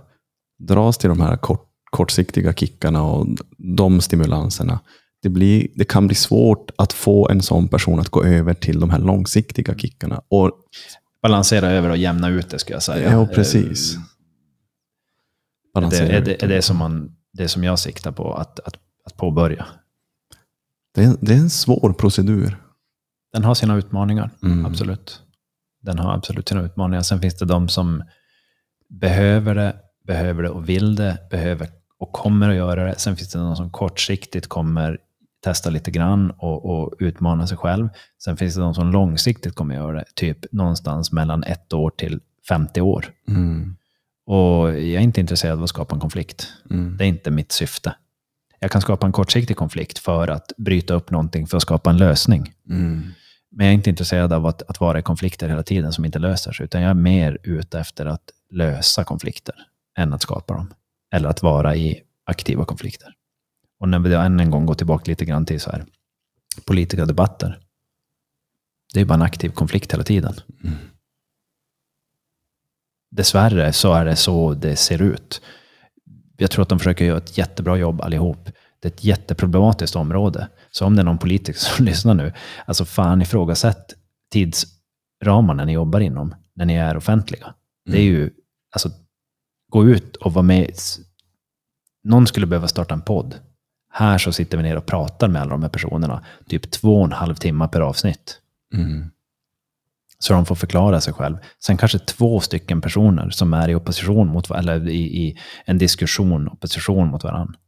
[0.59, 3.27] dras till de här kort, kortsiktiga kickarna och
[3.57, 4.79] de stimulanserna.
[5.21, 8.79] Det, blir, det kan bli svårt att få en sån person att gå över till
[8.79, 10.21] de här långsiktiga kickarna.
[10.27, 10.51] Och,
[11.21, 13.11] Balansera över och jämna ut det, ska jag säga.
[13.11, 13.95] ja, precis.
[13.95, 18.59] Eh, Det Balansera är det, är det, som man, det som jag siktar på att,
[18.59, 18.75] att,
[19.05, 19.65] att påbörja.
[20.95, 22.61] det, är, det är en svår procedur.
[23.33, 24.65] Den har sina utmaningar, Mm.
[24.65, 25.21] absolut.
[25.81, 27.01] Den har absolut sina utmaningar.
[27.01, 28.03] Sen finns det de som
[28.89, 29.75] behöver det,
[30.05, 31.67] behöver det och vill det, behöver
[31.99, 32.95] och kommer att göra det.
[32.99, 34.97] Sen finns det de som kortsiktigt kommer
[35.43, 37.89] testa lite grann och, och utmana sig själv.
[38.23, 42.19] Sen finns det de som långsiktigt kommer göra det, typ någonstans mellan ett år till
[42.47, 43.05] 50 år.
[43.27, 43.75] Mm.
[44.25, 46.47] Och jag är inte intresserad av att skapa en konflikt.
[46.69, 46.97] Mm.
[46.97, 47.95] Det är inte mitt syfte.
[48.59, 51.97] Jag kan skapa en kortsiktig konflikt för att bryta upp någonting för att skapa en
[51.97, 52.53] lösning.
[52.69, 53.03] Mm.
[53.51, 56.19] Men jag är inte intresserad av att, att vara i konflikter hela tiden som inte
[56.19, 59.55] löser sig, utan jag är mer ute efter att lösa konflikter
[59.97, 60.73] än att skapa dem.
[61.11, 63.13] Eller att vara i aktiva konflikter.
[63.79, 65.85] Och när vi då än en gång går tillbaka lite grann till så här,
[66.65, 67.59] politiska debatter.
[68.93, 70.33] Det är bara en aktiv konflikt hela tiden.
[70.63, 70.75] Mm.
[73.11, 75.41] Dessvärre så är det så det ser ut.
[76.37, 78.49] Jag tror att de försöker göra ett jättebra jobb allihop.
[78.79, 80.49] Det är ett jätteproblematiskt område.
[80.71, 82.33] Så om det är någon politiker som lyssnar nu,
[82.65, 83.93] alltså fan ifrågasätt
[84.31, 87.53] tidsramarna ni jobbar inom när ni är offentliga.
[87.85, 88.31] Det är ju,
[88.71, 88.89] alltså,
[89.75, 90.71] gå ut och vara med.
[92.03, 93.39] Någon skulle behöva starta en podd.
[93.89, 96.25] Här så sitter vi ner och pratar med alla de här personerna.
[96.47, 98.41] Typ två och en halv timme per avsnitt.
[98.73, 99.11] Mm.
[100.19, 101.37] Så de får förklara sig själv.
[101.59, 106.47] Sen kanske två stycken personer som är i opposition mot, eller i, i en diskussion,
[106.47, 107.59] opposition mot varandra.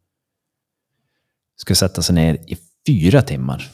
[1.55, 3.71] Ska sätta sig ner i fyra timmar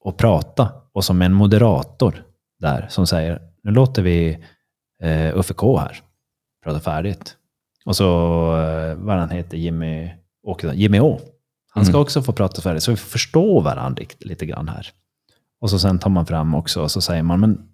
[0.00, 0.72] och prata.
[0.92, 2.24] Och som en moderator
[2.58, 4.44] där som säger, nu låter vi
[5.02, 6.02] eh, Uffe K här
[6.64, 7.37] prata färdigt.
[7.88, 8.04] Och så,
[8.56, 10.10] eh, vad han heter, Jimmy,
[10.42, 11.20] Åkesson, Jimmy Å.
[11.70, 12.02] Han ska Mm.
[12.02, 14.90] också få prata färdigt, så vi får förstå varandra lite grann här.
[15.60, 17.68] Och så sen tar man fram också och så säger man, men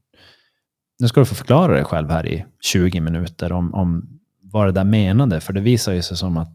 [0.98, 4.72] nu ska du få förklara dig själv här i 20 minuter om, om vad det
[4.72, 5.40] där menade.
[5.40, 6.50] För det visar ju sig som att,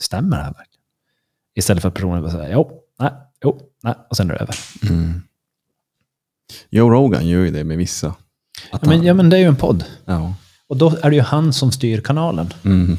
[0.00, 0.84] stämmer det här verkligen?
[1.54, 3.10] Istället för att personen bara säger, jo, nej,
[3.44, 4.54] jo, nej, och sen är det över.
[4.90, 5.22] Mm.
[6.70, 8.14] Joe Rogan gör ju det med vissa.
[8.72, 9.84] Ja, men, han- ja, men det är ju en podd.
[10.04, 10.34] ja.
[10.74, 12.52] Och då är det ju han som styr kanalen.
[12.64, 12.96] Mm.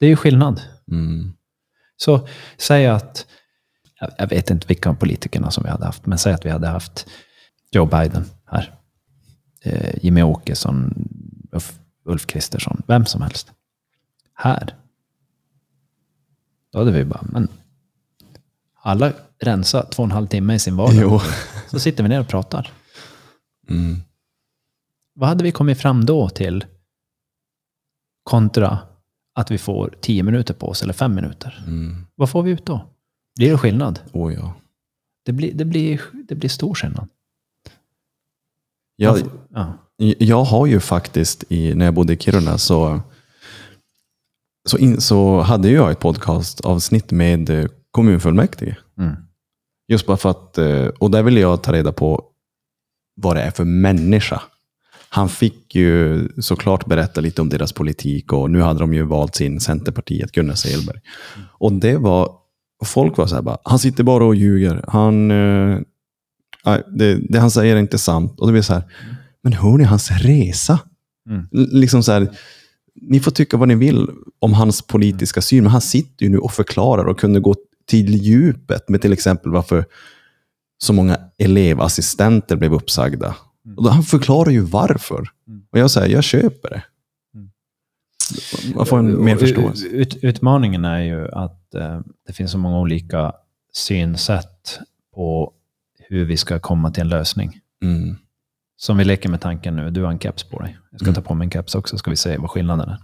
[0.00, 0.62] Det är ju skillnad.
[0.90, 1.32] Mm.
[1.96, 3.26] Så säg att,
[4.18, 7.06] jag- vet inte vilka politikerna som vi hade haft, men säg att vi hade haft
[7.70, 8.74] Joe Biden här.
[9.62, 11.08] Eh, Jimmy Åkesson,
[11.52, 13.52] Ulf, Ulf Kristersson, vem som helst.
[14.34, 14.74] Här.
[16.72, 17.48] Då hade vi bara, men
[18.82, 20.94] alla rensa två och en halv timme i sin vardag.
[21.02, 21.20] Jo.
[21.70, 22.72] Så sitter vi ner och pratar.
[23.70, 23.96] Mm.
[25.14, 26.64] Vad hade vi kommit fram då till
[28.28, 28.78] kontra
[29.34, 31.64] att vi får tio minuter på oss eller fem minuter?
[31.66, 32.06] Mm.
[32.14, 32.80] Vad får vi ut då?
[33.38, 34.00] Blir det skillnad?
[34.12, 34.54] Oh, ja.
[35.24, 37.08] Det blir, det blir, det blir stor skillnad.
[38.96, 39.18] Jag,
[39.54, 39.72] Ja.
[40.18, 43.00] jag har ju faktiskt, i, när jag bodde i Kiruna, så,
[44.68, 48.76] så, in, så hade jag ett podcastavsnitt med eh, kommunfullmäktige.
[48.98, 49.16] Mm.
[49.88, 52.24] Just bara för att, eh, och där ville jag ta reda på
[53.16, 54.42] vad det är för människa.
[55.10, 59.34] Han fick ju såklart berätta lite om deras politik och nu hade de ju valt
[59.34, 61.00] sin Centerpartiet, Gunnar Selberg.
[61.58, 62.30] Och det var,
[62.84, 64.84] folk var så här bara, han sitter bara och ljuger.
[64.88, 65.78] Han, eh,
[66.86, 68.40] det, det han säger är inte sant.
[68.40, 68.82] Och det blir så här,
[69.42, 70.78] men hör ni hans resa?
[71.30, 71.46] Mm.
[71.52, 72.28] Liksom så här,
[73.02, 74.06] ni får tycka vad ni vill
[74.38, 77.54] om hans politiska syn, men han sitter ju nu och förklarar och kunde gå
[77.86, 79.84] till djupet med till exempel varför
[80.78, 83.34] så många elevassistenter blev uppsagda.
[83.76, 85.28] Och då, han förklarar ju varför.
[85.48, 85.62] Mm.
[85.70, 86.82] Och jag säger, jag köper det.
[87.34, 87.50] Mm.
[88.74, 89.86] Man får en mer förståelse.
[89.86, 93.32] Ut, utmaningen är ju att eh, det finns så många olika
[93.72, 94.78] synsätt
[95.14, 95.52] på
[95.98, 97.60] hur vi ska komma till en lösning.
[97.82, 98.16] Mm.
[98.76, 100.78] Som vi leker med tanken nu, du har en keps på dig.
[100.90, 101.14] Jag ska Mm.
[101.14, 102.98] ta på mig en keps också, ska vi se vad skillnaden är.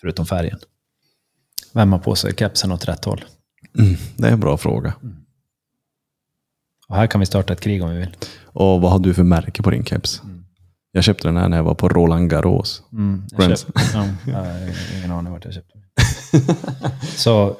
[0.00, 0.58] Förutom färgen.
[1.72, 3.24] Vem har på sig kepsen åt rätt håll?
[3.78, 3.94] Mm.
[4.16, 4.94] Det är en bra fråga.
[6.88, 8.16] Och här kan vi starta ett krig om vi vill.
[8.58, 10.22] Och vad har du för märke på din keps?
[10.24, 10.44] Mm.
[10.92, 12.82] Jag köpte den här när jag var på Roland Garros.
[12.92, 15.84] Mm, jag köpte, har ingen aning vart jag köpte den.
[17.02, 17.56] Så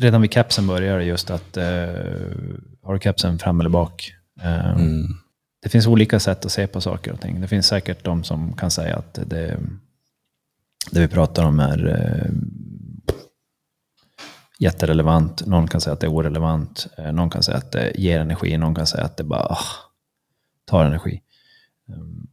[0.00, 1.64] redan vid kepsen börjar det just att eh,
[2.82, 4.14] har du kepsen fram eller bak?
[4.40, 5.06] Eh, Mm.
[5.62, 7.40] Det finns olika sätt att se på saker och ting.
[7.40, 9.58] Det finns säkert de som kan säga att det,
[10.90, 12.30] det vi pratar om är eh,
[14.58, 15.46] jätterelevant.
[15.46, 16.86] Någon kan säga att det är orelevant.
[16.98, 18.56] Eh, någon kan säga att det ger energi.
[18.58, 19.89] Någon kan säga att det bara ah,
[20.70, 21.22] tar energi.
[21.86, 22.28] Um,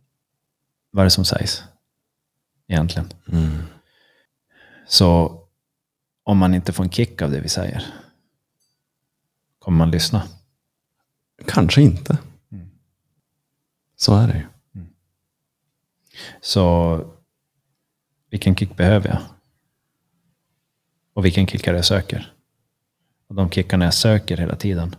[0.92, 1.64] vad är det som sägs
[2.68, 3.14] egentligen?
[3.28, 3.58] Mm.
[4.88, 5.40] Så
[6.24, 7.86] om man inte får en kick av det vi säger,
[9.60, 10.24] kommer man lyssna?
[11.46, 12.18] Kanske inte.
[12.52, 12.70] Mm.
[13.96, 14.46] Så är det ju.
[16.42, 17.00] Så
[18.30, 19.22] vilken kick behöver jag?
[21.14, 22.34] Och vilken kick är det jag söker?
[23.28, 24.96] Och de kickarna jag söker hela tiden,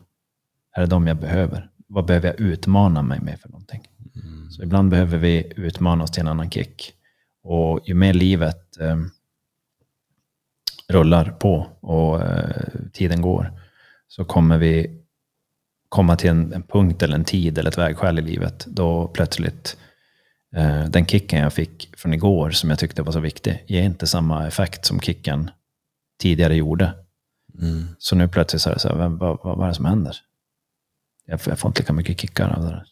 [0.72, 1.70] är det de jag behöver?
[1.88, 3.82] Vad behöver jag utmana mig med för någonting?
[4.50, 6.92] Så ibland behöver vi utmana oss till en annan kick.
[7.42, 8.96] Och ju mer livet eh,
[10.88, 13.52] rullar på och eh, tiden går,
[14.08, 15.00] så kommer vi
[15.88, 19.76] komma till en, en punkt eller en tid eller ett vägskäl i livet då plötsligt
[20.56, 24.06] eh, den kicken jag fick från igår som jag tyckte var så viktig ger inte
[24.06, 25.50] samma effekt som kicken
[26.20, 26.94] tidigare gjorde.
[27.60, 27.86] Mm.
[27.98, 30.16] Så nu plötsligt så är det så här, vad, vad, vad är det som händer?
[31.30, 32.84] Jag får, jag får inte lika mycket kickar av det där.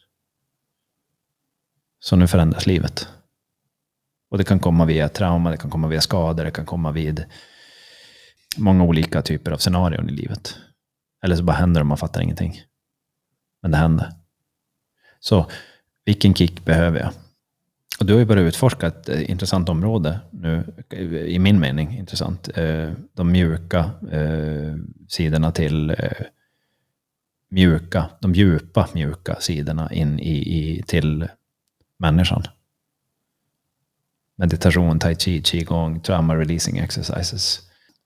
[1.99, 3.09] Så nu förändras livet.
[4.31, 7.25] Och det kan komma via trauma, det kan komma via skador, det kan komma vid
[8.57, 10.57] många olika typer av scenarion i livet.
[11.23, 12.63] Eller så bara händer det och man fattar ingenting.
[13.63, 14.13] Men det händer.
[15.21, 15.51] Så
[16.05, 17.13] vilken kick behöver jag?
[18.01, 20.65] Och du har ju börjat utforska ett eh, intressant område nu,
[21.27, 22.49] i min mening intressant.
[22.59, 24.75] Eh, de mjuka eh,
[25.09, 25.97] sidorna till
[27.51, 31.29] mjuka, de djupa mjuka sidorna in i, i, till
[31.99, 32.43] människan.
[34.39, 37.61] Meditation, tai chi, qigong, trauma releasing exercises,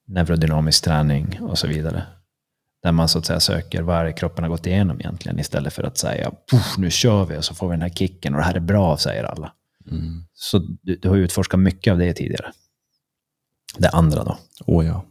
[0.06, 2.02] neurodynamisk träning och så vidare.
[2.82, 5.82] Där man så att säga söker vad är kroppen har gått igenom egentligen istället för
[5.82, 6.32] att säga
[6.78, 8.96] nu kör vi och så får vi den här kicken och det här är bra,
[8.96, 9.52] säger alla.
[9.90, 10.24] Mm.
[10.34, 12.52] Så du, du har ju utforskat mycket av det tidigare.
[13.78, 14.38] Det andra då.
[14.66, 15.04] Oh ja.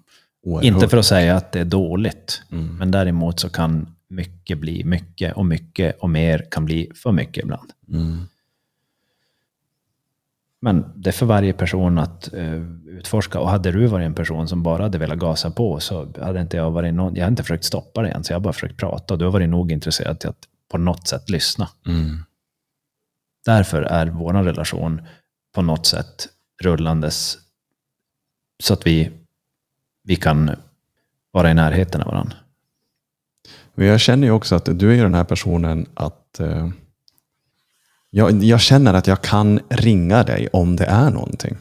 [0.43, 0.64] Oerhört.
[0.65, 2.76] Inte för att säga att det är dåligt, Mm.
[2.77, 7.44] men däremot så kan mycket bli mycket och mycket och mer kan bli för mycket
[7.44, 7.72] ibland.
[7.88, 8.27] Mm.
[10.61, 13.40] Men det är för varje person att eh, utforska.
[13.40, 16.57] Och hade du varit en person som bara hade velat gasa på så hade inte
[16.57, 18.77] jag varit någon, jag hade inte försökt stoppa det än, så jag har bara försökt
[18.77, 19.14] prata.
[19.14, 21.69] Och du har varit nog intresserad till att på något sätt lyssna.
[21.86, 22.18] Mm.
[23.45, 25.02] Därför är vår relation
[25.56, 26.27] på något sätt
[26.61, 27.38] rullandes
[28.64, 29.11] så att vi,
[30.03, 30.52] vi kan
[31.31, 32.36] vara i närheten av varandra.
[33.80, 36.69] Men jag känner ju också att du är ju den här personen att eh,
[38.10, 41.57] jag, jag känner att jag kan ringa dig om det är någonting.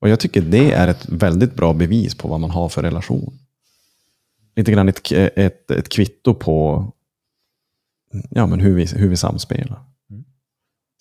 [0.00, 3.38] Och jag tycker det är ett väldigt bra bevis på vad man har för relation.
[4.56, 6.86] Lite grann ett, ett, ett kvitto på
[8.30, 9.80] ja, men hur, vi, hur vi samspelar.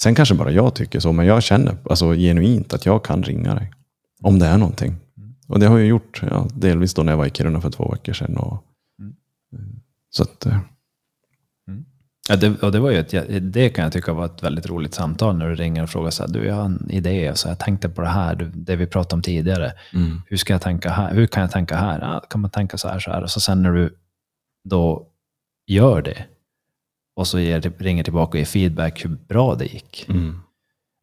[0.03, 3.55] Sen kanske bara jag tycker så, men jag känner alltså, genuint att jag kan ringa
[3.55, 3.71] dig.
[4.21, 4.95] Om det är någonting.
[5.47, 7.91] Och det har jag gjort, ja, delvis då när jag var i Kiruna för två
[7.91, 8.37] veckor sedan.
[8.37, 8.65] Och,
[10.11, 10.59] så att, eh,
[12.29, 14.93] Ja, det, och det, var ju ett, det kan jag tycka var ett väldigt roligt
[14.93, 17.59] samtal när du ringer och frågar så här, du jag har en idé så jag
[17.59, 19.73] tänkte på det här, det vi pratade om tidigare.
[19.93, 21.13] mm, Hur ska jag tänka här?
[21.13, 21.99] Hur kan jag tänka här?
[22.01, 23.23] Ja, kan man tänka så här, så här?
[23.23, 23.95] Och så sen när du
[24.69, 25.07] då
[25.67, 26.25] gör det
[27.15, 30.05] och så ger, ringer tillbaka och ger feedback hur bra det gick.
[30.09, 30.39] mm,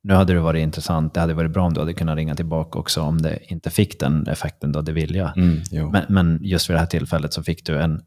[0.02, 2.78] Nu hade det varit intressant, det hade varit bra om du hade kunnat ringa tillbaka
[2.78, 5.32] också om det inte fick den effekten du hade vilja.
[5.36, 5.90] mm.
[5.90, 8.02] Men, men just vid det här tillfället så fick du en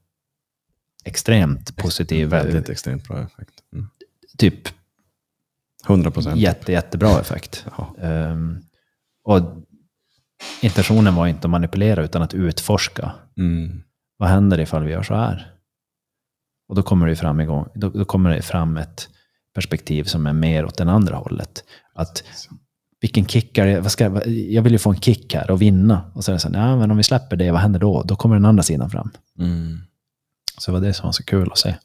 [1.03, 3.53] extremt positiv, Väldigt extremt bra effekt.
[3.73, 3.87] Mm.
[4.37, 4.67] typ
[5.87, 6.37] 100 procent.
[6.37, 7.65] jätte, jättebra effekt.
[8.01, 8.59] Ehm,
[9.23, 9.41] och
[10.61, 13.11] intentionen var inte att manipulera utan att utforska.
[13.37, 13.83] Mm.
[14.17, 15.51] Vad händer ifall vi gör så här?
[16.67, 19.09] Och då kommer det fram, igång, då, då kommer det fram ett
[19.55, 21.63] perspektiv som är mer åt den andra hållet.
[21.93, 22.23] Att
[23.01, 23.79] vilken kick är det?
[23.81, 26.11] Vad ska, jag- jag vill ju få en kick här och vinna.
[26.15, 28.03] Och så är det så här, ja, men om vi släpper det, vad händer då?
[28.03, 29.09] Då kommer den andra sidan fram.
[29.39, 29.79] Mm.
[30.61, 31.75] Så det var det som var så kul att se.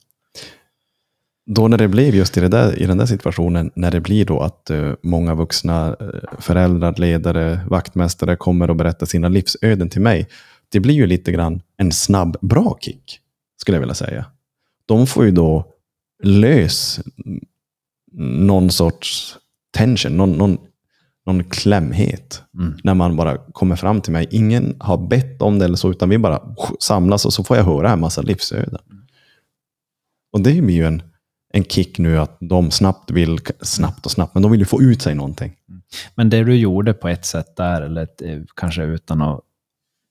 [1.47, 4.24] Då när det blev just i, det där, i den där situationen, när det blir
[4.24, 10.01] då att uh, många vuxna eh, föräldrar, ledare, vaktmästare kommer och berättar sina livsöden till
[10.01, 10.28] mig.
[10.69, 13.20] Det blir ju lite grann en snabb, bra kick,
[13.61, 14.27] skulle jag vilja säga.
[14.86, 15.73] De får ju då
[16.23, 17.01] lös
[18.19, 19.36] någon sorts
[19.70, 20.59] tension, någon, någon,
[21.27, 22.43] någon klämhet.
[22.59, 22.78] Mm.
[22.85, 24.27] När man bara kommer fram till mig.
[24.31, 26.43] Ingen har bett om det eller så, utan vi bara
[26.81, 28.81] samlas och så får jag höra en massa livsöden.
[30.32, 31.03] Och det blir ju en,
[31.53, 34.82] en kick nu att de snabbt vill, snabbt och snabbt, men de vill ju få
[34.82, 35.53] ut sig någonting.
[36.15, 39.40] Men det du gjorde på ett sätt där, eller eh, kanske utan att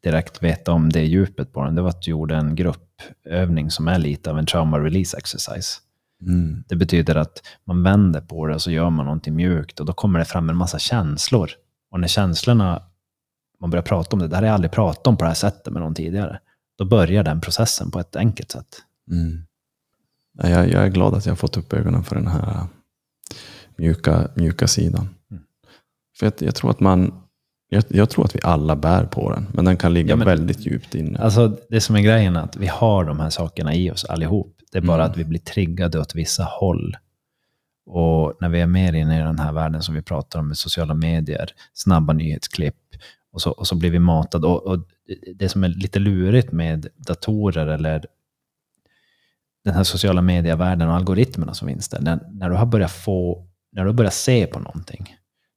[0.03, 3.87] direkt veta om det djupet på den, det var att du gjorde en gruppövning som
[3.87, 5.79] är lite av en trauma release exercise.
[6.67, 9.93] Det betyder att man vänder på det och så gör man någonting mjukt och då
[9.93, 11.51] kommer det fram en massa känslor.
[11.91, 12.83] Och när känslorna,
[13.61, 15.35] man börjar prata om det, det här har jag aldrig pratat om på det här
[15.35, 16.39] sättet med någon tidigare,
[16.77, 18.81] då börjar den processen på ett enkelt sätt.
[19.11, 19.45] Mm.
[20.37, 22.67] Ja, Jag, jag är glad att jag har fått upp ögonen för den här
[23.77, 25.09] mjuka, mjuka sidan.
[25.31, 25.43] Mm.
[26.19, 27.24] För jag, jag tror att man
[27.75, 30.25] jag, jag tror att vi alla bär på den, men den kan ligga Ja, men-
[30.27, 31.19] väldigt djupt inne.
[31.19, 34.51] Alltså, det som är grejen är att vi har de här sakerna i oss allihop.
[34.71, 35.11] Det är bara Mm.
[35.11, 36.97] att vi blir triggade åt vissa håll.
[37.85, 40.57] Och när vi är mer inne i den här världen som vi pratar om med
[40.57, 42.75] sociala medier, snabba nyhetsklipp,
[43.31, 44.47] och så, och så blir vi matade.
[44.47, 44.79] Och, och
[45.35, 48.05] det som är lite lurigt med datorer eller
[49.63, 53.47] den här sociala medievärlden och algoritmerna som finns där, när, när du har börjat få,
[53.71, 55.15] när du har börjat se på någonting,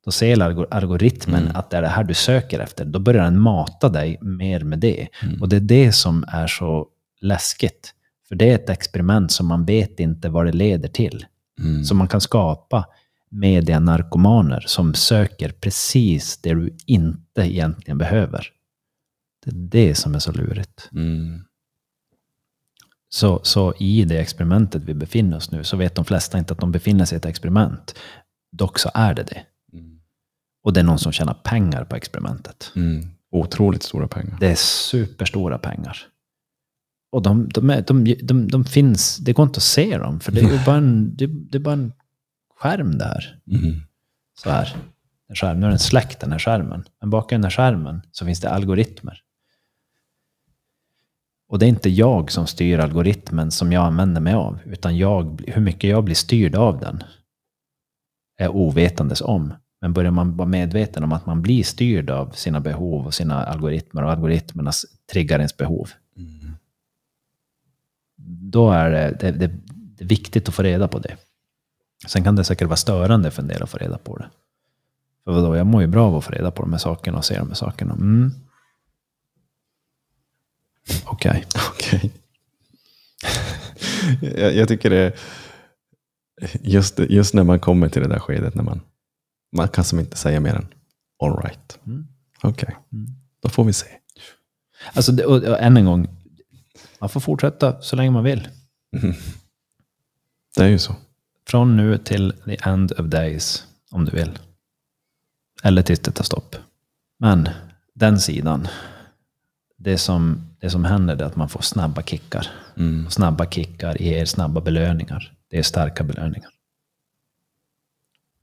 [0.08, 1.56] då ser algor- algoritmen Mm.
[1.56, 2.84] att det är det här du söker efter.
[2.84, 5.08] Då börjar den mata dig mer med det.
[5.22, 5.42] Mm.
[5.42, 6.86] Och det är det som är så
[7.20, 7.94] läskigt.
[8.28, 11.26] För det är ett experiment som man vet inte vad det leder till.
[11.60, 11.84] Mm.
[11.84, 12.86] Så man kan skapa
[13.30, 18.46] medianarkomaner som söker precis det du inte egentligen behöver.
[19.44, 20.88] Det är det som är så lurigt.
[20.92, 21.44] Mm.
[23.08, 26.60] Så, så i det experimentet vi befinner oss nu så vet de flesta inte att
[26.60, 27.94] de befinner sig i ett experiment.
[28.52, 29.42] Dock så är det det.
[30.62, 32.72] Och det är någon som tjänar pengar på experimentet.
[32.76, 33.08] Mm.
[33.30, 34.36] Otroligt stora pengar.
[34.40, 35.98] Det är superstora pengar.
[37.10, 40.32] Och de, de, är, de, de, de finns, det går inte att se dem, för
[40.32, 41.92] det är bara en, det, det är bara en
[42.56, 43.40] skärm där.
[43.50, 43.80] Mm.
[44.38, 44.76] så här.
[45.28, 45.60] En skärm.
[45.60, 46.84] Nu är den släckt den här skärmen.
[47.00, 49.22] Men bakom den här skärmen så finns det algoritmer.
[51.48, 55.44] Och det är inte jag som styr algoritmen som jag använder mig av, utan jag,
[55.46, 57.02] hur mycket jag blir styrd av den
[58.36, 59.54] är ovetandes om.
[59.80, 63.44] Men börjar man vara medveten om att man blir styrd av sina behov och sina
[63.44, 64.72] algoritmer och algoritmerna
[65.12, 65.90] triggar ens behov,
[68.50, 71.16] då är det, det, det, det är viktigt att få reda på det.
[72.06, 74.28] Sen kan det säkert vara störande för en del att få reda på det.
[75.24, 77.24] För vadå, jag mår ju bra av att få reda på de här sakerna och
[77.24, 77.92] se de här sakerna.
[77.92, 78.30] Mm.
[81.04, 81.44] Okej.
[81.70, 82.12] Okej.
[84.20, 85.16] jag, jag tycker det
[86.60, 88.80] just, just när man kommer till det där skedet när man,
[89.52, 90.66] man kan som inte säga mer än
[91.22, 91.78] all right.
[91.86, 92.06] Mm.
[92.42, 92.76] Okej,
[93.42, 93.86] då får vi se.
[94.92, 96.08] Alltså, det, och, och, än en gång,
[96.98, 98.48] man får fortsätta så länge man vill.
[100.56, 100.96] Det är ju så.
[101.46, 104.38] Från nu till the end of days, om du vill.
[105.62, 106.56] Eller tills det tar stopp.
[107.18, 107.48] Men
[107.94, 108.68] den sidan,
[109.76, 112.46] det som, det som händer är att man får snabba kickar.
[112.76, 113.10] Mm.
[113.10, 115.32] Snabba kickar ger snabba belöningar.
[115.50, 116.50] Det är starka belöningar.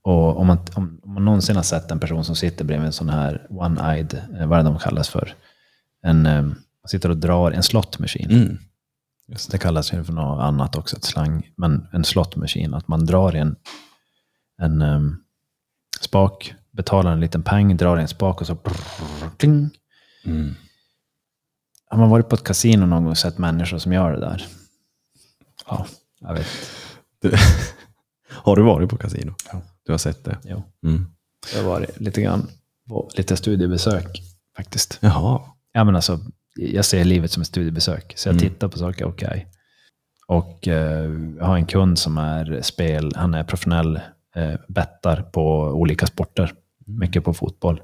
[0.05, 2.93] Och om man, om, om man någonsin har sett en person som sitter bredvid en
[2.93, 5.33] sån här one-eyed, eh, vad är det de kallas för?
[6.01, 8.31] En, eh, man sitter och drar en slottmaskin.
[8.31, 8.57] Mm.
[9.51, 11.51] Det kallas ju för något annat också, ett slang.
[11.57, 13.55] Men en slottmaskin, att man drar en,
[14.61, 15.23] en um,
[16.01, 19.69] spak, betalar en liten peng, drar en spak och så brrr, kling.
[20.25, 20.55] Mm.
[21.89, 24.45] Har man varit på ett kasino någon gång och sett människor som gör det där?
[25.67, 25.85] Ja,
[26.19, 26.47] jag vet.
[27.21, 27.35] Du,
[28.29, 29.33] har du varit på kasino?
[29.51, 29.61] Ja.
[29.85, 30.37] Du har sett det?
[30.43, 30.63] Jo.
[30.83, 31.05] Mm.
[31.53, 32.47] Jag har varit lite grann
[32.89, 34.21] på lite studiebesök
[34.57, 34.97] faktiskt.
[35.01, 35.41] Jaha.
[35.73, 36.19] Ja, men alltså,
[36.55, 38.13] jag ser livet som ett studiebesök.
[38.17, 38.49] Så jag Mm.
[38.49, 39.47] tittar på saker, okej.
[40.27, 43.99] Och eh, jag har en kund som är spel, han är professionell
[44.35, 46.53] eh, bettar på olika sporter.
[46.87, 47.81] Mycket på fotboll.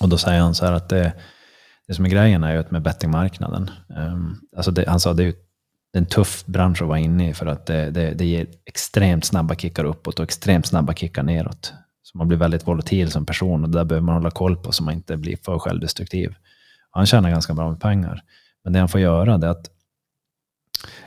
[0.00, 1.12] Och då säger han så här att det,
[1.86, 5.22] det som är grejen är ju att med bettingmarknaden, um, alltså det, han sa det
[5.22, 5.34] är ju
[5.92, 9.54] en tuff bransch att vara inne i för att det, det, det ger extremt snabba
[9.54, 11.72] kickar uppåt och extremt snabba kickar neråt.
[12.02, 14.72] Så man blir väldigt volatil som person och det där behöver man hålla koll på
[14.72, 16.34] så man inte blir för självdestruktiv.
[16.90, 18.22] Han tjänar ganska bra med pengar.
[18.64, 19.70] Men det han får göra det är att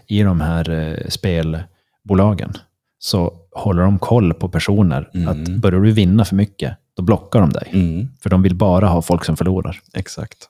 [0.07, 2.53] i de här eh, spelbolagen
[2.99, 5.09] så håller de koll på personer.
[5.13, 5.27] Mm.
[5.27, 7.69] Att börjar du vinna för mycket, då blockar de dig.
[7.73, 8.07] Mm.
[8.19, 9.81] För de vill bara ha folk som förlorar.
[9.93, 10.49] Exakt.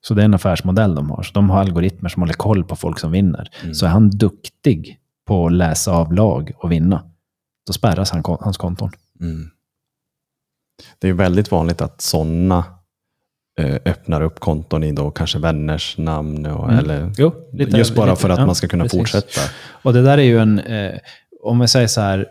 [0.00, 1.22] Så det är en affärsmodell de har.
[1.22, 3.50] Så de har algoritmer som håller koll på folk som vinner.
[3.62, 3.74] Mm.
[3.74, 7.04] Så är han duktig på att läsa av lag och vinna,
[7.66, 8.90] då spärras han, hans konton.
[9.20, 9.50] Mm.
[10.98, 12.64] Det är väldigt vanligt att sådana
[13.60, 16.46] eh, öppnar upp konton i då kanske vänners namn.
[16.46, 16.78] Och, Mm.
[16.78, 18.98] eller, Jo, lite- just bara lite- för att ja, man ska kunna precis.
[19.00, 19.40] fortsätta.
[19.82, 20.98] Och det där är ju en, eh,
[21.42, 22.26] om jag säger så här,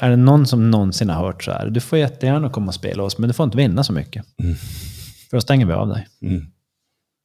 [0.00, 3.02] är det någon som någonsin har hört så här, du får jättegärna komma och spela
[3.02, 4.24] oss, men du får inte vinna så mycket.
[4.42, 4.56] Mm.
[5.30, 6.08] För då stänger vi av dig.
[6.20, 6.46] Mm.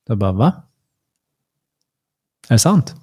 [0.07, 0.53] Då bara, va?
[2.47, 2.95] Är det sant?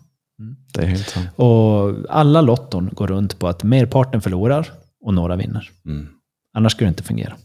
[0.73, 1.29] Det är helt sant.
[1.37, 5.71] Och alla lotton går runt på att merparten förlorar och några vinner.
[5.85, 6.09] Mm.
[6.53, 7.37] Annars skulle det inte fungera.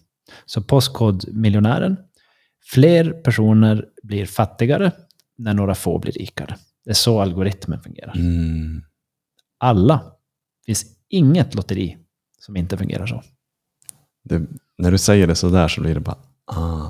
[0.46, 1.98] Så postkodmiljonären,
[2.62, 4.92] fler personer blir fattigare
[5.38, 6.58] när några få blir rikare.
[6.84, 8.16] Det är så algoritmen fungerar.
[8.16, 8.84] Mm.
[9.58, 9.96] Alla.
[9.96, 11.98] Det finns inget lotteri
[12.40, 13.24] som inte fungerar så.
[14.24, 14.42] Det,
[14.78, 16.90] när du säger det så där så blir det bara, ah.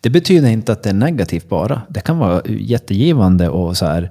[0.00, 1.82] Det betyder inte att det är negativt bara.
[1.88, 4.10] Det kan vara jättegivande att så här,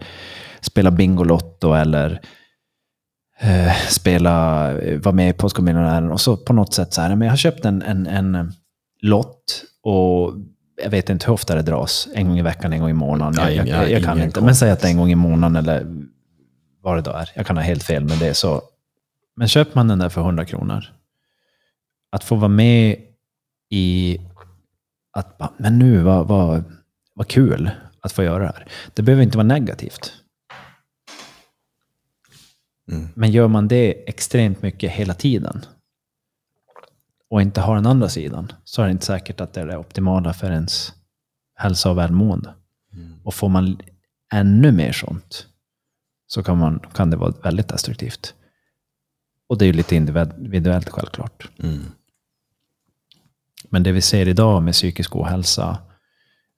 [0.61, 2.21] spela Bingolotto eller
[3.39, 7.25] eh, spela, eh, vara med i Postkodmiljonären och så på något sätt så här, men
[7.25, 8.53] jag har köpt en, en, en
[9.01, 10.33] lott och
[10.83, 12.07] jag vet inte hur ofta det dras.
[12.13, 13.55] En gång i veckan, en gång i månaden.
[13.55, 14.41] Jag, jag, jag, jag kan inte.
[14.41, 15.85] Men säg att det är en gång i månaden eller
[16.81, 17.31] vad det då är.
[17.35, 18.33] Jag kan ha helt fel med det.
[18.33, 18.61] Så.
[19.35, 20.85] Men köper man den där för 100 kronor,
[22.11, 22.97] att få vara med
[23.69, 24.17] i
[25.15, 26.63] att men nu, vad, vad,
[27.13, 27.71] vad kul
[28.01, 28.67] att få göra det här.
[28.93, 30.13] Det behöver inte vara negativt.
[32.91, 33.07] Mm.
[33.15, 35.65] Men gör man det extremt mycket hela tiden
[37.29, 39.77] och inte har den andra sidan så är det inte säkert att det är det
[39.77, 40.93] optimala för ens
[41.55, 42.53] hälsa och välmående.
[43.23, 43.79] Och får man
[44.33, 45.47] ännu mer sånt
[46.27, 48.33] så kan, man, kan det vara väldigt destruktivt.
[49.47, 51.49] Och det är ju lite individuellt självklart.
[51.59, 51.83] Mm.
[53.69, 55.77] Men det vi ser idag med psykisk ohälsa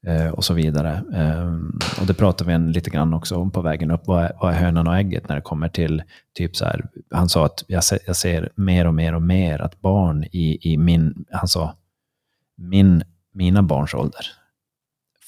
[0.08, 1.54] eh, och så vidare, eh,
[2.02, 4.54] och det pratar vi en, lite grann också om på vägen upp, vad är, vad
[4.54, 6.04] är hönan och ägget när det kommer till,
[6.34, 9.62] typ så här, han sa att jag ser, jag ser mer och mer och mer
[9.62, 11.76] att barn i, i min, han sa,
[12.58, 13.04] min,
[13.34, 14.26] mina barns ålder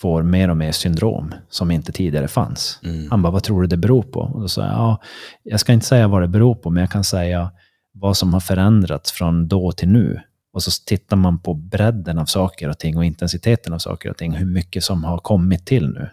[0.02, 2.80] får mer och mer syndrom som inte tidigare fanns.
[2.84, 3.08] Mm.
[3.10, 4.20] Han bara, vad tror du det beror på?
[4.20, 5.02] Och då sa jag, ja,
[5.44, 7.52] jag ska inte säga vad det beror på, men jag kan säga
[7.94, 10.22] vad som har förändrats från då till nu.
[10.54, 14.18] Och så tittar man på bredden av saker och ting och intensiteten av saker och
[14.18, 14.34] ting.
[14.34, 16.10] Hur mycket som har kommit till nu.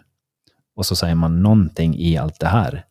[0.75, 2.85] Och så säger man någonting i allt det här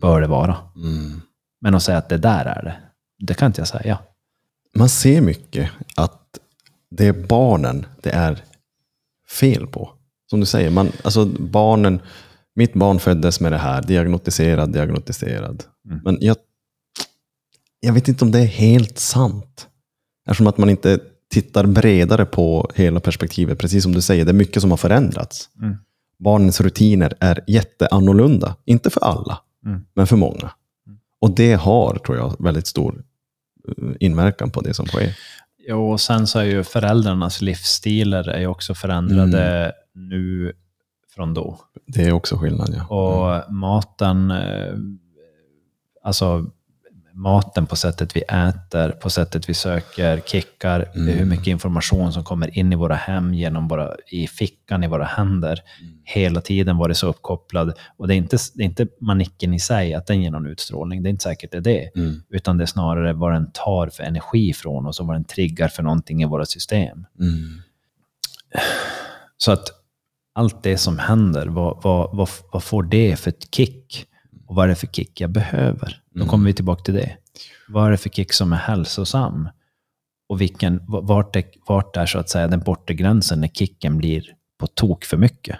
[0.00, 0.56] bör det vara.
[0.76, 1.20] Mm.
[1.60, 2.76] Men att säga att det där är det,
[3.18, 3.98] det kan inte jag säga.
[4.74, 6.38] Man ser mycket att
[6.90, 8.44] det är barnen det är
[9.28, 9.92] fel på.
[10.30, 12.00] Som du säger, man, alltså barnen,
[12.54, 15.64] mitt barn föddes med det här, diagnostiserad, diagnostiserad.
[15.88, 16.00] Mm.
[16.04, 16.36] Men jag,
[17.80, 19.68] jag vet inte om det är helt sant.
[20.26, 20.98] Eftersom att man inte
[21.30, 23.58] tittar bredare på hela perspektivet.
[23.58, 25.48] Precis som du säger, det är mycket som har förändrats.
[25.62, 25.76] Mm.
[26.18, 28.56] Barnens rutiner är jätteannorlunda.
[28.64, 29.80] Inte för alla, Mm.
[29.94, 30.50] men för många.
[31.20, 33.02] Och det har, tror jag, väldigt stor
[33.68, 35.16] eh, inverkan på det som sker.
[35.68, 40.52] Jo, och sen så är ju föräldrarnas livsstilar är också förändrade nu
[41.14, 41.60] från då.
[41.86, 42.86] Det är också skillnad, ja.
[42.96, 44.74] Och maten, eh,
[46.02, 46.46] alltså
[47.16, 52.58] maten på sättet vi äter, på sättet vi söker kickar, hur mycket information som kommer
[52.58, 55.60] in i våra hem genom våra, i fickan i våra händer.
[56.04, 57.72] Hela tiden var det så uppkopplad.
[57.96, 61.02] Och det är, inte, det är inte manicken i sig, att den ger någon utstrålning.
[61.02, 61.90] Det är inte säkert det är det.
[61.96, 62.22] Mm.
[62.30, 65.68] Utan det är snarare vad den tar för energi från oss och vad den triggar
[65.68, 67.06] för någonting i våra system.
[67.20, 67.62] Mm.
[69.36, 69.68] Så att
[70.34, 74.06] allt det som händer, vad, vad, vad, vad får det för ett kick?
[74.46, 76.02] Och vad är det för kick jag behöver?
[76.20, 77.16] Då kommer vi tillbaka till det.
[77.68, 79.48] Vad är det för kick som är hälsosam?
[80.28, 84.34] Och vilken, vart, är, vart är så att säga den bortre gränsen när kicken blir
[84.58, 85.58] på tok för mycket?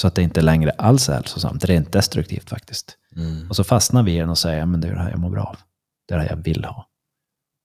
[0.00, 2.98] Så att det inte längre alls är hälsosamt, rent destruktivt faktiskt.
[3.16, 3.48] Mm.
[3.50, 5.30] Och så fastnar vi i den och säger, men det är det här jag mår
[5.30, 5.56] bra av.
[6.08, 6.86] Det är det här jag vill ha.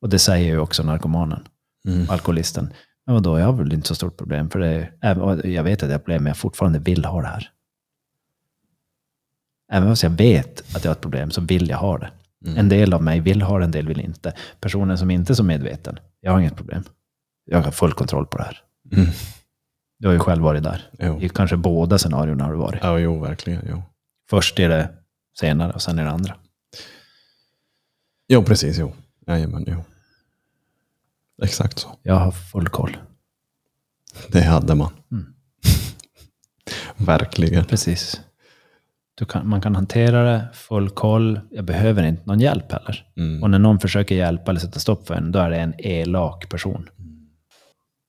[0.01, 1.47] Och det säger ju också narkomanen,
[1.87, 2.09] Mm.
[2.09, 2.73] alkoholisten.
[3.05, 4.49] Men vadå, jag har väl inte så stort problem.
[4.49, 7.27] För det är, jag vet att jag har problem, men jag fortfarande vill ha det
[7.27, 7.49] här.
[9.73, 12.11] Även om jag vet att jag har ett problem så vill jag ha det.
[12.45, 14.33] En del av mig vill ha det, en del vill inte.
[14.59, 16.83] Personen som inte är så medveten, jag har inget problem.
[17.45, 18.61] Jag har full kontroll på det här.
[18.91, 19.07] Mm.
[19.99, 20.89] Du har ju själv varit där.
[20.99, 21.21] Jo.
[21.21, 22.79] I kanske båda scenarierna har du varit.
[22.83, 23.65] Ja, jo, verkligen.
[23.69, 23.83] Jo.
[24.29, 24.89] Först är det
[25.39, 26.35] senare och sen är det andra.
[28.27, 28.77] jo, precis.
[28.77, 28.93] Jo.
[29.27, 29.83] Jajamän, jo.
[31.43, 31.89] Exakt så.
[32.03, 32.97] Jag har full koll.
[34.27, 34.93] Det hade man.
[35.11, 35.33] Mm.
[36.97, 37.65] verkligen.
[37.65, 38.21] Precis.
[39.27, 41.39] Kan, man kan hantera det, full koll.
[41.51, 43.05] Jag behöver inte någon hjälp heller.
[43.17, 43.43] Mm.
[43.43, 46.49] Och när någon försöker hjälpa eller sätta stopp för en, då är det en elak
[46.49, 46.89] person.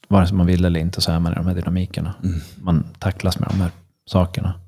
[0.09, 2.15] Vare sig man vill eller inte så är man i de här dynamikerna.
[2.57, 3.71] Man tacklas med de här
[4.07, 4.61] sakerna.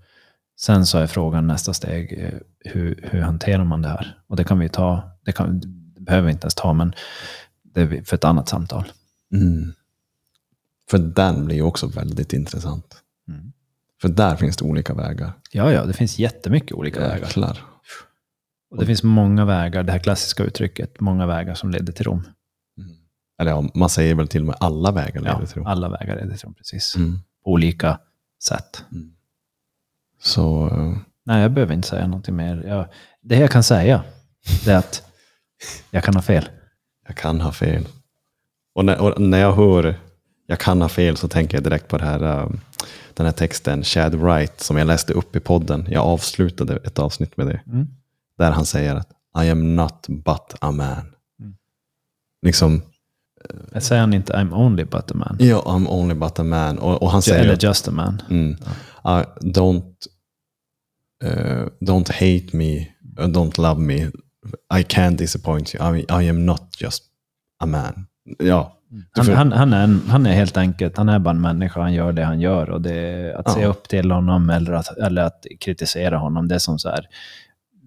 [0.60, 2.34] Sen så är frågan nästa steg, eh,
[2.64, 4.18] hur, hur hanterar man det här?
[4.26, 5.60] Och det kan vi ta, det, kan,
[5.94, 6.92] det behöver vi inte ens ta, men
[7.62, 8.84] det är för ett annat samtal.
[9.32, 9.72] Mm.
[10.90, 13.02] För den blir ju också väldigt intressant.
[13.28, 13.52] Mm.
[14.00, 15.32] För där finns det olika vägar.
[15.52, 17.18] Ja, ja, det finns jättemycket olika vägar.
[17.26, 17.58] Jäklar.
[18.70, 22.22] Och det finns många vägar, det här klassiska uttrycket, många vägar som leder till Rom.
[23.40, 25.66] Eller ja, man säger väl till och med alla vägar leder Ja, till Rom.
[25.66, 26.96] alla vägar leder till Rom, precis.
[26.96, 27.18] Mm.
[27.44, 27.98] På olika
[28.42, 28.84] sätt.
[30.20, 32.64] Så, eh, Nej, jag behöver inte säga någonting mer.
[32.66, 32.86] Jag,
[33.22, 34.04] det jag kan säga,
[34.64, 35.02] det är att
[35.90, 36.48] jag kan ha fel.
[37.06, 37.88] jag kan ha fel.
[38.74, 39.94] Och när, och när jag hör
[40.46, 42.50] jag kan ha fel så tänker jag direkt på det här, eh,
[43.16, 45.86] den här texten, Chad Wright, som jag läste upp i podden.
[45.90, 47.60] Jag avslutade ett avsnitt med det.
[47.66, 47.86] Mm.
[48.38, 49.08] Där han säger att
[49.44, 51.12] I am not but a man.
[52.42, 52.82] Liksom,
[53.72, 55.36] Jag säger han inte I'm only but a man.
[55.40, 56.78] ja, I'm only but a man.
[56.78, 58.22] Och, och han säger Eller just a man.
[58.30, 58.50] Mm.
[58.50, 59.92] Uh, don't,
[61.24, 62.78] uh, don't hate me,
[63.18, 64.10] uh, don't love me.
[64.78, 65.96] I can't disappoint you.
[65.96, 67.02] I, I am not just
[67.62, 68.06] a man.
[68.38, 68.72] Ja.
[69.14, 71.80] Du Han, han, han, är en, han är helt enkelt, han är bara en människa,
[71.80, 72.70] han gör det han gör.
[72.70, 73.68] Och det att se Ja.
[73.68, 77.08] upp till honom eller att, eller att kritisera honom, det är som så här,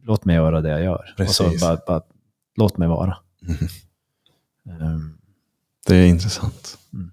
[0.04, 1.16] låt mig göra det jag gör.
[1.20, 1.62] Och så Precis.
[1.62, 2.02] bara, bara,
[2.58, 3.18] låt mig vara.
[4.70, 5.18] Ehm,
[5.88, 6.78] Det är intressant.
[6.94, 7.12] Mm.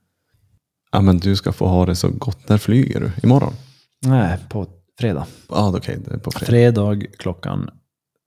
[0.93, 2.49] Ja, men du ska få ha det så gott.
[2.49, 3.13] När flyger du?
[3.23, 3.55] Imorgon?
[4.07, 4.67] nej, på
[4.99, 5.27] fredag.
[5.49, 5.99] Ja, okej.
[6.09, 6.47] det är på fredag.
[6.47, 7.71] Fredag klockan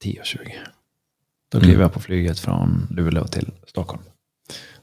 [0.04, 0.38] 10.20.
[1.52, 4.02] Då kliver jag på flyget från Luleå till Stockholm.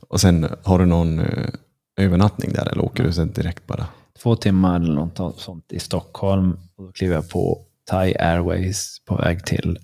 [0.08, 1.48] Och sen har du någon eh,
[1.96, 3.86] övernattning där eller åker du sen direkt bara?
[4.22, 6.58] Två timmar eller något sånt i Stockholm.
[6.76, 9.78] Och då kliver jag på Thai Airways på väg till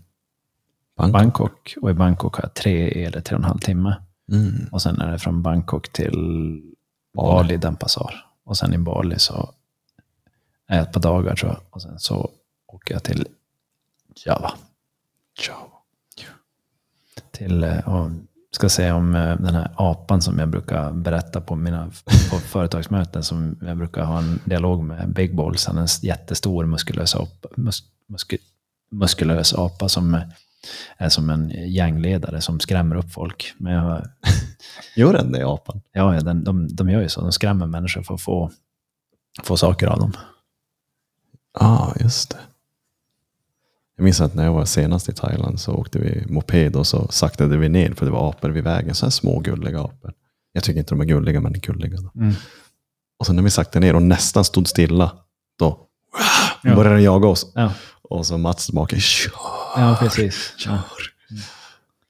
[0.97, 1.13] Bangkok?
[1.13, 1.75] Bangkok.
[1.83, 3.97] Och i Bangkok har jag tre eller tre och en halv timme.
[4.33, 4.69] Mm.
[4.73, 6.13] Och sen är det från Bangkok till
[7.15, 7.33] Bali.
[7.35, 8.27] Bali, Denpasar.
[8.45, 9.55] Och sen i Bali så
[10.69, 11.61] är jag ett par dagar tror jag.
[11.71, 12.31] Och sen så
[12.67, 13.27] åker jag till
[14.27, 14.53] Java.
[15.39, 15.69] Ciao.
[17.31, 18.11] Till, eh, och
[18.55, 21.91] ska säga om eh, den här apan som jag brukar berätta på mina
[22.31, 23.23] på företagsmöten.
[23.23, 25.67] Som jag brukar ha en dialog med Big Balls.
[25.67, 28.39] Han är en jättestor muskulös apa, mus, muske,
[28.91, 30.21] muskulös apa som
[30.97, 33.55] är som en gängledare som skrämmer upp folk.
[33.59, 34.07] Men jag,
[34.97, 35.81] Gör den det apan?
[35.93, 37.21] ja, ja, den, de, de gör ju så.
[37.21, 38.51] De skrämmer människor för att få,
[39.43, 40.13] få saker av dem.
[41.61, 42.39] Ja, ah, just det.
[43.97, 47.09] Jag minns att när jag var senast i Thailand så åkte vi moped och så
[47.09, 48.95] saktade vi ner för det var apor vid vägen.
[48.95, 50.13] Så här små gulliga apor.
[50.53, 51.99] Jag tycker inte de är gulliga, men gulliga.
[52.17, 52.35] Mm.
[53.19, 55.13] Och sen när vi saktade ner och nästan stod stilla,
[55.59, 55.79] då
[56.63, 56.75] Ja.
[56.77, 57.53] började den jaga oss.
[57.55, 59.33] Ja, Och så Mats tillbaka, kör,
[59.77, 60.55] ja precis.
[60.59, 60.73] kör.
[60.73, 60.79] Ja.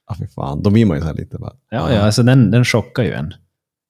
[0.09, 0.63] Ja, fy fan.
[0.63, 1.53] Då blir man ju så här lite bara.
[1.69, 3.33] Ja, ja, alltså den, den chockar ju en.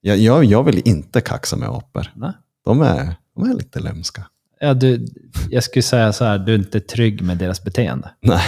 [0.01, 2.07] Jag, jag, jag vill inte kaxa med apor.
[2.15, 2.31] Nej.
[2.65, 4.25] De är, de är lite lömska.
[4.63, 5.05] Ja, du,
[5.49, 8.11] jag skulle säga så här, du är inte trygg med deras beteende.
[8.21, 8.41] Nej.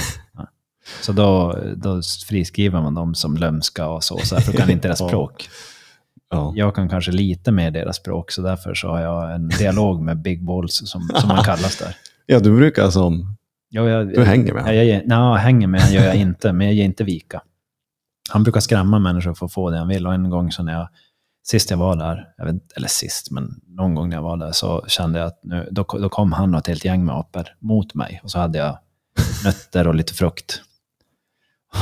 [1.01, 4.69] Så då, då friskriver man dem som lömska och så, så här, för du kan
[4.69, 5.49] inte deras språk.
[6.29, 6.53] Ja.
[6.55, 10.21] Jag kan kanske lite mer deras språk, så därför så har jag en dialog med
[10.21, 11.95] Big Balls, som, som man kallas där.
[12.25, 13.35] ja, du brukar som...
[13.69, 14.87] Ja, jag, Du hänger med Ja, honom.
[14.87, 17.41] jag, nej, hänger med han gör jag inte, men jag ger inte vika.
[18.29, 20.07] Han brukar skrämma människor för att få det han vill.
[20.07, 20.87] Och en gång så när jag,
[21.47, 24.51] sist jag var där, jag vet, eller sist, men någon gång när jag var där
[24.51, 27.45] så kände jag att nu, då, då kom han och ett helt gäng med apor
[27.59, 28.19] mot mig.
[28.23, 28.77] Och så hade jag
[29.43, 30.61] nötter och lite frukt.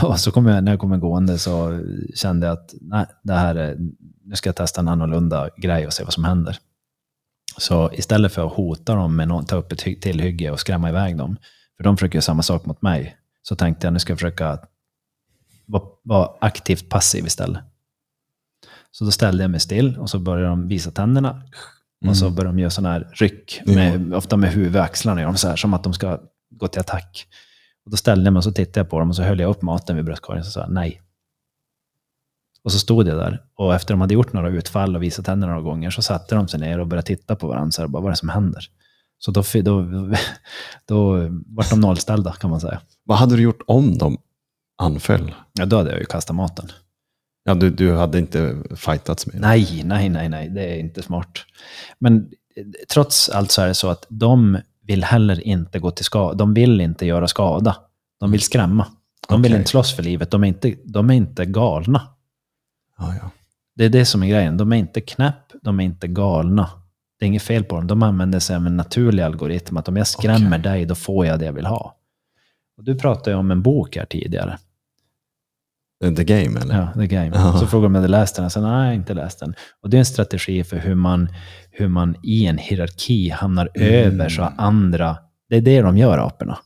[0.01, 1.81] Och så kom jag, när jag kom gående så
[2.15, 3.77] kände jag att nej, det här är,
[4.23, 6.57] nu ska jag testa en annorlunda grej och se vad som händer.
[7.57, 10.89] Så istället för att hota dem med att ta upp ett hy- tillhygge och skrämma
[10.89, 11.37] iväg dem,
[11.77, 14.59] för de försöker göra samma sak mot mig, så tänkte jag nu ska jag försöka
[15.65, 17.63] vara, vara aktivt passiv istället.
[18.97, 21.43] Så då ställde jag mig still och så började de visa tänderna.
[22.07, 25.27] Och så började de göra sådana här ryck, med, ofta med huvudet och axlarna, gör
[25.27, 27.27] de så här, som att de ska gå till attack.
[27.85, 29.49] Och då ställde jag mig och så tittade jag på dem och så höll jag
[29.49, 31.01] upp maten vid bröstkorgen och så sa jag nej.
[32.63, 35.53] Och så stod jag där och efter de hade gjort några utfall och visat tänderna
[35.53, 37.71] några gånger så satte de sig ner och började titta på varandra.
[37.77, 38.65] Här, bara, vad är det som händer?
[39.17, 39.81] Så då, då,
[40.85, 42.81] då vart de nollställda kan man säga.
[43.03, 44.17] Vad hade du gjort om de
[44.77, 45.35] anföll?
[45.53, 46.71] Ja, då hade jag ju kastat maten.
[47.43, 49.41] Ja, du, du hade inte fightats med dem?
[49.41, 51.45] Nej, nej, nej, nej, det är inte smart.
[51.99, 52.15] Men
[52.55, 56.33] eh, trots allt så är det så att de vill heller inte gå till skada.
[56.33, 57.75] De vill inte göra skada.
[58.19, 58.87] De vill skrämma.
[59.27, 59.59] De vill Okej.
[59.59, 60.31] inte slåss för livet.
[60.31, 62.01] De är inte, de är inte galna.
[62.97, 63.29] Ja, ja.
[63.75, 64.57] Det är det som är grejen.
[64.57, 66.69] De är inte knäpp, de är inte galna.
[67.19, 67.87] Det är inget fel på dem.
[67.87, 69.77] De använder sig av en naturlig algoritm.
[69.77, 70.71] Att om jag skrämmer Okej.
[70.71, 71.95] dig, då får jag det jag vill ha.
[72.77, 74.57] Och du pratade ju om en bok här tidigare.
[76.11, 76.75] The Game, eller?
[76.75, 77.31] Ja, The Game.
[77.33, 77.57] Ja.
[77.59, 78.43] Så frågade de om jag hade läst den.
[78.43, 79.53] Jag sa nej, jag har inte läst den.
[79.81, 81.29] Och det är en strategi för hur man,
[81.71, 83.87] hur man i en hierarki hamnar Mm.
[83.93, 85.17] över så att andra...
[85.49, 86.57] Det är det de gör, aporna.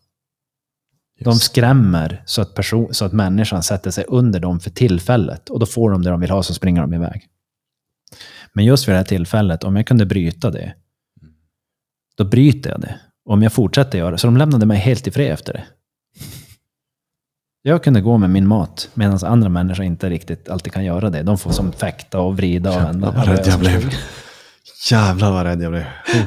[1.20, 5.50] De skrämmer så att, person, så att människan sätter sig under dem för tillfället.
[5.50, 7.28] Och då får de det de vill ha, så springer de iväg.
[8.54, 10.74] Men just vid det här tillfället, om jag kunde bryta det,
[12.18, 13.00] då bryter jag det.
[13.30, 15.64] Om jag fortsätter göra det, så de lämnade mig helt i fred efter det.
[17.68, 21.24] Jag kunde gå med min mat, medan andra människor inte riktigt alltid kan göra det.
[21.24, 23.08] De får som fäkta och vrida och vända.
[23.08, 23.94] Jävlar vad rädd jag blev.
[24.92, 25.84] Jävlar vad rädd jag blev.
[25.84, 26.26] Oh.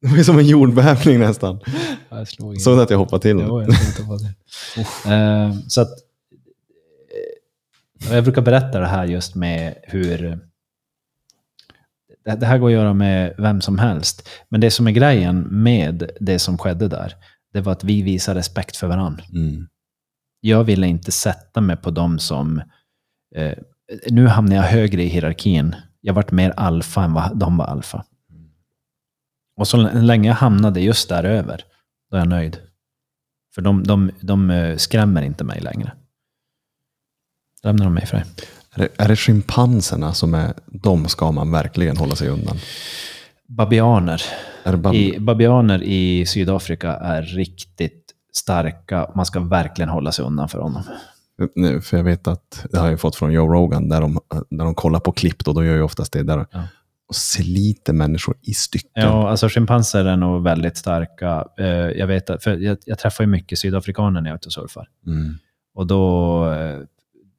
[0.00, 1.60] Det var som en jordbävning nästan.
[2.08, 2.60] Jag slog.
[2.60, 3.36] Såg du att jag hoppade till?
[3.40, 5.14] Jo, jag tänkte på det.
[5.14, 5.90] Eh, så att,
[8.08, 10.38] eh, jag brukar berätta det här just med hur...
[12.38, 14.28] Det här går att göra med vem som helst.
[14.48, 17.14] Men det som är grejen med det som skedde där,
[17.52, 19.24] det var att vi visade respekt för varandra.
[19.32, 19.66] Mm.
[20.46, 22.62] Jag ville inte sätta mig på dem som...
[23.34, 23.52] Eh,
[24.10, 25.76] nu hamnar jag högre i hierarkin.
[26.00, 28.04] Jag varit mer alfa än vad de var alfa.
[29.56, 31.64] Och så länge jag hamnade just där över,
[32.10, 32.58] då är jag nöjd.
[33.54, 35.92] För de, de, de eh, skrämmer inte mig längre.
[37.62, 38.16] Lämnar de mig det.
[38.16, 42.56] Är, det, är det schimpanserna som är, de ska man verkligen hålla sig undan?
[43.48, 44.22] Babianer.
[44.76, 48.03] Bara, I, babianer i Sydafrika är riktigt
[48.36, 49.10] starka.
[49.14, 50.82] Man ska verkligen hålla sig undan för honom.
[51.54, 54.20] nu, för jag vet att, det har jag fått från Joe Rogan, där de,
[54.50, 56.46] där de kollar på klipp, då, då gör ju oftast det där.
[56.50, 56.62] Ja.
[57.08, 59.02] Och sliter människor i stycken.
[59.02, 61.44] Ja, alltså schimpanser är nog väldigt starka.
[61.58, 64.46] Eh, Jag, vet att, för jag, jag träffar ju mycket sydafrikaner när jag är ute
[64.48, 64.88] och surfar.
[65.06, 65.34] Mm.
[65.74, 66.78] Och då, eh,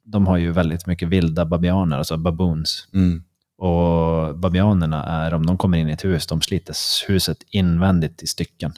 [0.06, 2.88] de har ju väldigt mycket vilda babianer, alltså baboons.
[2.94, 3.24] Mm.
[3.58, 6.76] Och babianerna är, om de kommer in i ett hus, de sliter
[7.08, 8.74] huset invändigt i stycken.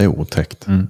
[0.00, 0.66] Det är otäckt.
[0.66, 0.88] Mm.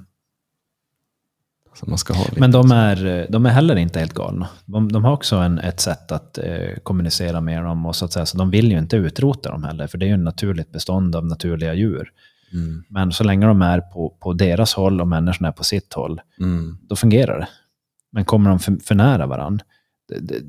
[2.40, 4.48] Men de är, de är heller inte helt galna.
[4.64, 7.86] De, de har också en, ett sätt att eh, kommunicera med dem.
[7.86, 10.08] Och så, att säga, så de vill ju inte utrota dem heller, för det är
[10.08, 12.12] ju ett naturligt bestånd av naturliga djur.
[12.52, 12.84] Mm.
[12.88, 16.20] Men så länge de är på, på deras håll och människorna är på sitt håll,
[16.40, 16.78] Mm.
[16.82, 17.48] då fungerar det.
[18.12, 19.64] Men kommer de för, för nära varandra,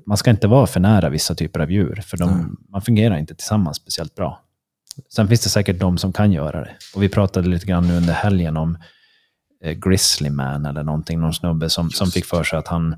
[0.05, 2.45] man ska inte vara för nära vissa typer av djur, för de, Nej.
[2.69, 4.41] man fungerar inte tillsammans speciellt bra.
[5.09, 6.71] Sen finns det säkert de som kan göra det.
[6.95, 8.77] Och vi pratade lite grann nu under helgen om
[9.63, 12.95] eh, Grizzly Man eller någonting, någon snubbe som, som fick för sig att han,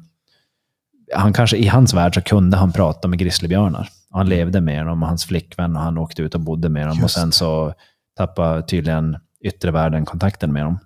[1.16, 3.90] han kanske i hans värld så kunde han prata med grizzlybjörnar.
[4.12, 6.88] Och Han levde med dem och hans flickvän och han åkte ut och bodde med
[6.88, 7.74] dem och Just sen så
[8.18, 10.80] tappade tydligen yttre världen kontakten med dem.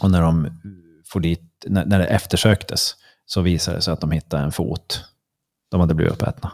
[0.00, 0.48] Och när de
[1.12, 2.96] får dit, när, när det eftersöktes
[3.26, 5.04] så visade det sig att de hittade en fot.
[5.70, 6.52] De hade blivit uppätna.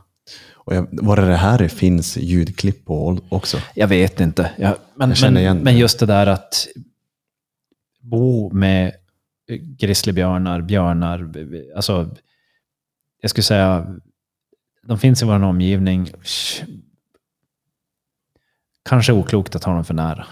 [0.67, 3.59] Och jag, var det det här det finns ljudklipp på också?
[3.75, 4.51] Jag vet inte.
[4.59, 5.65] Jag, men, Jag känner men, igen det.
[5.65, 6.67] men just det där att
[8.01, 8.93] bo med
[9.79, 11.33] grizzlybjörnar, björnar,
[11.77, 12.11] alltså
[13.21, 13.87] jag skulle säga,
[14.87, 16.11] de finns i vår omgivning.
[18.89, 20.27] Kanske oklokt att ha dem för nära.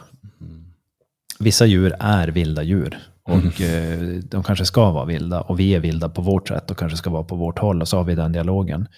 [1.38, 2.98] Vissa djur är vilda djur.
[3.22, 6.78] Och eh, de kanske ska vara vilda och vi är vilda på vårt sätt och
[6.78, 8.88] kanske ska vara på vårt håll och så har vi den dialogen.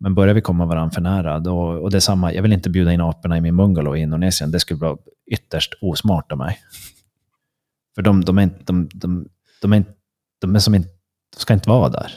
[0.00, 2.70] Men börjar vi komma varandra för nära, då, och det är samma, jag vill inte
[2.70, 4.96] bjuda in aporna i min bungalow i Indonesien, det skulle vara
[5.30, 6.58] ytterst osmart av mig.
[7.94, 9.28] För de, de, är, inte, de, de,
[9.62, 9.92] de, är, inte-
[10.40, 10.88] de, är som inte,
[11.36, 12.12] de ska inte vara där.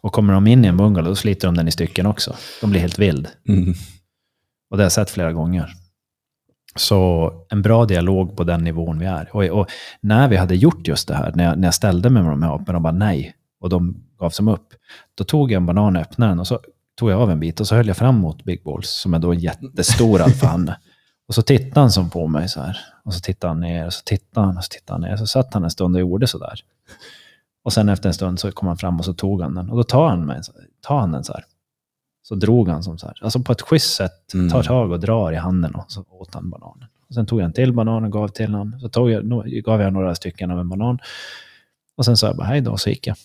[0.00, 2.36] Och kommer de in i en bungalow, då sliter de den i stycken också.
[2.60, 3.28] De blir helt vild.
[3.48, 3.74] Mm.
[4.70, 5.72] Och det har jag sett flera gånger.
[6.76, 9.28] Så en bra dialog på den nivån vi är.
[9.36, 9.66] Och, och
[10.00, 12.42] när vi hade gjort just det här, när jag, när jag ställde mig med de
[12.42, 14.68] här aporna och bara nej, och de gav som upp,
[15.14, 16.60] då tog jag en banan och öppnade den och så
[16.94, 19.18] tog jag av en bit och så höll jag fram mot Big Balls, som är
[19.18, 20.78] då en jättestor alfahanne.
[21.28, 22.78] Och så tittade han som på mig så här.
[23.04, 25.16] Och så tittade han ner, och så tittade han, och så tittade han ner.
[25.16, 26.60] Så satt han en stund och gjorde så där.
[27.64, 29.70] Och sen efter en stund så kom han fram och så tog han den.
[29.70, 30.40] Och då tar han, mig,
[30.80, 31.44] tar han den så här.
[32.22, 33.18] Så drog han som så här.
[33.22, 34.34] Alltså på ett schysst sätt.
[34.34, 34.50] Mm.
[34.50, 36.88] Tar tag och drar i handen och så åt han bananen.
[37.08, 38.80] Och sen tog jag en till banan och gav till honom.
[38.80, 39.24] Så tog jag,
[39.64, 40.98] gav jag några stycken av en banan.
[41.96, 43.16] Och sen sa jag bara hej då och så gick jag.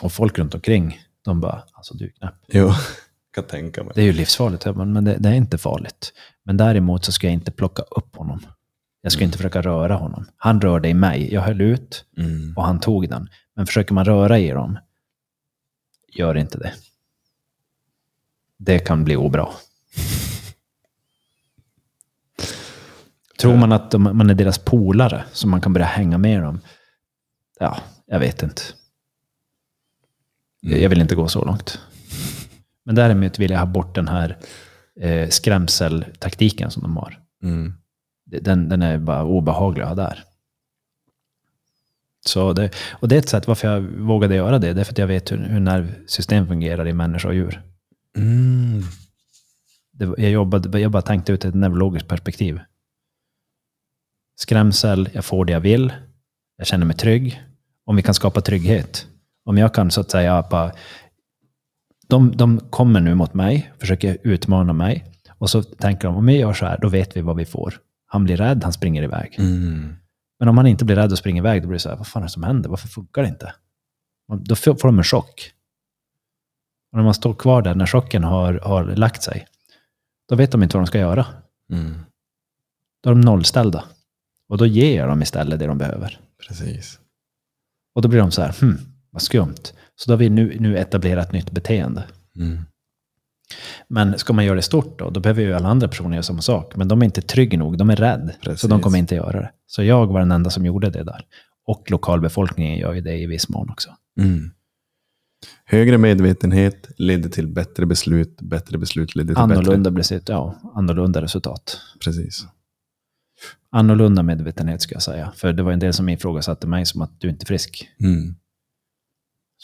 [0.00, 2.34] Och folk runt omkring, de bara, alltså du är knäpp.
[2.48, 2.72] Jo,
[3.34, 3.92] kan tänka mig.
[3.94, 6.12] Det är ju livsfarligt, men det, det är inte farligt.
[6.44, 8.46] Men däremot så ska jag inte plocka upp honom.
[9.00, 10.26] Jag ska inte försöka röra honom.
[10.36, 11.34] Han rörde i mig.
[11.34, 12.54] Jag höll ut Mm.
[12.56, 13.28] och han tog den.
[13.56, 14.78] Men försöker man röra i dem,
[16.12, 16.72] gör inte det.
[18.58, 19.48] Det kan bli obra.
[23.38, 26.60] Tror man att de, man är deras polare, så man kan börja hänga med dem?
[27.60, 27.76] Ja,
[28.06, 28.62] jag vet inte.
[30.64, 31.80] Jag- Jag vill inte gå så långt.
[32.84, 34.38] Men däremot vill jag ha bort den här
[35.00, 37.20] eh, skrämseltaktiken som de har.
[37.42, 37.74] Mm.
[38.24, 40.24] Den, den är bara obehaglig att ha där.
[42.26, 44.72] Så det, och det är ett sätt varför jag vågade göra det.
[44.72, 47.62] Det är för att jag vet hur, hur nervsystem fungerar i människa och djur.
[48.16, 48.82] Mm.
[49.92, 52.60] Det, jag, jobbade, jag bara tänkte ut ett neurologiskt perspektiv.
[54.36, 55.92] Skrämsel, jag får det jag vill.
[56.56, 57.42] Jag känner mig trygg.
[57.84, 59.06] Om vi kan skapa trygghet.
[59.44, 60.72] Om jag kan så att säga bara...
[62.08, 65.04] De, de kommer nu mot mig, försöker utmana mig.
[65.38, 67.74] Och så tänker de, om vi gör så här, då vet vi vad vi får.
[68.06, 69.34] Han blir rädd, han springer iväg.
[69.38, 69.94] Mm.
[70.38, 72.06] Men om han inte blir rädd och springer iväg, då blir det så här, vad
[72.06, 72.70] fan är det som händer?
[72.70, 73.54] Varför funkar det inte?
[74.44, 75.50] Då får får de en chock.
[76.92, 79.46] Och när man står kvar där, när chocken har, har lagt sig,
[80.28, 81.26] då vet de inte vad de ska göra.
[81.72, 81.94] Mm.
[83.02, 83.84] Då är de nollställda.
[84.48, 86.20] Och då ger jag dem istället det de behöver.
[86.46, 87.00] Precis.
[87.94, 88.78] Och då blir de så här, hmm,
[89.14, 89.72] vad skumt.
[89.96, 92.04] Så då har vi nu, nu etablerat nytt beteende.
[92.36, 92.58] Mm.
[93.88, 96.40] Men ska man göra det stort då, då behöver ju alla andra personer göra samma
[96.40, 96.76] sak.
[96.76, 98.56] Men de är inte trygga nog, de är rädda.
[98.56, 99.50] Så de kommer inte göra det.
[99.66, 101.24] Så jag var den enda som gjorde det där.
[101.66, 103.90] Och lokalbefolkningen gör ju det i viss mån också.
[104.20, 104.50] Mm.
[105.64, 108.38] Högre medvetenhet ledde till bättre beslut.
[108.40, 110.04] Bättre beslut ledde till Annorlunda, bättre...
[110.04, 111.80] sitt, ja, annorlunda resultat.
[112.04, 112.46] Precis.
[113.70, 115.32] Annorlunda medvetenhet ska jag säga.
[115.36, 117.88] För det var en del som ifrågasatte mig som att du inte är frisk.
[118.00, 118.36] Mm.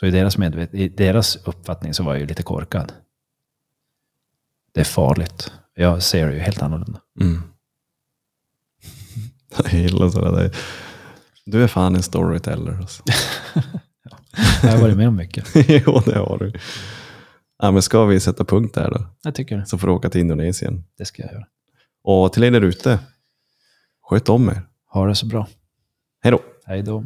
[0.01, 2.93] Så i deras, medvet- i deras uppfattning så var jag ju lite korkad.
[4.73, 5.53] Det är farligt.
[5.75, 7.01] Jag ser det ju helt annorlunda.
[7.21, 7.43] Mm.
[9.65, 10.57] Jag gillar sådana där.
[11.47, 12.73] Du är fan en storyteller.
[12.73, 13.03] Alltså.
[14.63, 15.47] Jag har varit med om mycket.
[15.69, 16.53] jo, det har du.
[17.59, 19.07] Ja, men ska vi sätta punkt där då?
[19.23, 19.67] Jag tycker det.
[19.67, 20.85] Så får du åka till Indonesien.
[20.99, 21.47] Det ska jag göra.
[22.03, 22.99] Och till er där ute,
[24.03, 24.63] sköt om er.
[24.87, 25.49] Ha det så bra.
[26.23, 26.41] Hej då!
[26.65, 27.05] Hej då.